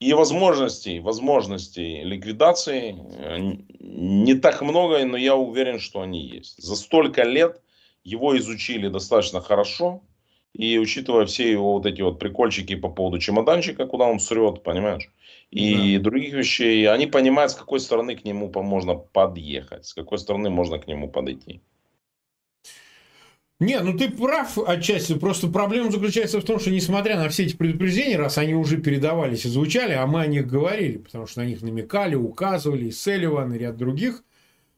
И 0.00 0.12
возможностей, 0.12 1.00
возможностей 1.00 2.04
ликвидации 2.04 2.94
э, 2.94 3.38
не 3.78 4.34
так 4.34 4.60
много, 4.60 5.02
но 5.06 5.16
я 5.16 5.34
уверен, 5.34 5.80
что 5.80 6.02
они 6.02 6.20
есть. 6.20 6.62
За 6.62 6.76
столько 6.76 7.22
лет 7.22 7.62
его 8.04 8.36
изучили 8.36 8.88
достаточно 8.88 9.40
хорошо. 9.40 10.02
И 10.54 10.78
учитывая 10.78 11.26
все 11.26 11.50
его 11.50 11.74
вот 11.74 11.86
эти 11.86 12.02
вот 12.02 12.18
прикольчики 12.18 12.74
по 12.74 12.88
поводу 12.88 13.18
чемоданчика, 13.18 13.86
куда 13.86 14.06
он 14.06 14.18
срет, 14.18 14.62
понимаешь, 14.62 15.08
и 15.50 15.96
да. 15.96 16.04
других 16.04 16.34
вещей, 16.34 16.88
они 16.88 17.06
понимают, 17.06 17.52
с 17.52 17.54
какой 17.54 17.80
стороны 17.80 18.16
к 18.16 18.24
нему 18.24 18.50
можно 18.62 18.94
подъехать, 18.94 19.86
с 19.86 19.94
какой 19.94 20.18
стороны 20.18 20.50
можно 20.50 20.78
к 20.78 20.86
нему 20.86 21.08
подойти. 21.08 21.60
Не, 23.60 23.78
ну 23.80 23.96
ты 23.96 24.10
прав 24.10 24.58
отчасти. 24.58 25.14
Просто 25.18 25.48
проблема 25.48 25.90
заключается 25.90 26.40
в 26.40 26.44
том, 26.44 26.58
что 26.58 26.70
несмотря 26.70 27.18
на 27.18 27.28
все 27.28 27.44
эти 27.44 27.54
предупреждения, 27.54 28.16
раз 28.16 28.38
они 28.38 28.54
уже 28.54 28.78
передавались 28.78 29.44
и 29.44 29.50
звучали, 29.50 29.92
а 29.92 30.06
мы 30.06 30.22
о 30.22 30.26
них 30.26 30.46
говорили, 30.46 30.96
потому 30.96 31.26
что 31.26 31.40
на 31.40 31.46
них 31.46 31.60
намекали, 31.60 32.14
указывали, 32.14 32.86
и 32.86 32.90
Селливан, 32.90 33.52
и 33.52 33.58
ряд 33.58 33.76
других 33.76 34.24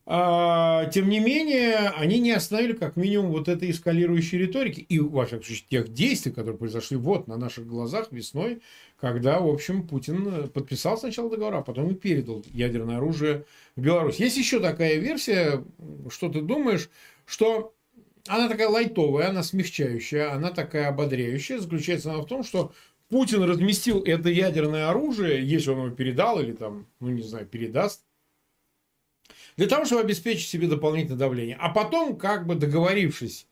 тем 0.05 1.09
не 1.09 1.21
менее, 1.21 1.91
они 1.97 2.19
не 2.19 2.33
остановили 2.33 2.73
как 2.73 2.97
минимум 2.97 3.31
вот 3.31 3.49
этой 3.49 3.71
эскалирующей 3.71 4.37
риторики 4.37 4.81
и, 4.81 4.99
во 4.99 5.27
всяком 5.27 5.45
случае, 5.45 5.67
тех 5.71 5.93
действий, 5.93 6.33
которые 6.33 6.59
произошли 6.59 6.97
вот 6.97 7.29
на 7.29 7.37
наших 7.37 7.67
глазах 7.67 8.11
весной, 8.11 8.63
когда, 9.01 9.39
в 9.39 9.49
общем, 9.49 9.87
Путин 9.87 10.49
подписал 10.49 10.99
сначала 10.99 11.31
договор, 11.31 11.55
а 11.55 11.63
потом 11.63 11.91
и 11.91 11.95
передал 11.95 12.45
ядерное 12.53 12.97
оружие 12.97 13.45
в 13.77 13.81
Беларусь. 13.81 14.17
Есть 14.17 14.37
еще 14.37 14.59
такая 14.59 14.97
версия, 14.97 15.65
что 16.09 16.29
ты 16.29 16.41
думаешь, 16.41 16.91
что 17.25 17.73
она 18.27 18.49
такая 18.49 18.69
лайтовая, 18.69 19.31
она 19.31 19.43
смягчающая, 19.45 20.33
она 20.33 20.51
такая 20.51 20.89
ободряющая. 20.89 21.59
Заключается 21.59 22.13
она 22.13 22.23
в 22.23 22.27
том, 22.27 22.43
что 22.43 22.73
Путин 23.09 23.43
разместил 23.43 24.03
это 24.03 24.31
ядерное 24.31 24.89
оружие, 24.89 25.47
если 25.47 25.71
он 25.71 25.87
его 25.87 25.91
передал 25.95 26.41
или 26.41 26.53
там, 26.53 26.87
ну 26.99 27.11
не 27.11 27.23
знаю, 27.23 27.47
передаст, 27.47 28.03
для 29.57 29.67
того, 29.67 29.85
чтобы 29.85 30.03
обеспечить 30.03 30.49
себе 30.49 30.67
дополнительное 30.67 31.19
давление. 31.19 31.57
А 31.61 31.69
потом, 31.69 32.17
как 32.17 32.47
бы 32.47 32.55
договорившись, 32.55 33.47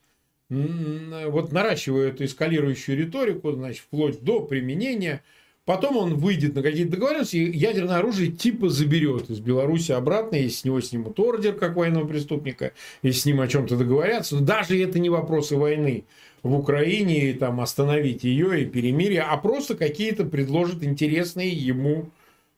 вот 0.48 1.52
наращивая 1.52 2.08
эту 2.08 2.24
эскалирующую 2.24 2.98
риторику, 2.98 3.52
значит, 3.52 3.82
вплоть 3.82 4.20
до 4.20 4.40
применения, 4.40 5.22
потом 5.64 5.96
он 5.96 6.14
выйдет 6.14 6.56
на 6.56 6.62
какие-то 6.62 6.92
договоренности, 6.92 7.36
и 7.36 7.56
ядерное 7.56 7.98
оружие 7.98 8.32
типа 8.32 8.68
заберет 8.68 9.30
из 9.30 9.38
Беларуси 9.38 9.92
обратно, 9.92 10.34
если 10.36 10.56
с 10.56 10.64
него 10.64 10.80
снимут 10.80 11.20
ордер 11.20 11.52
как 11.52 11.76
военного 11.76 12.08
преступника, 12.08 12.72
если 13.02 13.20
с 13.20 13.26
ним 13.26 13.40
о 13.40 13.46
чем-то 13.46 13.76
договорятся. 13.76 14.36
Но 14.36 14.40
даже 14.40 14.76
это 14.82 14.98
не 14.98 15.08
вопросы 15.08 15.54
войны 15.54 16.04
в 16.42 16.54
Украине, 16.54 17.30
и 17.30 17.34
там 17.34 17.60
остановить 17.60 18.24
ее 18.24 18.62
и 18.62 18.66
перемирие, 18.66 19.20
а 19.20 19.36
просто 19.36 19.76
какие-то 19.76 20.24
предложат 20.24 20.82
интересные 20.82 21.50
ему 21.50 22.10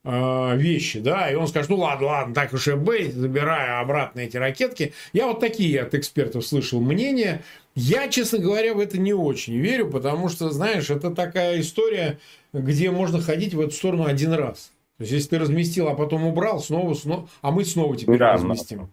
Э, 0.04 0.56
вещи, 0.56 0.98
да, 0.98 1.30
и 1.30 1.36
он 1.36 1.46
скажет, 1.46 1.70
ну 1.70 1.76
ладно, 1.76 2.08
ладно, 2.08 2.34
так 2.34 2.52
уж 2.52 2.66
и 2.66 2.72
быть, 2.72 3.14
забираю 3.14 3.78
обратно 3.80 4.18
эти 4.18 4.36
ракетки. 4.36 4.94
Я 5.12 5.28
вот 5.28 5.38
такие 5.38 5.80
от 5.80 5.94
экспертов 5.94 6.44
слышал 6.44 6.80
мнения. 6.80 7.44
Я, 7.76 8.08
честно 8.08 8.38
говоря, 8.38 8.74
в 8.74 8.80
это 8.80 8.98
не 8.98 9.14
очень 9.14 9.56
верю, 9.58 9.88
потому 9.88 10.28
что, 10.28 10.50
знаешь, 10.50 10.90
это 10.90 11.12
такая 11.12 11.60
история, 11.60 12.18
где 12.52 12.90
можно 12.90 13.20
ходить 13.20 13.54
в 13.54 13.60
эту 13.60 13.70
сторону 13.74 14.04
один 14.04 14.32
раз. 14.32 14.72
То 14.98 15.04
есть, 15.04 15.12
если 15.12 15.28
ты 15.28 15.38
разместил, 15.38 15.86
а 15.86 15.94
потом 15.94 16.24
убрал, 16.26 16.58
снова, 16.58 16.94
снова, 16.94 17.28
а 17.40 17.52
мы 17.52 17.64
снова 17.64 17.96
теперь 17.96 18.18
да, 18.18 18.32
разместим. 18.32 18.90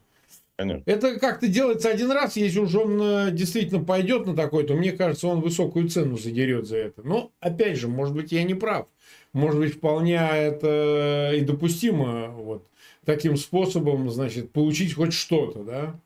Конечно. 0.57 0.84
Это 0.86 1.20
как-то 1.20 1.47
делается 1.47 1.89
один 1.89 2.12
раз, 2.12 2.36
если 2.36 2.60
уж 2.60 2.76
он 2.76 3.01
э, 3.01 3.32
действительно 3.32 3.84
пойдет 3.84 4.28
на 4.28 4.36
такой, 4.36 4.64
то 4.64 4.76
мне 4.76 4.91
кажется, 4.91 5.28
он 5.28 5.41
высокую 5.41 5.89
цену 5.89 6.18
задерет 6.18 6.68
за 6.68 6.78
это. 6.78 7.01
Но, 7.01 7.32
опять 7.39 7.78
же, 7.78 7.88
может 7.88 8.14
быть, 8.14 8.32
я 8.32 8.43
не 8.43 8.53
прав 8.53 8.86
может 9.34 9.59
быть, 9.59 9.75
вполне 9.75 10.15
это 10.15 11.32
и 11.36 11.41
допустимо 11.41 12.30
вот 12.30 12.67
таким 13.05 13.38
способом, 13.38 14.09
значит, 14.09 14.51
получить 14.51 14.93
хоть 14.93 15.13
что-то, 15.13 15.63
да. 15.63 15.99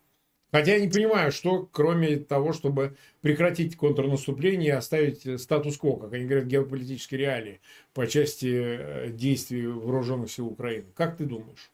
Хотя 0.51 0.75
я 0.75 0.85
не 0.85 0.87
понимаю, 0.87 1.31
что 1.31 1.67
кроме 1.71 2.17
того, 2.17 2.53
чтобы 2.53 2.95
прекратить 3.21 3.75
контрнаступление 3.75 4.67
и 4.67 4.77
оставить 4.77 5.41
статус-кво, 5.41 5.97
как 5.97 6.13
они 6.13 6.25
говорят, 6.25 6.45
геополитические 6.45 7.21
реалии 7.21 7.61
по 7.95 8.05
части 8.05 8.51
э, 8.53 9.09
действий 9.09 9.65
вооруженных 9.65 10.31
сил 10.31 10.47
Украины. 10.47 10.85
Как 10.95 11.17
ты 11.17 11.25
думаешь? 11.25 11.71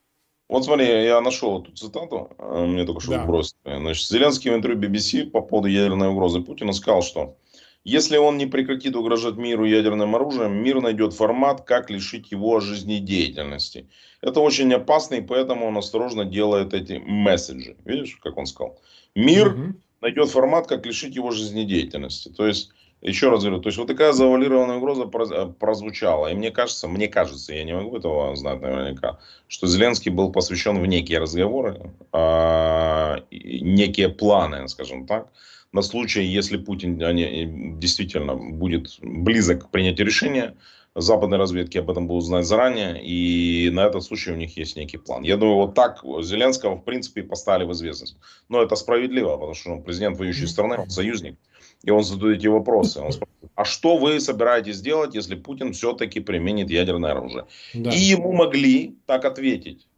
Вот 0.47 0.64
смотри, 0.64 0.86
я 0.86 1.20
нашел 1.20 1.62
эту 1.62 1.74
цитату, 1.74 2.32
э, 2.38 2.66
мне 2.66 2.86
только 2.86 3.02
что 3.02 3.12
да. 3.12 3.24
сбросили. 3.26 3.58
Значит, 3.66 4.08
Зеленский 4.08 4.50
в 4.50 4.56
интервью 4.56 4.80
BBC 4.80 5.30
по 5.30 5.41
поводу 5.41 5.68
ядерной 5.68 6.08
угрозы 6.08 6.39
Путина 6.39 6.72
сказал, 6.72 7.02
что 7.02 7.36
если 7.84 8.18
он 8.18 8.38
не 8.38 8.46
прекратит 8.46 8.96
угрожать 8.96 9.38
миру 9.38 9.66
ядерным 9.66 10.16
оружием, 10.16 10.54
мир 10.64 10.82
найдет 10.82 11.14
формат, 11.14 11.62
как 11.62 11.90
лишить 11.90 12.32
его 12.32 12.60
жизнедеятельности. 12.60 13.88
Это 14.22 14.42
очень 14.42 14.74
опасно, 14.74 15.16
и 15.16 15.22
поэтому 15.22 15.68
он 15.68 15.78
осторожно 15.78 16.26
делает 16.26 16.74
эти 16.74 17.02
месседжи. 17.06 17.78
Видишь, 17.86 18.18
как 18.22 18.38
он 18.38 18.46
сказал? 18.46 18.80
Мир 19.16 19.54
угу. 19.54 19.76
найдет 20.02 20.30
формат, 20.30 20.68
как 20.68 20.86
лишить 20.86 21.16
его 21.16 21.32
жизнедеятельности. 21.32 22.30
То 22.30 22.46
есть, 22.46 22.72
еще 23.02 23.30
раз 23.30 23.44
говорю, 23.44 23.62
то 23.62 23.70
есть 23.70 23.78
вот 23.78 23.88
такая 23.88 24.12
завуалированная 24.12 24.76
угроза 24.76 25.06
прозвучала. 25.06 26.28
И 26.28 26.36
мне 26.36 26.52
кажется, 26.52 26.90
мне 26.90 27.08
кажется, 27.08 27.54
я 27.54 27.64
не 27.64 27.74
могу 27.74 27.98
этого 27.98 28.36
знать 28.36 28.60
наверняка, 28.60 29.20
что 29.48 29.68
Зеленский 29.68 30.12
был 30.12 30.34
посвящен 30.34 30.82
в 30.82 30.86
некие 30.86 31.20
разговоры, 31.20 31.94
а, 32.12 33.24
некие 33.32 34.10
планы, 34.10 34.68
скажем 34.68 35.08
так, 35.08 35.30
на 35.72 35.82
случай, 35.82 36.24
если 36.24 36.57
Путин 36.57 37.01
они, 37.03 37.76
действительно 37.78 38.36
будет 38.36 38.97
близок 39.01 39.67
к 39.67 39.70
принятию 39.70 40.07
решения, 40.07 40.55
западной 40.95 41.38
разведки 41.38 41.78
об 41.78 41.89
этом 41.89 42.07
будут 42.07 42.26
знать 42.26 42.45
заранее, 42.45 43.01
и 43.03 43.70
на 43.70 43.86
этот 43.86 44.03
случай 44.03 44.32
у 44.32 44.36
них 44.36 44.57
есть 44.57 44.76
некий 44.76 44.97
план. 44.97 45.24
Я 45.24 45.38
думаю, 45.38 45.57
вот 45.57 45.76
так 45.76 46.01
Зеленского, 46.22 46.76
в 46.76 46.84
принципе, 46.84 47.24
поставили 47.24 47.65
в 47.65 47.72
известность. 47.74 48.17
Но 48.49 48.61
это 48.61 48.76
справедливо, 48.76 49.36
потому 49.36 49.53
что 49.53 49.72
он 49.72 49.84
президент 49.84 50.17
воюющей 50.17 50.47
страны, 50.47 50.78
он 50.78 50.89
союзник, 50.89 51.38
и 51.84 51.91
он 51.91 52.03
задает 52.03 52.39
эти 52.39 52.47
вопросы. 52.47 52.99
Он 52.99 53.11
спрашивает, 53.11 53.51
а 53.55 53.65
что 53.65 53.97
вы 53.97 54.20
собираетесь 54.20 54.82
делать, 54.82 55.15
если 55.15 55.36
Путин 55.36 55.74
все-таки 55.74 56.20
применит 56.20 56.70
ядерное 56.70 57.11
оружие? 57.11 57.45
Да. 57.74 57.91
И 57.91 57.97
ему 57.97 58.34
могли 58.34 58.95
так 59.05 59.26
ответить 59.26 59.89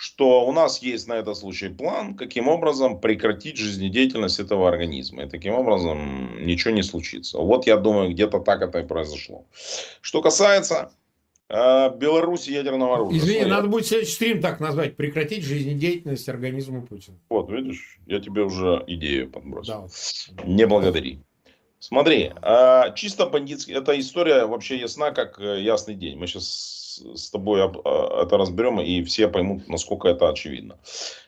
что 0.00 0.46
у 0.46 0.52
нас 0.52 0.80
есть 0.80 1.08
на 1.08 1.14
этот 1.14 1.36
случай 1.36 1.68
план, 1.68 2.14
каким 2.14 2.46
образом 2.46 3.00
прекратить 3.00 3.56
жизнедеятельность 3.56 4.38
этого 4.38 4.68
организма. 4.68 5.24
И 5.24 5.28
таким 5.28 5.54
образом 5.54 6.46
ничего 6.46 6.72
не 6.72 6.84
случится. 6.84 7.38
Вот 7.38 7.66
я 7.66 7.76
думаю, 7.76 8.12
где-то 8.12 8.38
так 8.38 8.62
это 8.62 8.78
и 8.78 8.86
произошло. 8.86 9.44
Что 10.00 10.22
касается 10.22 10.92
э, 11.48 11.90
Беларуси 11.96 12.50
ядерного 12.50 12.94
оружия. 12.94 13.18
Извини, 13.18 13.44
надо 13.46 13.64
я... 13.64 13.70
будет 13.70 13.86
следующий 13.86 14.12
стрим 14.12 14.40
так 14.40 14.60
назвать. 14.60 14.94
Прекратить 14.94 15.42
жизнедеятельность 15.42 16.28
организма 16.28 16.82
Путина. 16.82 17.16
Вот, 17.28 17.50
видишь, 17.50 17.98
я 18.06 18.20
тебе 18.20 18.42
уже 18.42 18.84
идею 18.86 19.28
подбросил. 19.28 19.90
Да. 20.30 20.44
Не 20.44 20.64
благодари. 20.68 21.18
Смотри, 21.80 22.30
э, 22.40 22.94
чисто 22.94 23.26
бандитский, 23.26 23.74
эта 23.74 23.98
история 23.98 24.46
вообще 24.46 24.76
ясна, 24.78 25.10
как 25.10 25.40
э, 25.40 25.60
ясный 25.60 25.96
день. 25.96 26.16
Мы 26.16 26.28
сейчас 26.28 26.87
с 27.00 27.30
тобой 27.30 27.62
а, 27.62 28.22
это 28.22 28.36
разберем, 28.36 28.80
и 28.80 29.02
все 29.02 29.28
поймут, 29.28 29.68
насколько 29.68 30.08
это 30.08 30.28
очевидно. 30.28 30.78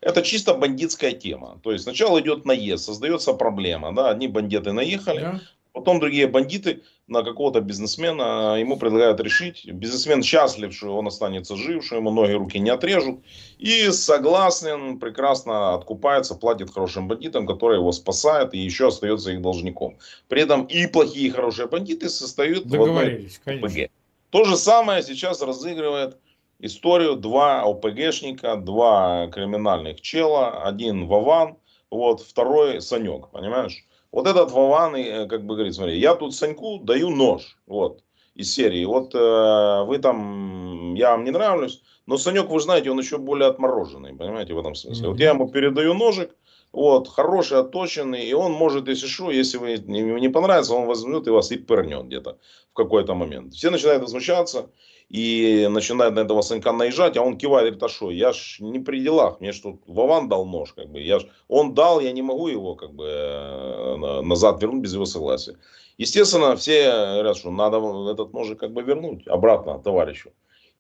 Это 0.01 0.23
чисто 0.23 0.55
бандитская 0.55 1.13
тема. 1.13 1.61
То 1.63 1.73
есть 1.73 1.85
сначала 1.85 2.21
идет 2.21 2.45
наезд, 2.45 2.85
создается 2.85 3.33
проблема. 3.33 3.95
Да? 3.95 4.11
Одни 4.11 4.29
бандиты 4.29 4.73
наехали, 4.73 5.21
да. 5.21 5.41
потом 5.73 6.01
другие 6.01 6.27
бандиты 6.27 6.83
на 7.11 7.25
какого-то 7.25 7.61
бизнесмена 7.61 8.57
ему 8.59 8.77
предлагают 8.77 9.21
решить. 9.21 9.67
Бизнесмен 9.67 10.23
счастлив, 10.23 10.73
что 10.73 10.97
он 10.97 11.09
останется 11.09 11.57
жив, 11.57 11.85
что 11.85 11.97
ему 11.97 12.13
ноги 12.13 12.33
руки 12.33 12.59
не 12.61 12.71
отрежут. 12.71 13.21
И 13.59 13.91
согласен, 13.91 14.99
прекрасно 15.01 15.75
откупается, 15.75 16.37
платит 16.37 16.73
хорошим 16.73 17.09
бандитам, 17.09 17.47
которые 17.47 17.81
его 17.81 17.91
спасают 17.91 18.55
и 18.55 18.59
еще 18.59 18.89
остается 18.89 19.33
их 19.33 19.43
должником. 19.43 19.99
При 20.29 20.43
этом 20.43 20.65
и 20.65 20.87
плохие 20.87 21.27
и 21.27 21.31
хорошие 21.31 21.67
бандиты 21.67 22.09
состоят 22.09 22.65
в 22.65 22.83
одной 22.83 23.29
конечно. 23.45 23.89
То 24.31 24.45
же 24.45 24.57
самое 24.57 25.03
сейчас 25.03 25.43
разыгрывает 25.43 26.17
историю 26.61 27.17
два 27.17 27.63
ОПГшника, 27.63 28.57
два 28.57 29.27
криминальных 29.29 30.01
чела, 30.01 30.63
один 30.63 31.07
Вован, 31.07 31.57
вот, 31.91 32.21
второй 32.21 32.81
Санек, 32.81 33.31
понимаешь? 33.31 33.85
Вот 34.13 34.27
этот 34.27 34.53
Вован, 34.53 34.95
э, 34.95 35.27
как 35.27 35.45
бы 35.45 35.55
говорит, 35.55 35.75
смотри, 35.75 35.99
я 35.99 36.15
тут 36.15 36.35
Саньку 36.35 36.79
даю 36.79 37.11
нож, 37.11 37.59
вот, 37.67 38.03
из 38.35 38.53
серии, 38.53 38.85
вот 38.85 39.15
э, 39.15 39.85
вы 39.85 39.99
там, 39.99 40.95
я 40.95 41.13
вам 41.13 41.25
не 41.25 41.31
нравлюсь, 41.31 41.83
но 42.07 42.17
Санек, 42.17 42.49
вы 42.49 42.61
знаете, 42.61 42.91
он 42.91 42.99
еще 42.99 43.19
более 43.19 43.49
отмороженный, 43.49 44.15
понимаете, 44.15 44.55
в 44.55 44.59
этом 44.59 44.75
смысле. 44.75 45.07
Mm-hmm. 45.07 45.11
Вот 45.11 45.21
я 45.21 45.31
ему 45.31 45.49
передаю 45.49 45.95
ножик, 45.95 46.37
вот, 46.73 47.09
хороший, 47.09 47.59
отточенный, 47.59 48.25
и 48.27 48.33
он 48.33 48.53
может, 48.53 48.89
если 48.89 49.07
что, 49.07 49.31
если 49.31 49.59
вы 49.59 49.71
ему 49.71 50.19
не 50.19 50.29
понравится, 50.29 50.75
он 50.75 50.87
возьмет 50.87 51.27
и 51.27 51.31
вас 51.31 51.51
и 51.51 51.57
пырнет 51.57 52.07
где-то 52.07 52.39
в 52.71 52.75
какой-то 52.75 53.15
момент. 53.15 53.55
Все 53.55 53.71
начинают 53.71 54.03
возмущаться 54.03 54.71
и 55.09 55.67
начинают 55.69 56.15
на 56.15 56.21
этого 56.21 56.43
Санька 56.43 56.73
наезжать, 56.73 57.17
а 57.17 57.23
он 57.23 57.37
кивает, 57.37 57.65
говорит, 57.65 57.83
а 57.83 57.89
что, 57.89 58.11
я 58.13 58.33
ж 58.33 58.59
не 58.61 58.79
при 58.79 59.01
делах, 59.01 59.41
мне 59.41 59.53
что, 59.53 59.79
Вован 59.87 60.29
дал 60.29 60.47
нож, 60.47 60.73
как 60.73 60.89
бы, 60.89 61.01
я 61.01 61.19
ж, 61.19 61.27
он 61.49 61.75
дал, 61.75 61.99
я 62.01 62.13
не 62.13 62.23
могу 62.23 62.47
его, 62.47 62.77
как 62.77 62.95
бы, 62.95 63.05
э, 63.05 64.21
назад 64.23 64.63
вернуть 64.63 64.83
без 64.83 64.95
его 64.95 65.07
согласия. 65.07 65.57
Естественно, 65.99 66.55
все 66.57 66.85
говорят, 66.91 67.37
что 67.37 67.51
надо 67.51 67.79
этот 68.13 68.33
ножик 68.33 68.61
как 68.61 68.73
бы 68.73 68.83
вернуть 68.83 69.27
обратно 69.27 69.79
товарищу. 69.81 70.31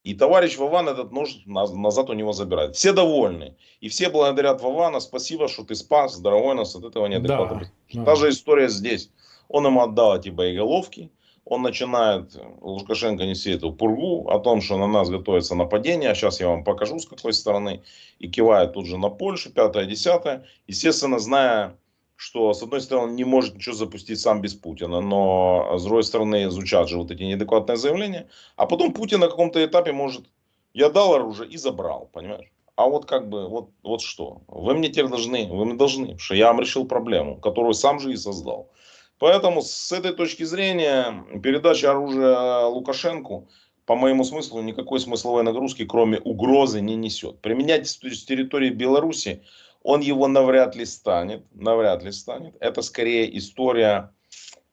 И 0.02 0.14
товарищ 0.14 0.56
Вован 0.56 0.88
этот 0.88 1.12
нож 1.12 1.42
назад 1.44 2.08
у 2.08 2.14
него 2.14 2.32
забирает. 2.32 2.74
Все 2.74 2.92
довольны. 2.92 3.56
И 3.80 3.88
все 3.88 4.08
благодарят 4.08 4.62
Вована. 4.62 5.00
Спасибо, 5.00 5.46
что 5.48 5.62
ты 5.62 5.74
спас, 5.74 6.18
дорогой 6.18 6.54
нас 6.54 6.74
от 6.74 6.84
этого 6.84 7.06
неадекватного. 7.06 7.70
Да, 7.92 8.04
Та 8.04 8.16
же 8.16 8.30
история 8.30 8.68
здесь. 8.68 9.10
Он 9.48 9.66
ему 9.66 9.82
отдал 9.82 10.16
эти 10.16 10.30
боеголовки. 10.30 11.10
Он 11.44 11.62
начинает, 11.62 12.34
Лукашенко 12.60 13.26
нести 13.26 13.50
эту 13.50 13.72
пургу 13.72 14.28
о 14.30 14.38
том, 14.38 14.62
что 14.62 14.78
на 14.78 14.86
нас 14.86 15.10
готовится 15.10 15.54
нападение. 15.54 16.10
А 16.10 16.14
сейчас 16.14 16.40
я 16.40 16.48
вам 16.48 16.64
покажу, 16.64 16.98
с 16.98 17.06
какой 17.06 17.34
стороны. 17.34 17.82
И 18.18 18.28
кивает 18.28 18.72
тут 18.72 18.86
же 18.86 18.96
на 18.96 19.10
Польшу, 19.10 19.50
пятое, 19.50 19.84
десятое. 19.84 20.46
Естественно, 20.66 21.18
зная 21.18 21.76
что, 22.20 22.52
с 22.52 22.62
одной 22.62 22.82
стороны, 22.82 23.12
не 23.12 23.24
может 23.24 23.54
ничего 23.54 23.74
запустить 23.74 24.20
сам 24.20 24.42
без 24.42 24.52
Путина, 24.54 25.00
но 25.00 25.78
с 25.78 25.84
другой 25.84 26.04
стороны, 26.04 26.50
звучат 26.50 26.90
же 26.90 26.98
вот 26.98 27.10
эти 27.10 27.22
неадекватные 27.22 27.78
заявления, 27.78 28.28
а 28.56 28.66
потом 28.66 28.92
Путин 28.92 29.20
на 29.20 29.28
каком-то 29.28 29.64
этапе 29.64 29.92
может, 29.92 30.26
я 30.74 30.90
дал 30.90 31.14
оружие 31.14 31.48
и 31.48 31.56
забрал, 31.56 32.10
понимаешь? 32.12 32.52
а 32.76 32.86
вот 32.88 33.06
как 33.06 33.28
бы, 33.28 33.48
вот, 33.48 33.70
вот 33.82 34.02
что? 34.02 34.42
Вы 34.48 34.74
мне 34.74 34.88
теперь 34.88 35.08
должны, 35.08 35.46
вы 35.46 35.64
мне 35.64 35.74
должны, 35.74 36.18
что 36.18 36.34
я 36.34 36.48
вам 36.48 36.60
решил 36.60 36.86
проблему, 36.86 37.36
которую 37.36 37.74
сам 37.74 38.00
же 38.00 38.12
и 38.12 38.16
создал. 38.16 38.70
Поэтому 39.18 39.62
с 39.62 39.92
этой 39.92 40.12
точки 40.12 40.44
зрения 40.44 41.24
передача 41.42 41.90
оружия 41.90 42.64
Лукашенку, 42.64 43.48
по 43.84 43.96
моему 43.96 44.24
смыслу, 44.24 44.62
никакой 44.62 45.00
смысловой 45.00 45.42
нагрузки, 45.42 45.84
кроме 45.84 46.20
угрозы, 46.20 46.80
не 46.80 46.96
несет. 46.96 47.40
Применять 47.40 47.86
с 47.88 47.98
территории 47.98 48.70
Беларуси 48.70 49.42
он 49.82 50.00
его 50.00 50.28
навряд 50.28 50.76
ли 50.76 50.84
станет, 50.84 51.44
навряд 51.54 52.02
ли 52.02 52.12
станет. 52.12 52.56
Это 52.60 52.82
скорее 52.82 53.36
история 53.38 54.12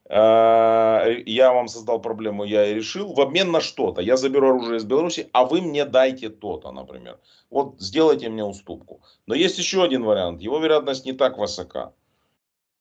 Э, 0.09 1.21
я 1.25 1.51
вам 1.51 1.67
создал 1.67 1.99
проблему, 2.01 2.45
я 2.45 2.65
и 2.65 2.73
решил, 2.73 3.13
в 3.13 3.19
обмен 3.19 3.51
на 3.51 3.61
что-то. 3.61 4.01
Я 4.01 4.15
заберу 4.17 4.49
оружие 4.49 4.77
из 4.77 4.85
Беларуси, 4.85 5.29
а 5.33 5.45
вы 5.45 5.61
мне 5.61 5.85
дайте 5.85 6.29
то-то, 6.29 6.71
например. 6.71 7.19
Вот 7.49 7.75
сделайте 7.79 8.29
мне 8.29 8.43
уступку. 8.43 9.01
Но 9.25 9.35
есть 9.35 9.57
еще 9.57 9.83
один 9.83 10.03
вариант, 10.03 10.41
его 10.41 10.59
вероятность 10.59 11.05
не 11.05 11.13
так 11.13 11.37
высока, 11.37 11.93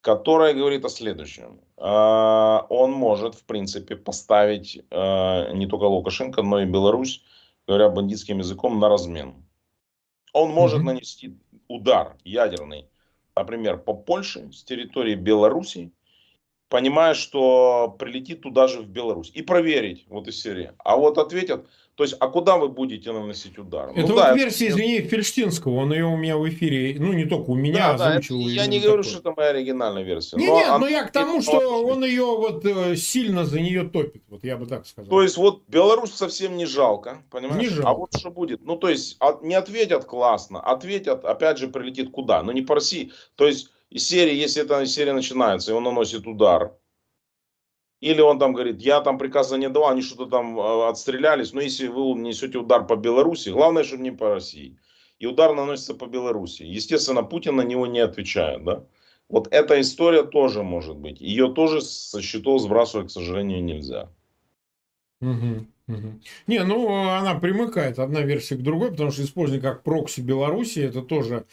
которая 0.03 0.55
говорит 0.55 0.85
о 0.85 0.89
следующем. 0.89 1.61
Э, 1.77 2.61
он 2.69 2.93
может, 2.93 3.35
в 3.35 3.45
принципе, 3.45 3.97
поставить 3.97 4.85
э, 4.91 5.53
не 5.53 5.67
только 5.67 5.85
Лукашенко, 5.85 6.43
но 6.43 6.61
и 6.61 6.65
Беларусь, 6.65 7.23
говоря 7.67 7.89
бандитским 7.89 8.39
языком, 8.39 8.79
на 8.79 8.89
размен. 8.89 9.46
Он 10.37 10.51
может 10.51 10.81
mm-hmm. 10.81 10.85
нанести 10.85 11.35
удар 11.67 12.19
ядерный, 12.23 12.91
например, 13.35 13.79
по 13.79 13.95
Польше 13.95 14.53
с 14.53 14.63
территории 14.65 15.15
Беларуси, 15.15 15.93
понимая, 16.69 17.15
что 17.15 17.97
прилетит 17.99 18.43
туда 18.43 18.69
же 18.69 18.83
в 18.83 18.87
Беларусь. 18.87 19.31
И 19.33 19.41
проверить 19.41 20.05
вот 20.09 20.29
из 20.29 20.39
серии. 20.39 20.73
А 20.85 20.99
вот 20.99 21.17
ответят, 21.17 21.67
то 21.97 22.05
есть, 22.05 22.15
а 22.21 22.29
куда 22.29 22.59
вы 22.59 22.69
будете 22.69 23.11
наносить 23.11 23.59
удар? 23.59 23.89
Это 23.91 24.03
ну, 24.03 24.09
вот 24.09 24.17
да, 24.17 24.35
версия, 24.35 24.67
это... 24.67 24.75
извини, 24.75 25.01
Фельштинского, 25.01 25.77
он 25.77 25.95
ее 25.95 26.05
у 26.05 26.17
меня 26.19 26.37
в 26.37 26.47
эфире, 26.47 26.97
ну, 27.01 27.15
не 27.15 27.25
только 27.25 27.49
у 27.49 27.55
меня 27.55 27.97
да, 27.97 28.09
озвучил. 28.09 28.45
Да, 28.45 28.51
я 28.51 28.67
не 28.67 28.81
говорю, 28.81 29.03
такой. 29.03 29.11
что 29.11 29.21
это 29.21 29.35
моя 29.35 29.51
оригинальная 29.51 30.03
версия. 30.03 30.37
Не, 30.37 30.47
но 30.47 30.59
нет, 30.59 30.79
но 30.79 30.87
я 30.89 31.05
к 31.05 31.13
тому, 31.13 31.41
что 31.41 31.87
он 31.87 32.05
ее 32.05 32.25
вот 32.25 32.67
э, 32.67 32.97
сильно 32.97 33.47
за 33.47 33.61
нее 33.61 33.85
топит, 33.89 34.25
вот 34.29 34.45
я 34.45 34.59
бы 34.59 34.67
так 34.67 34.87
сказал. 34.87 35.09
То 35.09 35.23
есть, 35.23 35.39
вот 35.39 35.63
Беларусь 35.69 36.13
совсем 36.13 36.59
не 36.59 36.67
жалко, 36.67 37.23
понимаешь? 37.31 37.63
Не 37.63 37.69
жалко. 37.71 37.89
А 37.89 37.95
вот 37.95 38.15
что 38.15 38.31
будет? 38.31 38.63
Ну, 38.63 38.77
то 38.77 38.91
есть, 38.91 39.19
не 39.41 39.55
ответят 39.55 40.05
классно, 40.05 40.61
ответят, 40.61 41.25
опять 41.25 41.57
же, 41.57 41.69
прилетит 41.69 42.11
куда? 42.11 42.43
Ну, 42.43 42.53
не 42.53 42.61
по 42.61 42.75
России. 42.75 43.11
То 43.37 43.47
есть, 43.47 43.71
из 43.89 44.07
серии, 44.07 44.35
если 44.35 44.63
эта 44.63 44.85
серия 44.85 45.15
начинается, 45.15 45.73
и 45.73 45.75
он 45.75 45.85
наносит 45.85 46.27
удар, 46.27 46.75
или 48.07 48.21
он 48.21 48.39
там 48.39 48.53
говорит, 48.53 48.81
я 48.81 49.01
там 49.01 49.19
приказа 49.19 49.59
не 49.59 49.69
давал, 49.69 49.91
они 49.91 50.03
что-то 50.03 50.27
там 50.27 50.59
а, 50.61 50.89
отстрелялись, 50.89 51.53
но 51.53 51.61
если 51.61 51.89
вы 51.89 52.15
несете 52.15 52.59
удар 52.59 52.87
по 52.87 52.95
Беларуси, 52.95 53.49
главное, 53.51 53.83
чтобы 53.83 54.05
не 54.05 54.13
по 54.13 54.35
России. 54.35 54.79
И 55.19 55.27
удар 55.27 55.55
наносится 55.55 55.95
по 55.95 56.07
Беларуси. 56.07 56.63
Естественно, 56.63 57.25
Путин 57.25 57.57
на 57.57 57.63
него 57.63 57.87
не 57.87 57.99
отвечает, 58.01 58.65
да? 58.65 58.85
Вот 59.29 59.49
эта 59.51 59.81
история 59.81 60.23
тоже 60.23 60.63
может 60.63 60.97
быть. 60.97 61.21
Ее 61.21 61.53
тоже 61.53 61.81
со 61.81 62.23
счетов 62.23 62.61
сбрасывать, 62.61 63.09
к 63.09 63.11
сожалению, 63.11 63.65
нельзя. 63.65 64.09
Не, 66.47 66.65
ну 66.65 67.09
она 67.09 67.35
примыкает 67.35 67.99
одна 67.99 68.21
версия 68.21 68.57
к 68.57 68.63
другой, 68.63 68.91
потому 68.91 69.11
что 69.11 69.25
использование 69.25 69.63
как 69.63 69.83
прокси 69.83 70.21
Беларуси, 70.21 70.81
это 70.81 71.03
тоже 71.03 71.47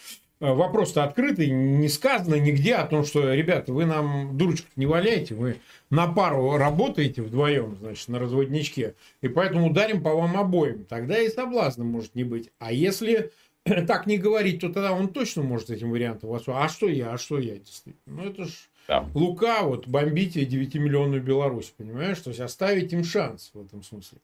вопрос-то 0.51 1.03
открытый, 1.03 1.49
не 1.49 1.87
сказано 1.87 2.35
нигде 2.35 2.75
о 2.75 2.85
том, 2.85 3.05
что, 3.05 3.33
ребята, 3.33 3.71
вы 3.71 3.85
нам 3.85 4.37
дурочку 4.37 4.67
не 4.75 4.85
валяете, 4.85 5.35
вы 5.35 5.57
на 5.89 6.07
пару 6.07 6.57
работаете 6.57 7.21
вдвоем, 7.21 7.77
значит, 7.79 8.09
на 8.09 8.19
разводничке, 8.19 8.95
и 9.21 9.29
поэтому 9.29 9.69
ударим 9.69 10.03
по 10.03 10.13
вам 10.13 10.35
обоим. 10.37 10.83
Тогда 10.83 11.17
и 11.17 11.29
соблазна 11.29 11.85
может 11.85 12.15
не 12.15 12.25
быть. 12.25 12.49
А 12.59 12.73
если 12.73 13.31
так 13.63 14.05
не 14.05 14.17
говорить, 14.17 14.59
то 14.59 14.67
тогда 14.67 14.91
он 14.91 15.07
точно 15.07 15.43
может 15.43 15.69
этим 15.69 15.91
вариантом 15.91 16.29
воспользоваться. 16.29 16.65
А 16.65 16.69
что 16.69 16.87
я, 16.89 17.13
а 17.13 17.17
что 17.17 17.39
я, 17.39 17.57
действительно? 17.57 18.23
Ну, 18.23 18.29
это 18.29 18.45
ж 18.45 18.51
да. 18.87 19.09
Лука, 19.13 19.61
вот, 19.63 19.87
бомбите 19.87 20.43
9-миллионную 20.43 21.21
Беларусь, 21.21 21.73
понимаешь? 21.75 22.19
То 22.19 22.29
есть, 22.29 22.41
оставить 22.41 22.91
им 22.91 23.03
шанс 23.03 23.51
в 23.53 23.65
этом 23.65 23.81
смысле. 23.81 24.17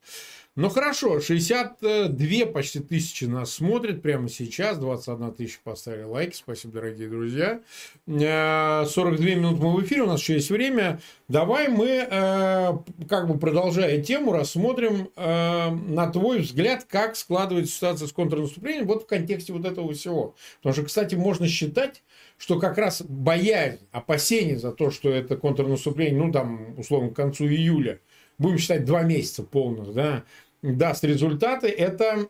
Ну, 0.56 0.70
хорошо, 0.70 1.22
62 1.22 2.46
почти 2.48 2.80
тысячи 2.80 3.24
нас 3.24 3.54
смотрят 3.54 4.02
прямо 4.02 4.28
сейчас, 4.28 4.78
21 4.78 5.34
тысяча 5.34 5.60
поставили 5.64 6.04
лайки, 6.04 6.36
спасибо, 6.36 6.74
дорогие 6.74 7.08
друзья. 7.08 7.62
42 8.06 8.18
э, 8.18 9.36
минуты 9.36 9.64
мы 9.64 9.74
в 9.78 9.86
эфире, 9.86 10.02
у 10.02 10.08
нас 10.08 10.20
еще 10.20 10.34
есть 10.34 10.50
время. 10.50 11.00
Давай 11.30 11.70
мы, 11.70 12.06
э, 12.10 12.74
как 13.08 13.28
бы 13.30 13.40
продолжая 13.40 14.02
тему, 14.02 14.34
рассмотрим 14.34 15.10
э, 15.16 15.70
на 15.70 16.12
твой 16.12 16.40
взгляд, 16.40 16.84
как 16.84 17.16
складывается 17.16 17.74
ситуация 17.74 18.08
с 18.10 18.12
контрнаступлением 18.12 18.88
вот 18.88 19.04
в 19.04 19.08
контексте 19.08 19.54
вот 19.54 19.66
этого 19.66 19.94
всего. 19.94 20.36
Потому 20.58 20.74
что, 20.74 20.84
кстати, 20.84 21.16
можно 21.16 21.48
считать, 21.48 22.04
что 22.40 22.58
как 22.58 22.78
раз 22.78 23.02
боязнь, 23.02 23.86
опасение 23.92 24.58
за 24.58 24.72
то, 24.72 24.92
что 24.92 25.10
это 25.10 25.36
контрнаступление, 25.36 26.18
ну, 26.18 26.32
там, 26.32 26.80
условно, 26.80 27.10
к 27.10 27.16
концу 27.16 27.46
июля, 27.48 28.00
будем 28.38 28.58
считать 28.58 28.86
два 28.86 29.04
месяца 29.04 29.44
полных, 29.44 29.94
да, 29.94 30.24
даст 30.62 31.04
результаты, 31.04 31.68
это 31.68 32.28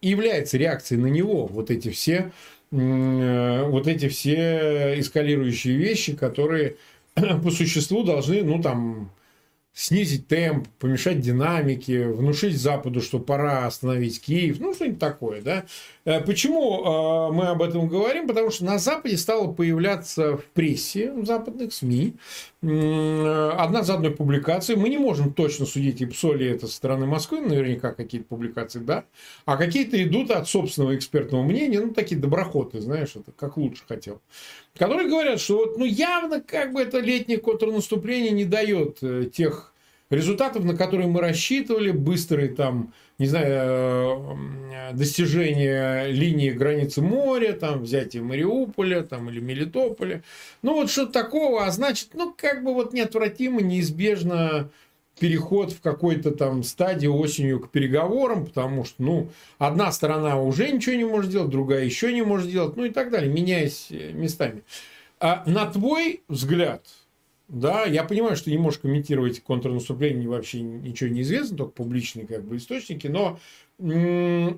является 0.00 0.56
реакцией 0.56 1.00
на 1.00 1.08
него, 1.08 1.46
вот 1.46 1.70
эти 1.70 1.90
все, 1.90 2.32
вот 2.70 3.86
эти 3.86 4.08
все 4.08 4.98
эскалирующие 4.98 5.76
вещи, 5.76 6.16
которые 6.16 6.76
по 7.14 7.50
существу 7.50 8.02
должны, 8.02 8.42
ну, 8.42 8.62
там, 8.62 9.12
снизить 9.76 10.26
темп, 10.26 10.68
помешать 10.78 11.20
динамике, 11.20 12.06
внушить 12.06 12.58
Западу, 12.58 13.02
что 13.02 13.18
пора 13.18 13.66
остановить 13.66 14.22
Киев, 14.22 14.58
ну, 14.58 14.72
что-нибудь 14.72 14.98
такое, 14.98 15.42
да. 15.42 15.66
Э, 16.06 16.22
почему 16.22 16.80
э, 16.80 17.32
мы 17.34 17.48
об 17.48 17.60
этом 17.60 17.86
говорим? 17.86 18.26
Потому 18.26 18.50
что 18.50 18.64
на 18.64 18.78
Западе 18.78 19.18
стало 19.18 19.52
появляться 19.52 20.38
в 20.38 20.44
прессе, 20.46 21.12
в 21.12 21.26
западных 21.26 21.74
СМИ, 21.74 22.14
одна 22.66 23.82
за 23.82 23.94
одной 23.94 24.10
публикации. 24.10 24.74
Мы 24.74 24.88
не 24.88 24.98
можем 24.98 25.32
точно 25.32 25.66
судить, 25.66 26.00
и 26.00 26.06
псоли 26.06 26.46
это 26.46 26.66
со 26.66 26.74
стороны 26.74 27.06
Москвы, 27.06 27.40
наверняка 27.40 27.92
какие-то 27.92 28.26
публикации, 28.28 28.80
да, 28.80 29.04
а 29.44 29.56
какие-то 29.56 30.02
идут 30.02 30.30
от 30.30 30.48
собственного 30.48 30.96
экспертного 30.96 31.42
мнения, 31.42 31.80
ну, 31.80 31.94
такие 31.94 32.20
доброхоты, 32.20 32.80
знаешь, 32.80 33.14
это 33.14 33.32
как 33.32 33.56
лучше 33.56 33.82
хотел 33.86 34.20
которые 34.78 35.08
говорят, 35.08 35.40
что 35.40 35.58
вот, 35.58 35.78
ну, 35.78 35.84
явно 35.84 36.40
как 36.40 36.72
бы 36.72 36.80
это 36.80 36.98
летнее 36.98 37.38
контрнаступление 37.38 38.30
не 38.30 38.44
дает 38.44 38.98
э, 39.02 39.24
тех 39.32 39.72
результатов, 40.10 40.64
на 40.64 40.76
которые 40.76 41.08
мы 41.08 41.20
рассчитывали, 41.20 41.90
быстрые 41.90 42.48
там, 42.48 42.92
не 43.18 43.26
знаю, 43.26 44.38
э, 44.90 44.92
достижения 44.92 46.06
линии 46.06 46.50
границы 46.50 47.02
моря, 47.02 47.52
там, 47.52 47.82
взятие 47.82 48.22
Мариуполя 48.22 49.02
там, 49.02 49.30
или 49.30 49.40
Мелитополя. 49.40 50.22
Ну, 50.62 50.74
вот 50.74 50.90
что-то 50.90 51.12
такого, 51.12 51.64
а 51.64 51.70
значит, 51.70 52.10
ну, 52.14 52.34
как 52.36 52.62
бы 52.62 52.74
вот 52.74 52.92
неотвратимо, 52.92 53.62
неизбежно 53.62 54.70
переход 55.18 55.72
в 55.72 55.80
какой-то 55.80 56.30
там 56.30 56.62
стадии 56.62 57.06
осенью 57.06 57.60
к 57.60 57.70
переговорам, 57.70 58.46
потому 58.46 58.84
что, 58.84 59.02
ну, 59.02 59.28
одна 59.58 59.90
сторона 59.90 60.40
уже 60.40 60.70
ничего 60.70 60.94
не 60.94 61.04
может 61.04 61.30
делать, 61.30 61.50
другая 61.50 61.84
еще 61.84 62.12
не 62.12 62.22
может 62.22 62.50
делать, 62.50 62.76
ну 62.76 62.84
и 62.84 62.90
так 62.90 63.10
далее, 63.10 63.32
меняясь 63.32 63.88
э, 63.90 64.12
местами. 64.12 64.62
А 65.18 65.42
на 65.46 65.64
твой 65.66 66.22
взгляд, 66.28 66.82
да, 67.48 67.84
я 67.84 68.04
понимаю, 68.04 68.36
что 68.36 68.50
не 68.50 68.58
можешь 68.58 68.80
комментировать 68.80 69.40
контрнаступление, 69.42 70.28
вообще 70.28 70.60
ничего 70.60 71.10
не 71.10 71.22
известно, 71.22 71.56
только 71.56 71.72
публичные 71.72 72.26
как 72.26 72.44
бы 72.44 72.56
источники, 72.56 73.06
но 73.06 73.38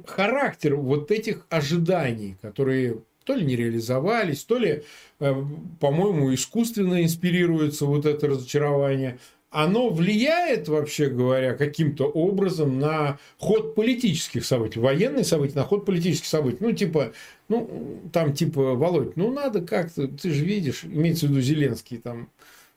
характер 0.06 0.76
вот 0.76 1.10
этих 1.10 1.46
ожиданий, 1.50 2.36
которые 2.40 3.02
то 3.24 3.34
ли 3.34 3.44
не 3.44 3.56
реализовались, 3.56 4.44
то 4.44 4.56
ли, 4.56 4.84
э, 5.20 5.44
по-моему, 5.80 6.32
искусственно 6.32 7.02
инспирируется 7.02 7.84
вот 7.84 8.06
это 8.06 8.26
разочарование– 8.28 9.18
оно 9.50 9.88
влияет, 9.88 10.68
вообще 10.68 11.08
говоря, 11.08 11.54
каким-то 11.54 12.04
образом 12.04 12.78
на 12.78 13.18
ход 13.38 13.74
политических 13.74 14.44
событий, 14.44 14.78
военные 14.78 15.24
события, 15.24 15.56
на 15.56 15.64
ход 15.64 15.86
политических 15.86 16.26
событий. 16.26 16.58
Ну, 16.60 16.72
типа, 16.72 17.12
ну, 17.48 18.00
там, 18.12 18.34
типа, 18.34 18.74
Володь, 18.74 19.16
ну, 19.16 19.32
надо 19.32 19.62
как-то, 19.62 20.06
ты 20.06 20.30
же 20.30 20.44
видишь, 20.44 20.84
имеется 20.84 21.26
в 21.26 21.30
виду 21.30 21.40
Зеленский, 21.40 21.96
там, 21.96 22.28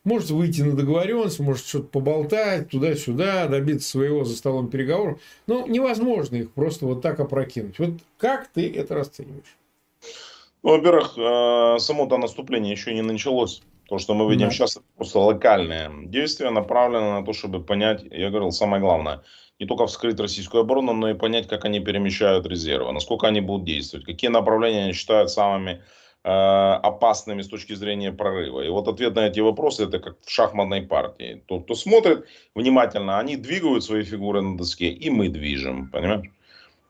может 0.04 0.32
выйти 0.32 0.62
на 0.62 0.76
договоренность, 0.76 1.40
может 1.40 1.66
что-то 1.66 1.88
поболтать 1.88 2.70
туда-сюда, 2.70 3.48
добиться 3.48 3.90
своего 3.90 4.24
за 4.24 4.36
столом 4.36 4.70
переговоров. 4.70 5.20
Но 5.48 5.68
невозможно 5.68 6.38
их 6.38 6.52
просто 6.52 6.86
вот 6.86 7.02
так 7.02 7.20
опрокинуть. 7.20 7.78
Вот 7.80 7.92
как 8.18 8.48
ты 8.48 8.72
это 8.74 8.96
расцениваешь? 8.96 9.58
Ну, 10.64 10.72
во-первых, 10.72 11.18
э, 11.18 11.80
само-то 11.80 12.18
наступление 12.18 12.72
еще 12.72 12.94
не 12.94 13.02
началось. 13.02 13.62
То, 13.90 13.98
что 13.98 14.14
мы 14.14 14.30
видим 14.32 14.48
да. 14.48 14.54
сейчас, 14.54 14.78
это 14.78 14.86
просто 14.96 15.20
локальное 15.20 15.92
действие, 16.06 16.50
направленное 16.52 17.20
на 17.20 17.26
то, 17.26 17.34
чтобы 17.34 17.62
понять, 17.62 18.04
я 18.10 18.30
говорил, 18.30 18.52
самое 18.52 18.82
главное, 18.82 19.22
не 19.60 19.66
только 19.66 19.86
вскрыть 19.86 20.20
российскую 20.20 20.62
оборону, 20.62 20.94
но 20.94 21.10
и 21.10 21.14
понять, 21.14 21.48
как 21.48 21.66
они 21.66 21.82
перемещают 21.82 22.46
резервы, 22.46 22.94
насколько 22.94 23.28
они 23.28 23.42
будут 23.42 23.66
действовать, 23.66 24.06
какие 24.06 24.30
направления 24.30 24.86
они 24.86 24.94
считают 24.94 25.30
самыми 25.30 25.84
опасными 26.24 27.42
с 27.42 27.48
точки 27.48 27.74
зрения 27.74 28.12
прорыва. 28.12 28.62
И 28.62 28.70
вот 28.70 28.88
ответ 28.88 29.16
на 29.16 29.28
эти 29.28 29.40
вопросы, 29.40 29.86
это 29.86 30.00
как 30.00 30.18
в 30.24 30.30
шахматной 30.30 30.84
партии. 30.84 31.44
Тот, 31.48 31.64
кто 31.64 31.76
смотрит 31.76 32.28
внимательно, 32.54 33.18
они 33.20 33.38
двигают 33.38 33.84
свои 33.84 34.04
фигуры 34.04 34.42
на 34.42 34.58
доске, 34.58 34.90
и 34.90 35.10
мы 35.10 35.30
движем, 35.30 35.90
понимаешь? 35.90 36.30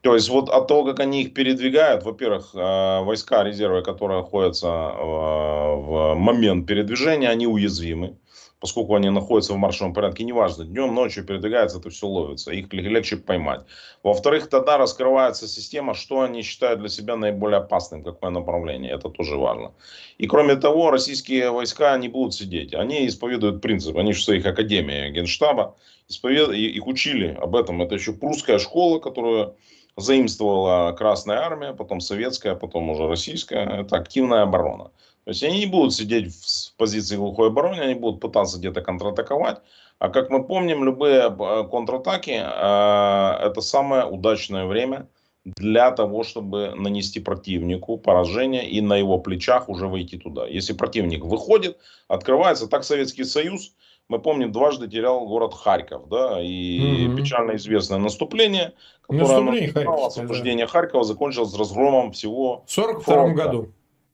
То 0.02 0.16
есть 0.16 0.30
вот 0.30 0.50
от 0.50 0.68
того, 0.68 0.84
как 0.84 1.00
они 1.00 1.22
их 1.22 1.34
передвигают, 1.34 2.04
во-первых, 2.04 2.56
э, 2.56 3.04
войска 3.04 3.44
резервы, 3.44 3.84
которые 3.84 4.22
находятся 4.22 4.68
э, 4.68 5.02
в 5.02 6.16
момент 6.16 6.68
передвижения, 6.68 7.30
они 7.30 7.46
уязвимы 7.46 8.16
поскольку 8.62 8.96
они 8.96 9.10
находятся 9.10 9.54
в 9.54 9.58
маршевом 9.58 9.94
порядке, 9.94 10.24
неважно, 10.24 10.64
днем, 10.64 10.94
ночью 10.94 11.26
передвигается, 11.26 11.80
это 11.80 11.90
все 11.90 12.08
ловится, 12.08 12.52
их 12.52 12.72
легче 12.72 13.18
поймать. 13.18 13.62
Во-вторых, 14.04 14.50
тогда 14.50 14.78
раскрывается 14.78 15.48
система, 15.48 15.96
что 15.96 16.22
они 16.22 16.44
считают 16.44 16.80
для 16.80 16.90
себя 16.90 17.18
наиболее 17.18 17.58
опасным, 17.58 18.04
какое 18.04 18.30
направление, 18.30 18.94
это 18.94 19.10
тоже 19.10 19.36
важно. 19.36 19.74
И 20.20 20.28
кроме 20.28 20.56
того, 20.56 20.92
российские 20.92 21.50
войска 21.50 21.98
не 21.98 22.08
будут 22.08 22.36
сидеть, 22.36 22.74
они 22.74 23.08
исповедуют 23.08 23.62
принцип, 23.62 23.98
они 23.98 24.14
же 24.14 24.20
в 24.20 24.24
своих 24.24 24.46
академиях 24.46 25.12
генштаба, 25.12 25.76
исповед... 26.08 26.52
их 26.52 26.86
учили 26.86 27.36
об 27.42 27.56
этом, 27.56 27.82
это 27.82 27.96
еще 27.96 28.14
прусская 28.14 28.60
школа, 28.60 29.00
которую 29.00 29.56
заимствовала 29.98 30.92
Красная 30.94 31.40
Армия, 31.40 31.74
потом 31.74 32.00
Советская, 32.00 32.56
потом 32.56 32.92
уже 32.92 33.08
Российская, 33.08 33.82
это 33.82 33.96
активная 33.96 34.44
оборона. 34.44 34.92
То 35.24 35.32
есть 35.32 35.44
они 35.44 35.60
не 35.60 35.66
будут 35.68 35.94
сидеть 35.94 36.34
в 36.34 36.76
позиции 36.78 37.16
глухой 37.16 37.48
обороны, 37.48 37.80
они 37.80 37.94
будут 37.94 38.22
пытаться 38.22 38.58
где-то 38.58 38.82
контратаковать. 38.82 39.62
А 40.00 40.10
как 40.10 40.32
мы 40.32 40.44
помним, 40.44 40.84
любые 40.84 41.30
э, 41.30 41.64
контратаки 41.70 42.32
э, 42.32 43.46
это 43.46 43.62
самое 43.62 44.06
удачное 44.06 44.66
время 44.66 45.08
для 45.46 45.92
того, 45.92 46.24
чтобы 46.24 46.74
нанести 46.76 47.20
противнику 47.20 47.98
поражение 47.98 48.68
и 48.68 48.82
на 48.82 48.96
его 48.96 49.20
плечах 49.20 49.70
уже 49.70 49.88
войти 49.88 50.18
туда. 50.18 50.48
Если 50.48 50.74
противник 50.74 51.24
выходит, 51.24 51.78
открывается, 52.08 52.68
так 52.68 52.84
Советский 52.84 53.24
Союз, 53.24 53.74
мы 54.08 54.20
помним, 54.20 54.52
дважды 54.52 54.88
терял 54.88 55.28
город 55.28 55.54
Харьков, 55.54 56.10
да, 56.10 56.42
и 56.42 57.08
угу. 57.08 57.18
печально 57.18 57.56
известное 57.56 58.00
наступление, 58.00 58.74
которое 59.08 60.08
освобождение 60.08 60.66
да. 60.66 60.72
Харькова 60.72 61.04
закончилось 61.04 61.56
разгромом 61.56 62.12
всего 62.12 62.64
в 62.68 62.78
1942 62.78 63.30
году 63.34 63.72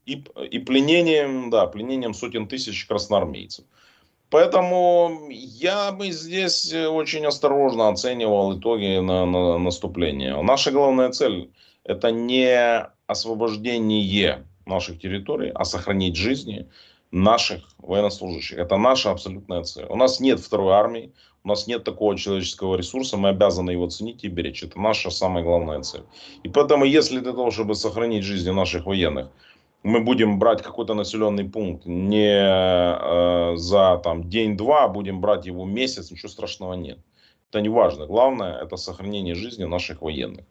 и, 0.08 0.24
и 0.50 0.58
пленением, 0.58 1.50
да, 1.50 1.66
пленением 1.66 2.14
сотен 2.14 2.48
тысяч 2.48 2.86
красноармейцев. 2.86 3.64
Поэтому 4.30 5.28
я 5.30 5.92
бы 5.92 6.10
здесь 6.10 6.74
очень 6.74 7.26
осторожно 7.26 7.88
оценивал 7.88 8.58
итоги 8.58 9.00
на, 9.00 9.26
на 9.26 9.58
наступления. 9.58 10.36
Наша 10.42 10.70
главная 10.70 11.10
цель– 11.10 11.50
это 11.84 12.10
не 12.10 12.86
освобождение 13.06 14.44
наших 14.66 15.00
территорий, 15.00 15.50
а 15.54 15.64
сохранить 15.64 16.16
жизни 16.16 16.68
наших 17.10 17.62
военнослужащих. 17.78 18.58
Это 18.58 18.76
наша 18.76 19.10
абсолютная 19.10 19.62
цель. 19.62 19.86
У 19.88 19.96
нас 19.96 20.20
нет 20.20 20.40
второй 20.40 20.74
армии, 20.74 21.12
у 21.44 21.48
нас 21.48 21.66
нет 21.66 21.84
такого 21.84 22.18
человеческого 22.18 22.76
ресурса, 22.76 23.16
мы 23.16 23.30
обязаны 23.30 23.70
его 23.70 23.88
ценить 23.88 24.24
и 24.24 24.28
беречь. 24.28 24.62
Это 24.62 24.78
наша 24.78 25.10
самая 25.10 25.42
главная 25.42 25.80
цель. 25.80 26.02
И 26.42 26.48
поэтому, 26.48 26.84
если 26.84 27.20
для 27.20 27.32
того, 27.32 27.50
чтобы 27.50 27.74
сохранить 27.74 28.24
жизни 28.24 28.50
наших 28.50 28.84
военных, 28.84 29.30
мы 29.82 30.00
будем 30.00 30.38
брать 30.38 30.62
какой-то 30.62 30.94
населенный 30.94 31.44
пункт 31.44 31.86
не 31.86 32.30
э, 32.30 33.56
за 33.56 34.00
там, 34.02 34.28
день-два, 34.28 34.84
а 34.84 34.88
будем 34.88 35.20
брать 35.20 35.46
его 35.46 35.64
месяц, 35.64 36.10
ничего 36.10 36.28
страшного 36.28 36.74
нет. 36.74 36.98
Это 37.50 37.60
не 37.60 37.68
важно. 37.68 38.06
Главное 38.06 38.58
это 38.62 38.76
сохранение 38.76 39.34
жизни 39.34 39.64
наших 39.64 40.02
военных. 40.02 40.44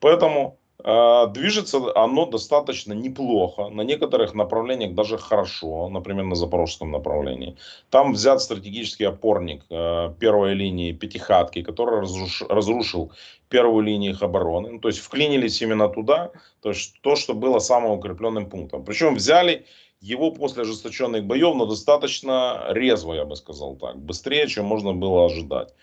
Поэтому 0.00 0.58
движется 0.82 1.78
оно 1.96 2.26
достаточно 2.26 2.92
неплохо. 2.92 3.68
На 3.68 3.82
некоторых 3.82 4.34
направлениях 4.34 4.94
даже 4.94 5.18
хорошо. 5.18 5.88
Например, 5.88 6.24
на 6.24 6.36
запорожском 6.36 6.90
направлении. 6.92 7.56
Там 7.90 8.12
взят 8.12 8.40
стратегический 8.40 9.04
опорник 9.04 9.62
э, 9.70 10.12
первой 10.20 10.54
линии 10.54 10.92
Пятихатки, 10.92 11.62
который 11.62 12.00
разруш, 12.00 12.42
разрушил 12.48 13.12
первую 13.48 13.84
линию 13.84 14.12
их 14.12 14.22
обороны. 14.22 14.70
Ну, 14.70 14.78
то 14.78 14.88
есть 14.88 15.00
вклинились 15.00 15.60
именно 15.62 15.88
туда, 15.88 16.30
то 16.62 16.68
есть 16.68 17.00
то, 17.00 17.16
что 17.16 17.34
было 17.34 17.58
самым 17.58 17.92
укрепленным 17.92 18.48
пунктом. 18.48 18.84
Причем 18.84 19.14
взяли 19.14 19.66
его 20.00 20.30
после 20.30 20.62
ожесточенных 20.62 21.24
боев, 21.24 21.56
но 21.56 21.66
достаточно 21.66 22.66
резво, 22.68 23.14
я 23.14 23.24
бы 23.24 23.34
сказал 23.36 23.74
так, 23.76 23.98
быстрее, 23.98 24.46
чем 24.46 24.66
можно 24.66 24.92
было 24.92 25.26
ожидать. 25.26 25.74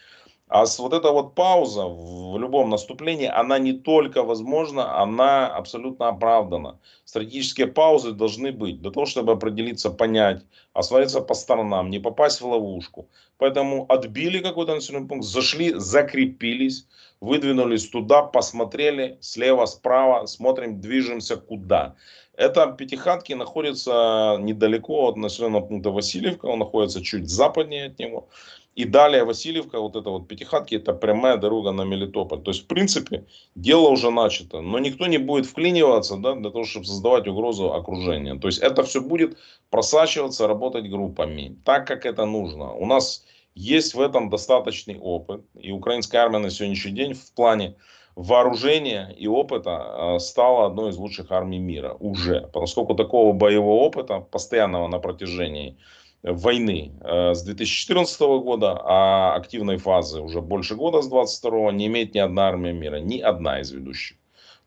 А 0.48 0.64
вот 0.78 0.94
эта 0.94 1.12
вот 1.12 1.34
пауза 1.34 1.86
в 1.88 2.38
любом 2.38 2.70
наступлении, 2.70 3.26
она 3.26 3.58
не 3.58 3.74
только 3.74 4.22
возможна, 4.22 5.02
она 5.02 5.48
абсолютно 5.48 6.08
оправдана. 6.10 6.80
Стратегические 7.04 7.66
паузы 7.68 8.12
должны 8.12 8.52
быть 8.52 8.80
для 8.80 8.92
того, 8.92 9.08
чтобы 9.08 9.34
определиться, 9.34 9.90
понять, 9.90 10.46
осмотреться 10.74 11.22
по 11.22 11.34
сторонам, 11.34 11.90
не 11.90 11.98
попасть 11.98 12.42
в 12.42 12.48
ловушку. 12.48 13.10
Поэтому 13.40 13.86
отбили 13.90 14.38
какой-то 14.40 14.76
населенный 14.76 15.08
пункт, 15.08 15.26
зашли, 15.26 15.74
закрепились, 15.74 16.88
выдвинулись 17.22 17.90
туда, 17.90 18.22
посмотрели 18.22 19.18
слева, 19.22 19.66
справа, 19.66 20.28
смотрим, 20.28 20.80
движемся 20.80 21.38
куда. 21.38 21.96
Это 22.38 22.68
Пятихатки 22.68 23.34
находится 23.34 24.38
недалеко 24.40 25.08
от 25.08 25.16
населенного 25.16 25.66
пункта 25.66 25.90
Васильевка, 25.90 26.46
он 26.46 26.60
находится 26.60 27.02
чуть 27.02 27.30
западнее 27.30 27.86
от 27.88 27.98
него. 27.98 28.28
И 28.76 28.84
далее 28.84 29.24
Васильевка, 29.24 29.80
вот 29.80 29.96
это 29.96 30.10
вот 30.10 30.28
Пятихатки, 30.28 30.76
это 30.76 30.94
прямая 30.94 31.38
дорога 31.38 31.72
на 31.72 31.84
Мелитополь. 31.84 32.42
То 32.42 32.52
есть, 32.52 32.64
в 32.64 32.68
принципе, 32.68 33.26
дело 33.56 33.90
уже 33.90 34.12
начато. 34.12 34.62
Но 34.62 34.80
никто 34.80 35.08
не 35.08 35.18
будет 35.18 35.46
вклиниваться 35.46 36.18
да, 36.18 36.36
для 36.36 36.50
того, 36.50 36.66
чтобы 36.66 36.86
создавать 36.86 37.28
угрозу 37.28 37.74
окружения. 37.74 38.36
То 38.36 38.48
есть, 38.48 38.60
это 38.60 38.84
все 38.84 39.00
будет 39.00 39.38
просачиваться, 39.70 40.48
работать 40.48 40.90
группами. 40.90 41.58
Так, 41.64 41.88
как 41.88 42.06
это 42.06 42.26
нужно. 42.26 42.74
У 42.74 42.86
нас 42.86 43.24
есть 43.56 43.96
в 43.96 44.02
этом 44.02 44.30
достаточный 44.30 45.00
опыт. 45.00 45.42
И 45.58 45.72
украинская 45.72 46.22
армия 46.22 46.40
на 46.40 46.50
сегодняшний 46.50 46.92
день 46.92 47.14
в 47.14 47.32
плане 47.34 47.76
вооружения 48.16 49.16
и 49.18 49.28
опыта 49.28 50.16
э, 50.16 50.20
стала 50.20 50.66
одной 50.68 50.90
из 50.90 50.98
лучших 50.98 51.32
армий 51.32 51.60
мира 51.60 51.96
уже. 52.00 52.50
Поскольку 52.54 52.96
такого 52.96 53.34
боевого 53.34 53.82
опыта, 53.82 54.20
постоянного 54.20 54.88
на 54.88 55.00
протяжении 55.00 55.78
войны 56.26 56.92
э, 57.02 57.34
с 57.34 57.44
2014 57.44 58.20
года, 58.44 58.82
а 58.84 59.36
активной 59.36 59.78
фазы 59.78 60.22
уже 60.22 60.42
больше 60.42 60.76
года 60.76 61.02
с 61.02 61.08
22 61.08 61.72
не 61.72 61.88
имеет 61.88 62.16
ни 62.16 62.20
одна 62.20 62.48
армия 62.48 62.74
мира, 62.74 62.98
ни 62.98 63.20
одна 63.20 63.62
из 63.62 63.72
ведущих. 63.72 64.18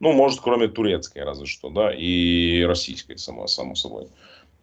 Ну, 0.01 0.13
может, 0.13 0.41
кроме 0.41 0.69
турецкой 0.69 1.25
разве 1.25 1.47
что, 1.47 1.71
да, 1.71 1.93
и 1.93 2.63
российской, 2.63 3.19
само, 3.19 3.49
само 3.49 3.75
собой. 3.75 4.09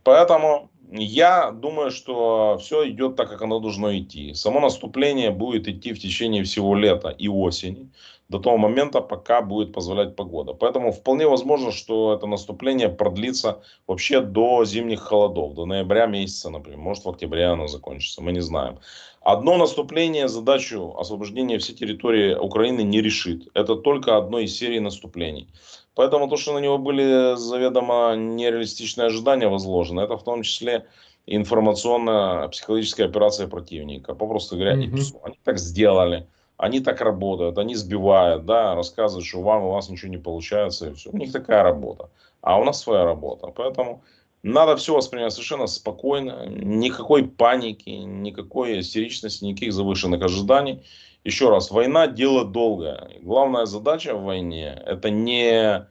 Поэтому 0.06 0.70
я 0.92 1.50
думаю, 1.52 1.90
что 1.90 2.58
все 2.62 2.88
идет 2.90 3.16
так, 3.16 3.28
как 3.28 3.42
оно 3.42 3.60
должно 3.60 3.98
идти. 3.98 4.36
Само 4.36 4.60
наступление 4.60 5.32
будет 5.32 5.68
идти 5.68 5.94
в 5.94 6.00
течение 6.00 6.44
всего 6.44 6.76
лета 6.76 7.10
и 7.10 7.28
осени, 7.28 7.90
до 8.30 8.38
того 8.38 8.58
момента, 8.58 9.02
пока 9.02 9.42
будет 9.42 9.74
позволять 9.74 10.16
погода. 10.16 10.54
Поэтому 10.54 10.92
вполне 10.92 11.28
возможно, 11.28 11.72
что 11.72 12.14
это 12.14 12.28
наступление 12.28 12.90
продлится 12.90 13.64
вообще 13.88 14.22
до 14.22 14.64
зимних 14.64 15.02
холодов, 15.02 15.56
до 15.56 15.66
ноября 15.66 16.06
месяца, 16.06 16.52
например. 16.52 16.80
Может, 16.80 17.06
в 17.06 17.10
октябре 17.10 17.46
оно 17.46 17.68
закончится, 17.68 18.22
мы 18.22 18.32
не 18.32 18.42
знаем. 18.42 18.78
Одно 19.22 19.58
наступление 19.58 20.28
задачу 20.28 20.96
освобождения 21.00 21.58
всей 21.58 21.76
территории 21.76 22.36
Украины 22.36 22.82
не 22.82 23.02
решит. 23.02 23.48
Это 23.56 23.76
только 23.76 24.18
одно 24.18 24.38
из 24.38 24.56
серий 24.56 24.80
наступлений. 24.80 25.48
Поэтому 25.96 26.28
то, 26.28 26.38
что 26.38 26.54
на 26.54 26.60
него 26.60 26.78
были 26.78 27.36
заведомо 27.36 28.16
нереалистичные 28.16 29.08
ожидания 29.08 29.48
возложены, 29.48 30.02
это 30.02 30.18
в 30.18 30.24
том 30.24 30.44
числе 30.44 30.86
информационно-психологическая 31.26 33.08
операция 33.08 33.48
противника. 33.48 34.14
Попросту 34.14 34.56
говоря, 34.56 34.76
mm-hmm. 34.76 35.22
они 35.24 35.40
так 35.44 35.58
сделали, 35.58 36.28
они 36.58 36.82
так 36.82 37.02
работают, 37.02 37.58
они 37.58 37.76
сбивают, 37.76 38.46
да, 38.46 38.76
рассказывают, 38.76 39.26
что 39.26 39.42
вам 39.42 39.64
у 39.64 39.72
вас 39.72 39.90
ничего 39.90 40.12
не 40.12 40.18
получается, 40.18 40.90
и 40.90 40.94
все. 40.94 41.10
У 41.12 41.18
них 41.18 41.32
такая 41.32 41.64
работа, 41.64 42.10
а 42.42 42.60
у 42.60 42.64
нас 42.64 42.82
своя 42.82 43.06
работа. 43.06 43.48
Поэтому 43.48 44.04
надо 44.46 44.76
все 44.76 44.94
воспринимать 44.94 45.34
совершенно 45.34 45.66
спокойно, 45.66 46.46
никакой 46.48 47.28
паники, 47.28 47.90
никакой 47.90 48.80
истеричности, 48.80 49.44
никаких 49.44 49.74
завышенных 49.74 50.22
ожиданий. 50.22 50.84
Еще 51.24 51.50
раз, 51.50 51.72
война 51.72 52.06
дело 52.06 52.46
долгое. 52.46 53.10
Главная 53.24 53.66
задача 53.66 54.14
в 54.14 54.24
войне 54.24 54.80
это 54.86 55.10
не 55.10 55.88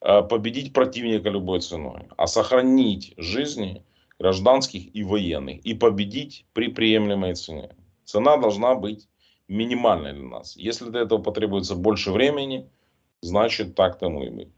э, 0.00 0.22
победить 0.22 0.72
противника 0.72 1.30
любой 1.30 1.60
ценой, 1.60 2.02
а 2.16 2.28
сохранить 2.28 3.12
жизни 3.16 3.82
гражданских 4.20 4.94
и 4.94 5.02
военных 5.02 5.66
и 5.66 5.74
победить 5.74 6.46
при 6.52 6.68
приемлемой 6.68 7.34
цене. 7.34 7.70
Цена 8.04 8.36
должна 8.36 8.76
быть 8.76 9.08
минимальной 9.48 10.12
для 10.12 10.22
нас. 10.22 10.56
Если 10.56 10.90
для 10.90 11.00
этого 11.00 11.20
потребуется 11.20 11.74
больше 11.74 12.12
времени, 12.12 12.70
значит 13.20 13.74
так 13.74 13.98
тому 13.98 14.22
и 14.22 14.30
быть. 14.30 14.55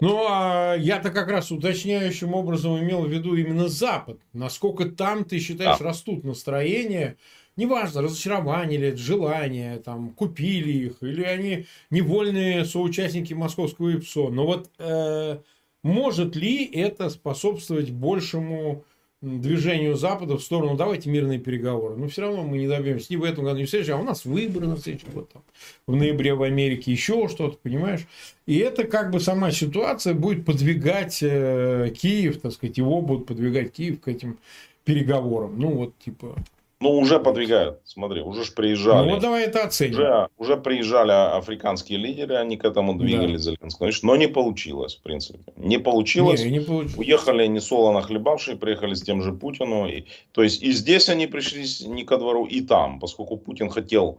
Ну, 0.00 0.24
а 0.28 0.76
я-то 0.76 1.10
как 1.10 1.28
раз 1.28 1.50
уточняющим 1.50 2.34
образом 2.34 2.78
имел 2.78 3.02
в 3.02 3.10
виду 3.10 3.34
именно 3.34 3.68
Запад. 3.68 4.18
Насколько 4.32 4.86
там, 4.86 5.24
ты 5.24 5.38
считаешь, 5.38 5.78
да. 5.78 5.84
растут 5.84 6.24
настроения, 6.24 7.18
неважно, 7.56 8.02
разочарование 8.02 8.80
или 8.80 8.94
желание, 8.94 9.78
там, 9.78 10.10
купили 10.10 10.72
их, 10.72 11.02
или 11.02 11.22
они 11.22 11.66
невольные 11.90 12.64
соучастники 12.64 13.34
московского 13.34 13.90
ИПСО. 13.90 14.30
Но 14.30 14.46
вот 14.46 14.70
э, 14.78 15.38
может 15.82 16.34
ли 16.34 16.64
это 16.64 17.10
способствовать 17.10 17.90
большему 17.90 18.84
движению 19.22 19.96
Запада 19.96 20.38
в 20.38 20.42
сторону 20.42 20.76
давайте 20.76 21.10
мирные 21.10 21.38
переговоры. 21.38 21.96
Но 21.96 22.08
все 22.08 22.22
равно 22.22 22.42
мы 22.42 22.58
не 22.58 22.66
добьемся 22.66 23.12
ни 23.12 23.16
в 23.16 23.24
этом 23.24 23.44
году, 23.44 23.60
ни 23.60 23.64
в 23.64 23.70
следующем, 23.70 23.94
а 23.94 24.00
у 24.00 24.04
нас 24.04 24.24
выборы 24.24 24.66
на 24.66 24.78
следующий 24.78 25.08
год. 25.12 25.30
Там, 25.30 25.42
в 25.86 25.94
ноябре 25.94 26.34
в 26.34 26.42
Америке 26.42 26.92
еще 26.92 27.28
что-то, 27.28 27.58
понимаешь? 27.62 28.06
И 28.46 28.56
это 28.58 28.84
как 28.84 29.10
бы 29.10 29.20
сама 29.20 29.50
ситуация 29.50 30.14
будет 30.14 30.46
подвигать 30.46 31.18
э, 31.22 31.92
Киев, 31.96 32.40
так 32.40 32.52
сказать, 32.52 32.78
его 32.78 33.02
будут 33.02 33.26
подвигать 33.26 33.72
Киев 33.72 34.00
к 34.00 34.08
этим 34.08 34.38
переговорам. 34.84 35.58
Ну 35.58 35.72
вот 35.72 35.98
типа 35.98 36.36
ну, 36.80 36.96
уже 36.98 37.20
подвигают. 37.20 37.80
Смотри, 37.84 38.22
уже 38.22 38.42
ж 38.44 38.54
приезжали. 38.54 39.06
Ну, 39.06 39.14
вот 39.14 39.20
давай 39.20 39.44
это 39.44 39.64
оценим. 39.64 39.94
Уже, 39.94 40.28
уже 40.38 40.56
приезжали 40.56 41.10
африканские 41.10 41.98
лидеры, 41.98 42.36
они 42.36 42.56
к 42.56 42.64
этому 42.64 42.94
двигали 42.94 43.32
да. 43.32 43.38
Зеленского. 43.38 43.90
Но 44.02 44.16
не 44.16 44.28
получилось, 44.28 44.96
в 44.96 45.02
принципе. 45.02 45.40
Не 45.56 45.78
получилось. 45.78 46.42
Не, 46.42 46.50
не 46.50 46.60
получилось. 46.60 46.96
Уехали 46.96 47.46
не 47.46 47.60
солоно 47.60 48.00
хлебавшие, 48.00 48.56
приехали 48.56 48.94
с 48.94 49.02
тем 49.02 49.22
же 49.22 49.32
Путину. 49.32 49.86
И, 49.88 50.06
то 50.32 50.42
есть 50.42 50.62
и 50.62 50.72
здесь 50.72 51.10
они 51.10 51.26
пришли 51.26 51.64
не 51.86 52.04
ко 52.04 52.16
двору, 52.16 52.46
и 52.46 52.62
там, 52.62 52.98
поскольку 52.98 53.36
Путин 53.36 53.68
хотел 53.68 54.18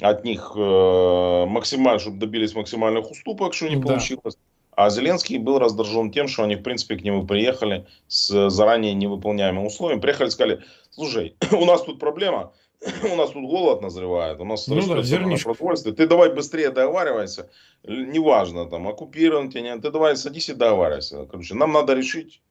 от 0.00 0.24
них 0.24 0.52
э, 0.56 1.44
максимально, 1.46 1.98
чтобы 1.98 2.18
добились 2.18 2.54
максимальных 2.54 3.10
уступок, 3.10 3.52
что 3.52 3.68
не 3.68 3.76
да. 3.76 3.82
получилось. 3.82 4.36
А 4.80 4.88
Зеленский 4.88 5.36
был 5.36 5.58
раздражен 5.58 6.10
тем, 6.10 6.26
что 6.26 6.44
они, 6.44 6.56
в 6.56 6.62
принципе, 6.62 6.96
к 6.96 7.02
нему 7.02 7.26
приехали 7.26 7.86
с 8.08 8.48
заранее 8.48 8.94
невыполняемым 8.94 9.66
условием. 9.66 10.00
Приехали 10.00 10.30
сказали, 10.30 10.62
слушай, 10.90 11.36
у 11.52 11.64
нас 11.64 11.82
тут 11.82 11.98
проблема, 11.98 12.52
у 13.12 13.16
нас 13.16 13.30
тут 13.30 13.44
голод 13.44 13.82
назревает, 13.82 14.40
у 14.40 14.44
нас 14.44 14.66
ну 14.68 14.76
да, 14.76 15.02
продовольствие. 15.42 15.94
Ты 15.94 16.06
давай 16.06 16.32
быстрее 16.32 16.70
договаривайся. 16.70 17.50
Неважно, 17.84 18.66
там, 18.66 18.88
оккупирован 18.88 19.50
тебя, 19.50 19.76
ты 19.78 19.90
давай 19.90 20.16
садись 20.16 20.48
и 20.48 20.54
договаривайся. 20.54 21.26
Короче, 21.26 21.54
нам 21.54 21.72
надо 21.72 21.94
решить, 21.94 22.42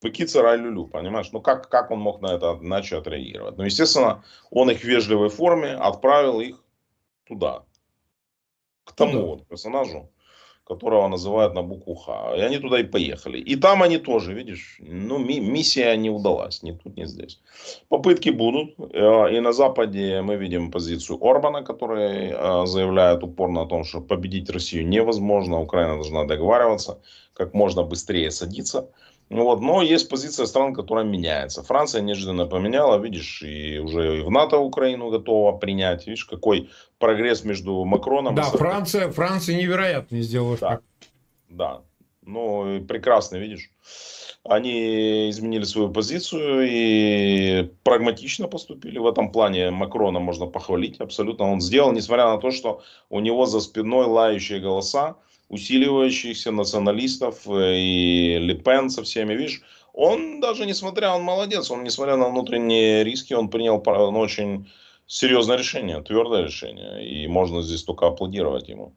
Быки 0.00 0.26
царай 0.26 0.56
люлю, 0.58 0.86
понимаешь? 0.86 1.32
Ну, 1.32 1.40
как, 1.40 1.68
как 1.68 1.90
он 1.90 1.98
мог 1.98 2.20
на 2.20 2.28
это 2.28 2.56
иначе 2.60 2.98
отреагировать? 2.98 3.56
Ну, 3.58 3.64
естественно, 3.64 4.22
он 4.50 4.70
их 4.70 4.80
в 4.80 4.84
вежливой 4.84 5.28
форме 5.28 5.74
отправил 5.74 6.40
их 6.40 6.62
туда. 7.24 7.64
К 8.84 8.92
тому 8.92 9.12
ну, 9.12 9.20
да. 9.20 9.26
вот 9.26 9.48
персонажу 9.48 10.10
которого 10.68 11.08
называют 11.08 11.54
на 11.54 11.62
букву 11.62 11.94
Х. 11.94 12.34
И 12.36 12.40
они 12.40 12.58
туда 12.58 12.78
и 12.80 12.84
поехали. 12.84 13.38
И 13.38 13.56
там 13.56 13.82
они 13.82 13.98
тоже, 13.98 14.34
видишь, 14.34 14.78
ну, 14.80 15.18
ми- 15.18 15.40
миссия 15.40 15.96
не 15.96 16.10
удалась, 16.10 16.62
ни 16.62 16.72
тут, 16.72 16.96
ни 16.96 17.06
здесь. 17.06 17.40
Попытки 17.88 18.30
будут. 18.30 18.74
Э, 18.92 19.36
и 19.36 19.40
на 19.40 19.52
Западе 19.52 20.20
мы 20.22 20.36
видим 20.36 20.70
позицию 20.70 21.18
Орбана, 21.22 21.62
который 21.62 22.30
э, 22.32 22.66
заявляет 22.66 23.22
упорно 23.22 23.62
о 23.62 23.66
том, 23.66 23.84
что 23.84 24.00
победить 24.00 24.50
Россию 24.50 24.86
невозможно, 24.88 25.60
Украина 25.60 25.94
должна 25.94 26.24
договариваться, 26.24 26.98
как 27.32 27.54
можно 27.54 27.82
быстрее 27.82 28.30
садиться. 28.30 28.88
Ну 29.30 29.44
вот, 29.44 29.60
но 29.60 29.82
есть 29.82 30.08
позиция 30.08 30.46
стран, 30.46 30.74
которая 30.74 31.04
меняется. 31.04 31.62
Франция 31.62 32.00
неожиданно 32.00 32.46
поменяла, 32.46 32.98
видишь, 32.98 33.42
и 33.42 33.78
уже 33.78 34.20
и 34.20 34.22
в 34.22 34.30
НАТО 34.30 34.58
Украину 34.58 35.10
готова 35.10 35.56
принять. 35.58 36.06
Видишь, 36.06 36.24
какой 36.24 36.70
прогресс 36.98 37.44
между 37.44 37.84
Макроном 37.84 38.34
да, 38.34 38.42
и... 38.42 38.44
Да, 38.52 38.58
Франция, 38.58 39.10
Франция 39.10 39.56
невероятно 39.56 40.22
сделала 40.22 40.56
да, 40.58 40.80
Да, 41.50 41.82
ну, 42.22 42.84
прекрасно, 42.86 43.36
видишь. 43.36 43.70
Они 44.44 45.28
изменили 45.28 45.64
свою 45.64 45.90
позицию 45.90 46.66
и 46.70 47.70
прагматично 47.82 48.48
поступили 48.48 48.98
в 48.98 49.06
этом 49.06 49.30
плане. 49.30 49.70
Макрона 49.70 50.20
можно 50.20 50.46
похвалить 50.46 51.00
абсолютно. 51.00 51.52
Он 51.52 51.60
сделал, 51.60 51.92
несмотря 51.92 52.28
на 52.28 52.38
то, 52.38 52.50
что 52.50 52.82
у 53.10 53.20
него 53.20 53.44
за 53.44 53.60
спиной 53.60 54.06
лающие 54.06 54.58
голоса, 54.60 55.16
усиливающихся 55.48 56.50
националистов 56.50 57.48
э, 57.48 57.76
и 57.76 58.38
Лепен 58.38 58.90
со 58.90 59.02
всеми, 59.02 59.34
видишь, 59.34 59.62
он 59.92 60.40
даже 60.40 60.66
несмотря, 60.66 61.14
он 61.14 61.22
молодец, 61.22 61.70
он 61.70 61.84
несмотря 61.84 62.16
на 62.16 62.28
внутренние 62.28 63.02
риски, 63.04 63.34
он 63.34 63.48
принял 63.48 63.82
ну, 63.84 64.18
очень 64.18 64.70
серьезное 65.06 65.56
решение, 65.56 66.02
твердое 66.02 66.44
решение, 66.44 67.04
и 67.06 67.26
можно 67.26 67.62
здесь 67.62 67.82
только 67.82 68.06
аплодировать 68.06 68.68
ему. 68.68 68.94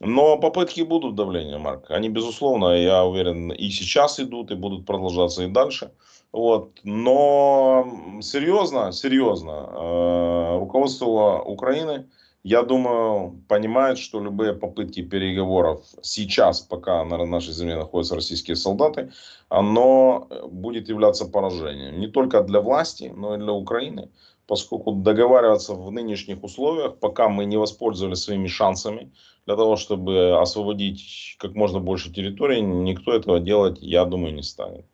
Но 0.00 0.36
попытки 0.36 0.80
будут 0.80 1.14
давления, 1.14 1.58
Марк. 1.58 1.90
Они, 1.90 2.08
безусловно, 2.08 2.74
я 2.74 3.04
уверен, 3.04 3.52
и 3.52 3.70
сейчас 3.70 4.18
идут, 4.18 4.50
и 4.50 4.56
будут 4.56 4.84
продолжаться 4.84 5.44
и 5.44 5.48
дальше. 5.48 5.92
Вот. 6.32 6.80
Но 6.82 8.18
серьезно, 8.20 8.90
серьезно, 8.90 9.68
э, 9.70 10.58
руководство 10.58 11.40
Украины– 11.40 12.08
я 12.44 12.62
думаю, 12.62 13.40
понимает, 13.48 13.98
что 13.98 14.20
любые 14.20 14.52
попытки 14.52 15.00
переговоров 15.02 15.84
сейчас, 16.02 16.60
пока 16.60 17.04
на 17.04 17.24
нашей 17.24 17.52
земле 17.52 17.76
находятся 17.76 18.16
российские 18.16 18.56
солдаты, 18.56 19.12
оно 19.48 20.26
э, 20.28 20.46
будет 20.48 20.88
являться 20.88 21.24
поражением. 21.26 22.00
Не 22.00 22.08
только 22.08 22.42
для 22.42 22.60
власти, 22.60 23.12
но 23.14 23.36
и 23.36 23.38
для 23.38 23.52
Украины. 23.52 24.10
Поскольку 24.48 24.92
договариваться 24.92 25.74
в 25.74 25.92
нынешних 25.92 26.42
условиях, 26.42 26.98
пока 26.98 27.28
мы 27.28 27.44
не 27.44 27.56
воспользовались 27.56 28.18
своими 28.18 28.48
шансами 28.48 29.12
для 29.46 29.54
того, 29.54 29.76
чтобы 29.76 30.40
освободить 30.40 31.36
как 31.38 31.54
можно 31.54 31.78
больше 31.78 32.12
территорий, 32.12 32.60
никто 32.60 33.14
этого 33.14 33.38
делать, 33.38 33.78
я 33.80 34.04
думаю, 34.04 34.34
не 34.34 34.42
станет. 34.42 34.84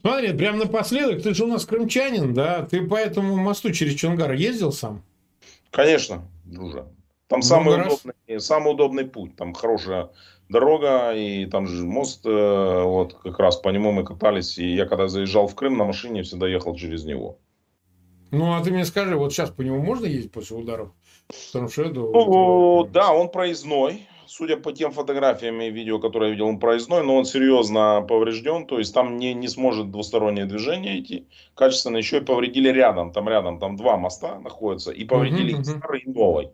Смотри, 0.00 0.32
прямо 0.32 0.58
напоследок, 0.58 1.22
ты 1.22 1.34
же 1.34 1.44
у 1.44 1.48
нас 1.48 1.66
крымчанин, 1.66 2.32
да? 2.32 2.62
Ты 2.64 2.86
по 2.86 2.94
этому 2.94 3.36
мосту 3.36 3.70
через 3.72 3.94
Чунгар 3.94 4.32
ездил 4.32 4.72
сам? 4.72 5.02
Конечно, 5.70 6.28
друже. 6.44 6.86
Там 7.28 7.42
самый 7.42 7.80
удобный, 7.80 8.40
самый 8.40 8.72
удобный 8.72 9.04
путь. 9.04 9.36
Там 9.36 9.52
хорошая 9.52 10.10
дорога, 10.48 11.12
и 11.12 11.46
там 11.46 11.66
же 11.66 11.84
мост, 11.84 12.24
э, 12.24 12.82
вот 12.82 13.14
как 13.14 13.38
раз 13.38 13.56
по 13.56 13.70
нему 13.70 13.92
мы 13.92 14.04
катались. 14.04 14.58
И 14.58 14.74
я 14.74 14.86
когда 14.86 15.08
заезжал 15.08 15.48
в 15.48 15.54
Крым 15.54 15.76
на 15.76 15.84
машине, 15.84 16.22
всегда 16.22 16.46
ехал 16.46 16.76
через 16.76 17.04
него. 17.04 17.38
Ну, 18.30 18.54
а 18.54 18.62
ты 18.62 18.70
мне 18.70 18.84
скажи, 18.84 19.16
вот 19.16 19.32
сейчас 19.32 19.50
по 19.50 19.62
нему 19.62 19.78
можно 19.78 20.06
ездить 20.06 20.32
после 20.32 20.56
ударов? 20.56 20.90
Потому 21.52 21.68
что 21.68 21.82
это... 21.82 22.00
Ну, 22.00 22.84
да, 22.92 23.12
он 23.12 23.30
проездной 23.30 24.06
судя 24.26 24.56
по 24.56 24.72
тем 24.72 24.92
фотографиям 24.92 25.60
и 25.60 25.70
видео, 25.70 25.98
которые 25.98 26.28
я 26.28 26.32
видел, 26.32 26.46
он 26.46 26.58
проездной, 26.58 27.02
но 27.02 27.16
он 27.16 27.24
серьезно 27.24 28.04
поврежден, 28.08 28.66
то 28.66 28.78
есть 28.78 28.94
там 28.94 29.16
не, 29.18 29.34
не 29.34 29.48
сможет 29.48 29.90
двустороннее 29.90 30.46
движение 30.46 31.00
идти 31.00 31.26
качественно, 31.54 31.96
еще 31.96 32.18
и 32.18 32.20
повредили 32.20 32.68
рядом, 32.68 33.12
там 33.12 33.28
рядом, 33.28 33.58
там 33.58 33.76
два 33.76 33.96
моста 33.96 34.38
находятся, 34.38 34.90
и 34.90 35.04
повредили 35.04 35.54
uh-huh, 35.54 35.60
uh-huh. 35.60 35.78
старый 35.78 36.00
и 36.00 36.10
новый. 36.10 36.50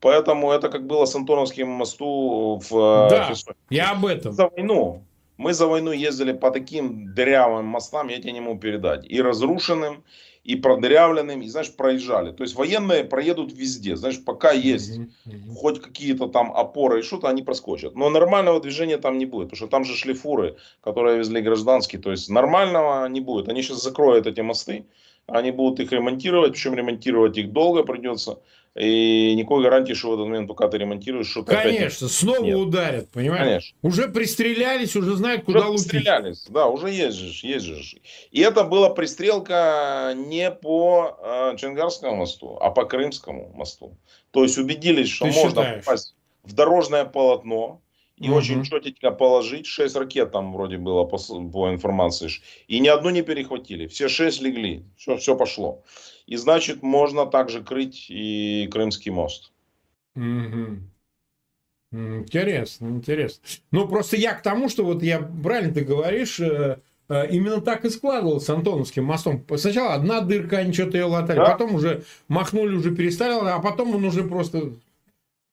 Поэтому 0.00 0.50
это 0.50 0.68
как 0.68 0.86
было 0.86 1.04
с 1.04 1.14
Антоновским 1.14 1.68
мосту 1.68 2.60
в 2.68 2.76
э, 2.76 3.10
Да, 3.10 3.24
Херсоне. 3.28 3.56
я 3.70 3.92
об 3.92 4.06
этом. 4.06 4.32
За 4.32 4.48
войну. 4.48 5.02
Мы 5.36 5.52
за 5.52 5.66
войну 5.66 5.92
ездили 5.92 6.32
по 6.32 6.50
таким 6.50 7.14
дырявым 7.14 7.66
мостам, 7.66 8.08
я 8.08 8.16
тебе 8.16 8.32
не 8.32 8.40
могу 8.40 8.58
передать. 8.58 9.04
И 9.06 9.20
разрушенным, 9.20 10.02
и 10.46 10.54
продырявленным, 10.54 11.42
и, 11.42 11.48
знаешь, 11.48 11.74
проезжали. 11.74 12.30
То 12.30 12.44
есть 12.44 12.54
военные 12.54 13.02
проедут 13.04 13.52
везде, 13.52 13.96
знаешь, 13.96 14.24
пока 14.24 14.52
есть 14.52 14.96
mm-hmm. 14.96 15.10
Mm-hmm. 15.26 15.54
хоть 15.56 15.82
какие-то 15.82 16.28
там 16.28 16.52
опоры 16.52 17.00
и 17.00 17.02
что-то, 17.02 17.28
они 17.28 17.42
проскочат. 17.42 17.96
Но 17.96 18.08
нормального 18.10 18.60
движения 18.60 18.96
там 18.96 19.18
не 19.18 19.26
будет, 19.26 19.48
потому 19.48 19.56
что 19.56 19.66
там 19.66 19.84
же 19.84 19.96
шли 19.96 20.14
фуры, 20.14 20.56
которые 20.82 21.18
везли 21.18 21.40
гражданские, 21.40 22.00
то 22.00 22.12
есть 22.12 22.30
нормального 22.30 23.08
не 23.08 23.20
будет. 23.20 23.48
Они 23.48 23.62
сейчас 23.62 23.82
закроют 23.82 24.28
эти 24.28 24.40
мосты, 24.40 24.86
они 25.26 25.50
будут 25.50 25.80
их 25.80 25.90
ремонтировать, 25.90 26.52
причем 26.52 26.74
ремонтировать 26.74 27.36
их 27.38 27.52
долго 27.52 27.82
придется. 27.82 28.38
И 28.78 29.34
никакой 29.34 29.62
гарантии, 29.62 29.94
что 29.94 30.10
в 30.10 30.14
этот 30.14 30.26
момент, 30.26 30.48
пока 30.48 30.68
ты 30.68 30.76
ремонтируешь, 30.76 31.30
что-то 31.30 31.54
Конечно, 31.54 32.06
опять... 32.06 32.16
снова 32.16 32.44
Нет. 32.44 32.56
ударят, 32.56 33.10
понимаешь? 33.10 33.74
Конечно. 33.74 33.78
Уже 33.82 34.08
пристрелялись, 34.08 34.94
уже 34.96 35.16
знают, 35.16 35.44
куда 35.44 35.60
уже 35.60 35.68
лупить. 35.68 35.90
Пристрелялись, 35.90 36.46
да, 36.50 36.66
уже 36.66 36.90
ездишь, 36.90 37.42
ездишь. 37.42 37.96
И 38.30 38.40
это 38.40 38.64
была 38.64 38.90
пристрелка 38.90 40.12
не 40.14 40.50
по 40.50 41.18
э, 41.22 41.56
Чангарскому 41.56 42.16
мосту, 42.16 42.58
а 42.60 42.70
по 42.70 42.84
Крымскому 42.84 43.50
мосту. 43.54 43.96
То 44.30 44.42
есть 44.42 44.58
убедились, 44.58 45.08
что 45.08 45.24
ты 45.24 45.32
можно 45.32 45.48
считаешь? 45.48 45.84
попасть 45.84 46.14
в 46.42 46.52
дорожное 46.52 47.06
полотно, 47.06 47.80
и 48.18 48.28
угу. 48.28 48.38
очень 48.38 48.64
четенько 48.64 49.10
положить. 49.10 49.66
Шесть 49.66 49.94
ракет 49.94 50.32
там 50.32 50.52
вроде 50.52 50.78
было 50.78 51.04
по, 51.04 51.18
по 51.18 51.70
информации. 51.70 52.30
И 52.66 52.80
ни 52.80 52.88
одну 52.88 53.10
не 53.10 53.22
перехватили. 53.22 53.86
Все 53.88 54.08
шесть 54.08 54.40
легли. 54.40 54.84
Все, 54.96 55.16
все 55.18 55.36
пошло. 55.36 55.82
И 56.26 56.36
значит, 56.36 56.82
можно 56.82 57.26
также 57.26 57.62
крыть 57.62 58.06
и 58.08 58.68
Крымский 58.70 59.12
мост. 59.12 59.52
Угу. 60.16 60.78
Интересно, 61.92 62.88
интересно. 62.88 63.42
Ну, 63.70 63.86
просто 63.86 64.16
я 64.16 64.34
к 64.34 64.42
тому, 64.42 64.68
что 64.68 64.84
вот 64.84 65.02
я, 65.02 65.20
правильно 65.20 65.72
ты 65.72 65.82
говоришь, 65.82 66.40
э, 66.40 66.78
э, 67.08 67.30
именно 67.30 67.60
так 67.60 67.84
и 67.84 67.90
складывалось 67.90 68.44
с 68.44 68.50
Антоновским 68.50 69.04
мостом. 69.04 69.44
Сначала 69.56 69.94
одна 69.94 70.20
дырка, 70.20 70.58
они 70.58 70.72
что-то 70.72 70.98
ее 70.98 71.04
латали, 71.04 71.38
да? 71.38 71.52
потом 71.52 71.76
уже 71.76 72.02
махнули, 72.26 72.74
уже 72.74 72.94
перестали, 72.94 73.48
а 73.48 73.60
потом 73.60 73.94
он 73.94 74.04
уже 74.04 74.24
просто 74.24 74.72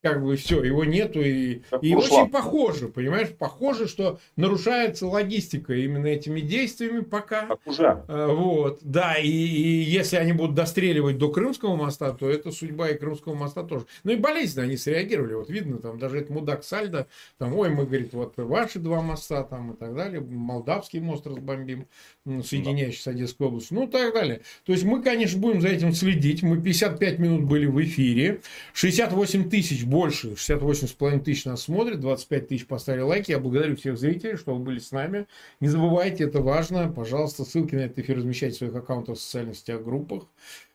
как 0.03 0.21
бы 0.21 0.35
все, 0.35 0.61
его 0.61 0.83
нету, 0.83 1.21
и, 1.21 1.61
и 1.81 1.95
очень 1.95 2.29
похоже, 2.29 2.89
понимаешь, 2.89 3.29
похоже, 3.29 3.87
что 3.87 4.19
нарушается 4.35 5.07
логистика 5.07 5.73
именно 5.73 6.07
этими 6.07 6.41
действиями 6.41 6.99
пока. 6.99 7.47
Так 7.47 7.59
уже. 7.65 8.03
А, 8.09 8.27
вот, 8.27 8.79
да, 8.81 9.15
и, 9.15 9.29
и 9.29 9.81
если 9.83 10.17
они 10.17 10.33
будут 10.33 10.55
достреливать 10.55 11.17
до 11.17 11.29
Крымского 11.29 11.77
моста, 11.77 12.11
то 12.11 12.29
это 12.29 12.51
судьба 12.51 12.89
и 12.89 12.97
Крымского 12.97 13.33
моста 13.33 13.63
тоже. 13.63 13.85
Ну 14.03 14.11
и 14.11 14.17
болезненно 14.17 14.65
они 14.65 14.75
среагировали, 14.75 15.35
вот 15.35 15.49
видно, 15.49 15.77
там 15.77 15.97
даже 15.97 16.17
этот 16.17 16.31
мудак 16.31 16.65
Сальдо, 16.65 17.07
там, 17.37 17.55
ой, 17.55 17.69
мы, 17.69 17.85
говорит, 17.85 18.11
вот 18.11 18.33
ваши 18.35 18.79
два 18.79 19.01
моста 19.01 19.43
там 19.43 19.71
и 19.71 19.77
так 19.77 19.95
далее, 19.95 20.19
Молдавский 20.19 20.99
мост 20.99 21.25
разбомбим, 21.25 21.87
соединяющий 22.25 23.01
да. 23.05 23.11
с 23.11 23.15
Одесской 23.15 23.47
областью, 23.47 23.77
ну 23.77 23.87
и 23.87 23.89
так 23.89 24.13
далее. 24.13 24.41
То 24.65 24.73
есть 24.73 24.83
мы, 24.83 25.01
конечно, 25.01 25.39
будем 25.39 25.61
за 25.61 25.69
этим 25.69 25.93
следить, 25.93 26.43
мы 26.43 26.61
55 26.61 27.19
минут 27.19 27.43
были 27.43 27.67
в 27.67 27.81
эфире, 27.81 28.41
68 28.73 29.49
тысяч 29.49 29.85
больше, 29.93 30.29
68,5 30.31 31.19
тысяч 31.19 31.45
нас 31.45 31.61
смотрит, 31.61 31.99
25 31.99 32.47
тысяч 32.47 32.65
поставили 32.65 33.01
лайки. 33.01 33.29
Я 33.29 33.37
благодарю 33.37 33.75
всех 33.75 33.99
зрителей, 33.99 34.37
что 34.37 34.55
вы 34.55 34.63
были 34.63 34.79
с 34.79 34.91
нами. 34.91 35.27
Не 35.59 35.67
забывайте, 35.67 36.23
это 36.23 36.41
важно. 36.41 36.91
Пожалуйста, 36.91 37.45
ссылки 37.45 37.75
на 37.75 37.81
этот 37.81 37.99
эфир 37.99 38.17
размещайте 38.17 38.55
в 38.55 38.57
своих 38.57 38.75
аккаунтах 38.75 39.17
в 39.17 39.21
социальных 39.21 39.55
сетях, 39.55 39.83
группах. 39.83 40.23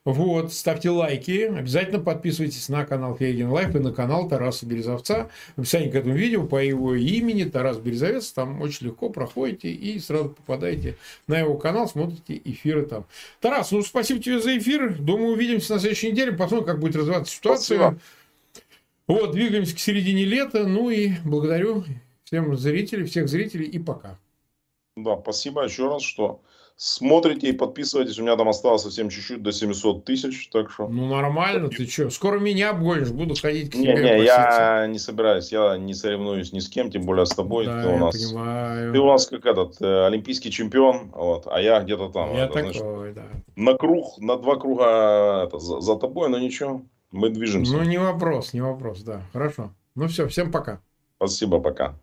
Вот, 0.04 0.54
ставьте 0.54 0.88
лайки, 0.88 1.42
обязательно 1.42 1.98
подписывайтесь 1.98 2.68
на 2.70 2.86
канал 2.86 3.14
Фейгин 3.16 3.50
Live 3.50 3.74
и 3.74 3.78
на 3.78 3.92
канал 3.92 4.26
Тараса 4.26 4.64
Березовца. 4.64 5.28
В 5.56 5.60
описании 5.60 5.90
к 5.90 5.96
этому 5.96 6.14
видео 6.14 6.46
по 6.46 6.62
его 6.62 6.94
имени 6.94 7.44
Тарас 7.44 7.76
Березовец, 7.76 8.32
там 8.32 8.62
очень 8.62 8.86
легко 8.86 9.10
проходите 9.10 9.68
и 9.70 9.98
сразу 9.98 10.30
попадаете 10.30 10.96
на 11.26 11.38
его 11.38 11.58
канал, 11.58 11.88
смотрите 11.88 12.40
эфиры 12.42 12.86
там. 12.86 13.04
Тарас, 13.40 13.70
ну 13.70 13.82
спасибо 13.82 14.22
тебе 14.22 14.40
за 14.40 14.56
эфир, 14.56 14.96
думаю, 14.98 15.32
увидимся 15.32 15.74
на 15.74 15.80
следующей 15.80 16.12
неделе, 16.12 16.32
посмотрим, 16.32 16.66
как 16.66 16.80
будет 16.80 16.96
развиваться 16.96 17.34
ситуация. 17.34 17.78
Спасибо. 17.78 18.00
Вот, 19.08 19.32
двигаемся 19.32 19.74
к 19.74 19.78
середине 19.78 20.24
лета. 20.24 20.66
Ну 20.66 20.90
и 20.90 21.12
благодарю 21.24 21.84
всем 22.24 22.54
зрителей, 22.56 23.04
всех 23.04 23.28
зрителей 23.28 23.64
и 23.64 23.78
пока. 23.78 24.18
Да, 24.96 25.18
спасибо 25.22 25.64
еще 25.64 25.88
раз, 25.88 26.02
что 26.02 26.42
смотрите 26.76 27.48
и 27.48 27.52
подписывайтесь. 27.52 28.18
У 28.18 28.22
меня 28.22 28.36
там 28.36 28.50
осталось 28.50 28.82
совсем 28.82 29.08
чуть-чуть 29.08 29.42
до 29.42 29.50
700 29.50 30.04
тысяч, 30.04 30.48
так 30.48 30.70
что... 30.70 30.88
Ну, 30.88 31.08
нормально, 31.08 31.70
ты 31.70 31.86
что? 31.86 32.10
Скоро 32.10 32.38
меня 32.38 32.70
обгонишь, 32.70 33.10
буду 33.10 33.34
ходить 33.34 33.70
к 33.70 33.72
тебе. 33.74 33.94
Не-не, 33.94 34.24
я 34.24 34.86
не 34.86 34.98
собираюсь, 34.98 35.52
я 35.52 35.78
не 35.78 35.94
соревнуюсь 35.94 36.52
ни 36.52 36.58
с 36.58 36.68
кем, 36.68 36.90
тем 36.90 37.02
более 37.02 37.24
с 37.24 37.30
тобой. 37.30 37.64
Да, 37.64 37.82
ты 37.82 37.88
у 37.88 37.98
нас, 37.98 38.16
понимаю. 38.16 38.92
Ты 38.92 38.98
у 38.98 39.06
нас 39.06 39.26
как 39.26 39.46
этот, 39.46 39.80
э, 39.80 40.06
олимпийский 40.06 40.50
чемпион, 40.50 41.10
вот, 41.14 41.46
а 41.46 41.60
я 41.62 41.80
где-то 41.80 42.10
там. 42.10 42.34
Я 42.34 42.44
это, 42.44 42.54
такой, 42.54 42.72
значит, 42.72 43.14
да. 43.14 43.24
На 43.56 43.74
круг, 43.74 44.18
на 44.18 44.36
два 44.36 44.56
круга 44.56 45.44
это, 45.46 45.58
за, 45.58 45.80
за 45.80 45.96
тобой, 45.96 46.28
но 46.28 46.38
ничего. 46.38 46.82
Мы 47.10 47.30
движемся. 47.30 47.72
Ну, 47.72 47.82
не 47.84 47.98
вопрос, 47.98 48.52
не 48.52 48.60
вопрос, 48.60 49.02
да. 49.02 49.22
Хорошо. 49.32 49.74
Ну 49.94 50.08
все, 50.08 50.28
всем 50.28 50.52
пока. 50.52 50.80
Спасибо, 51.16 51.60
пока. 51.60 51.98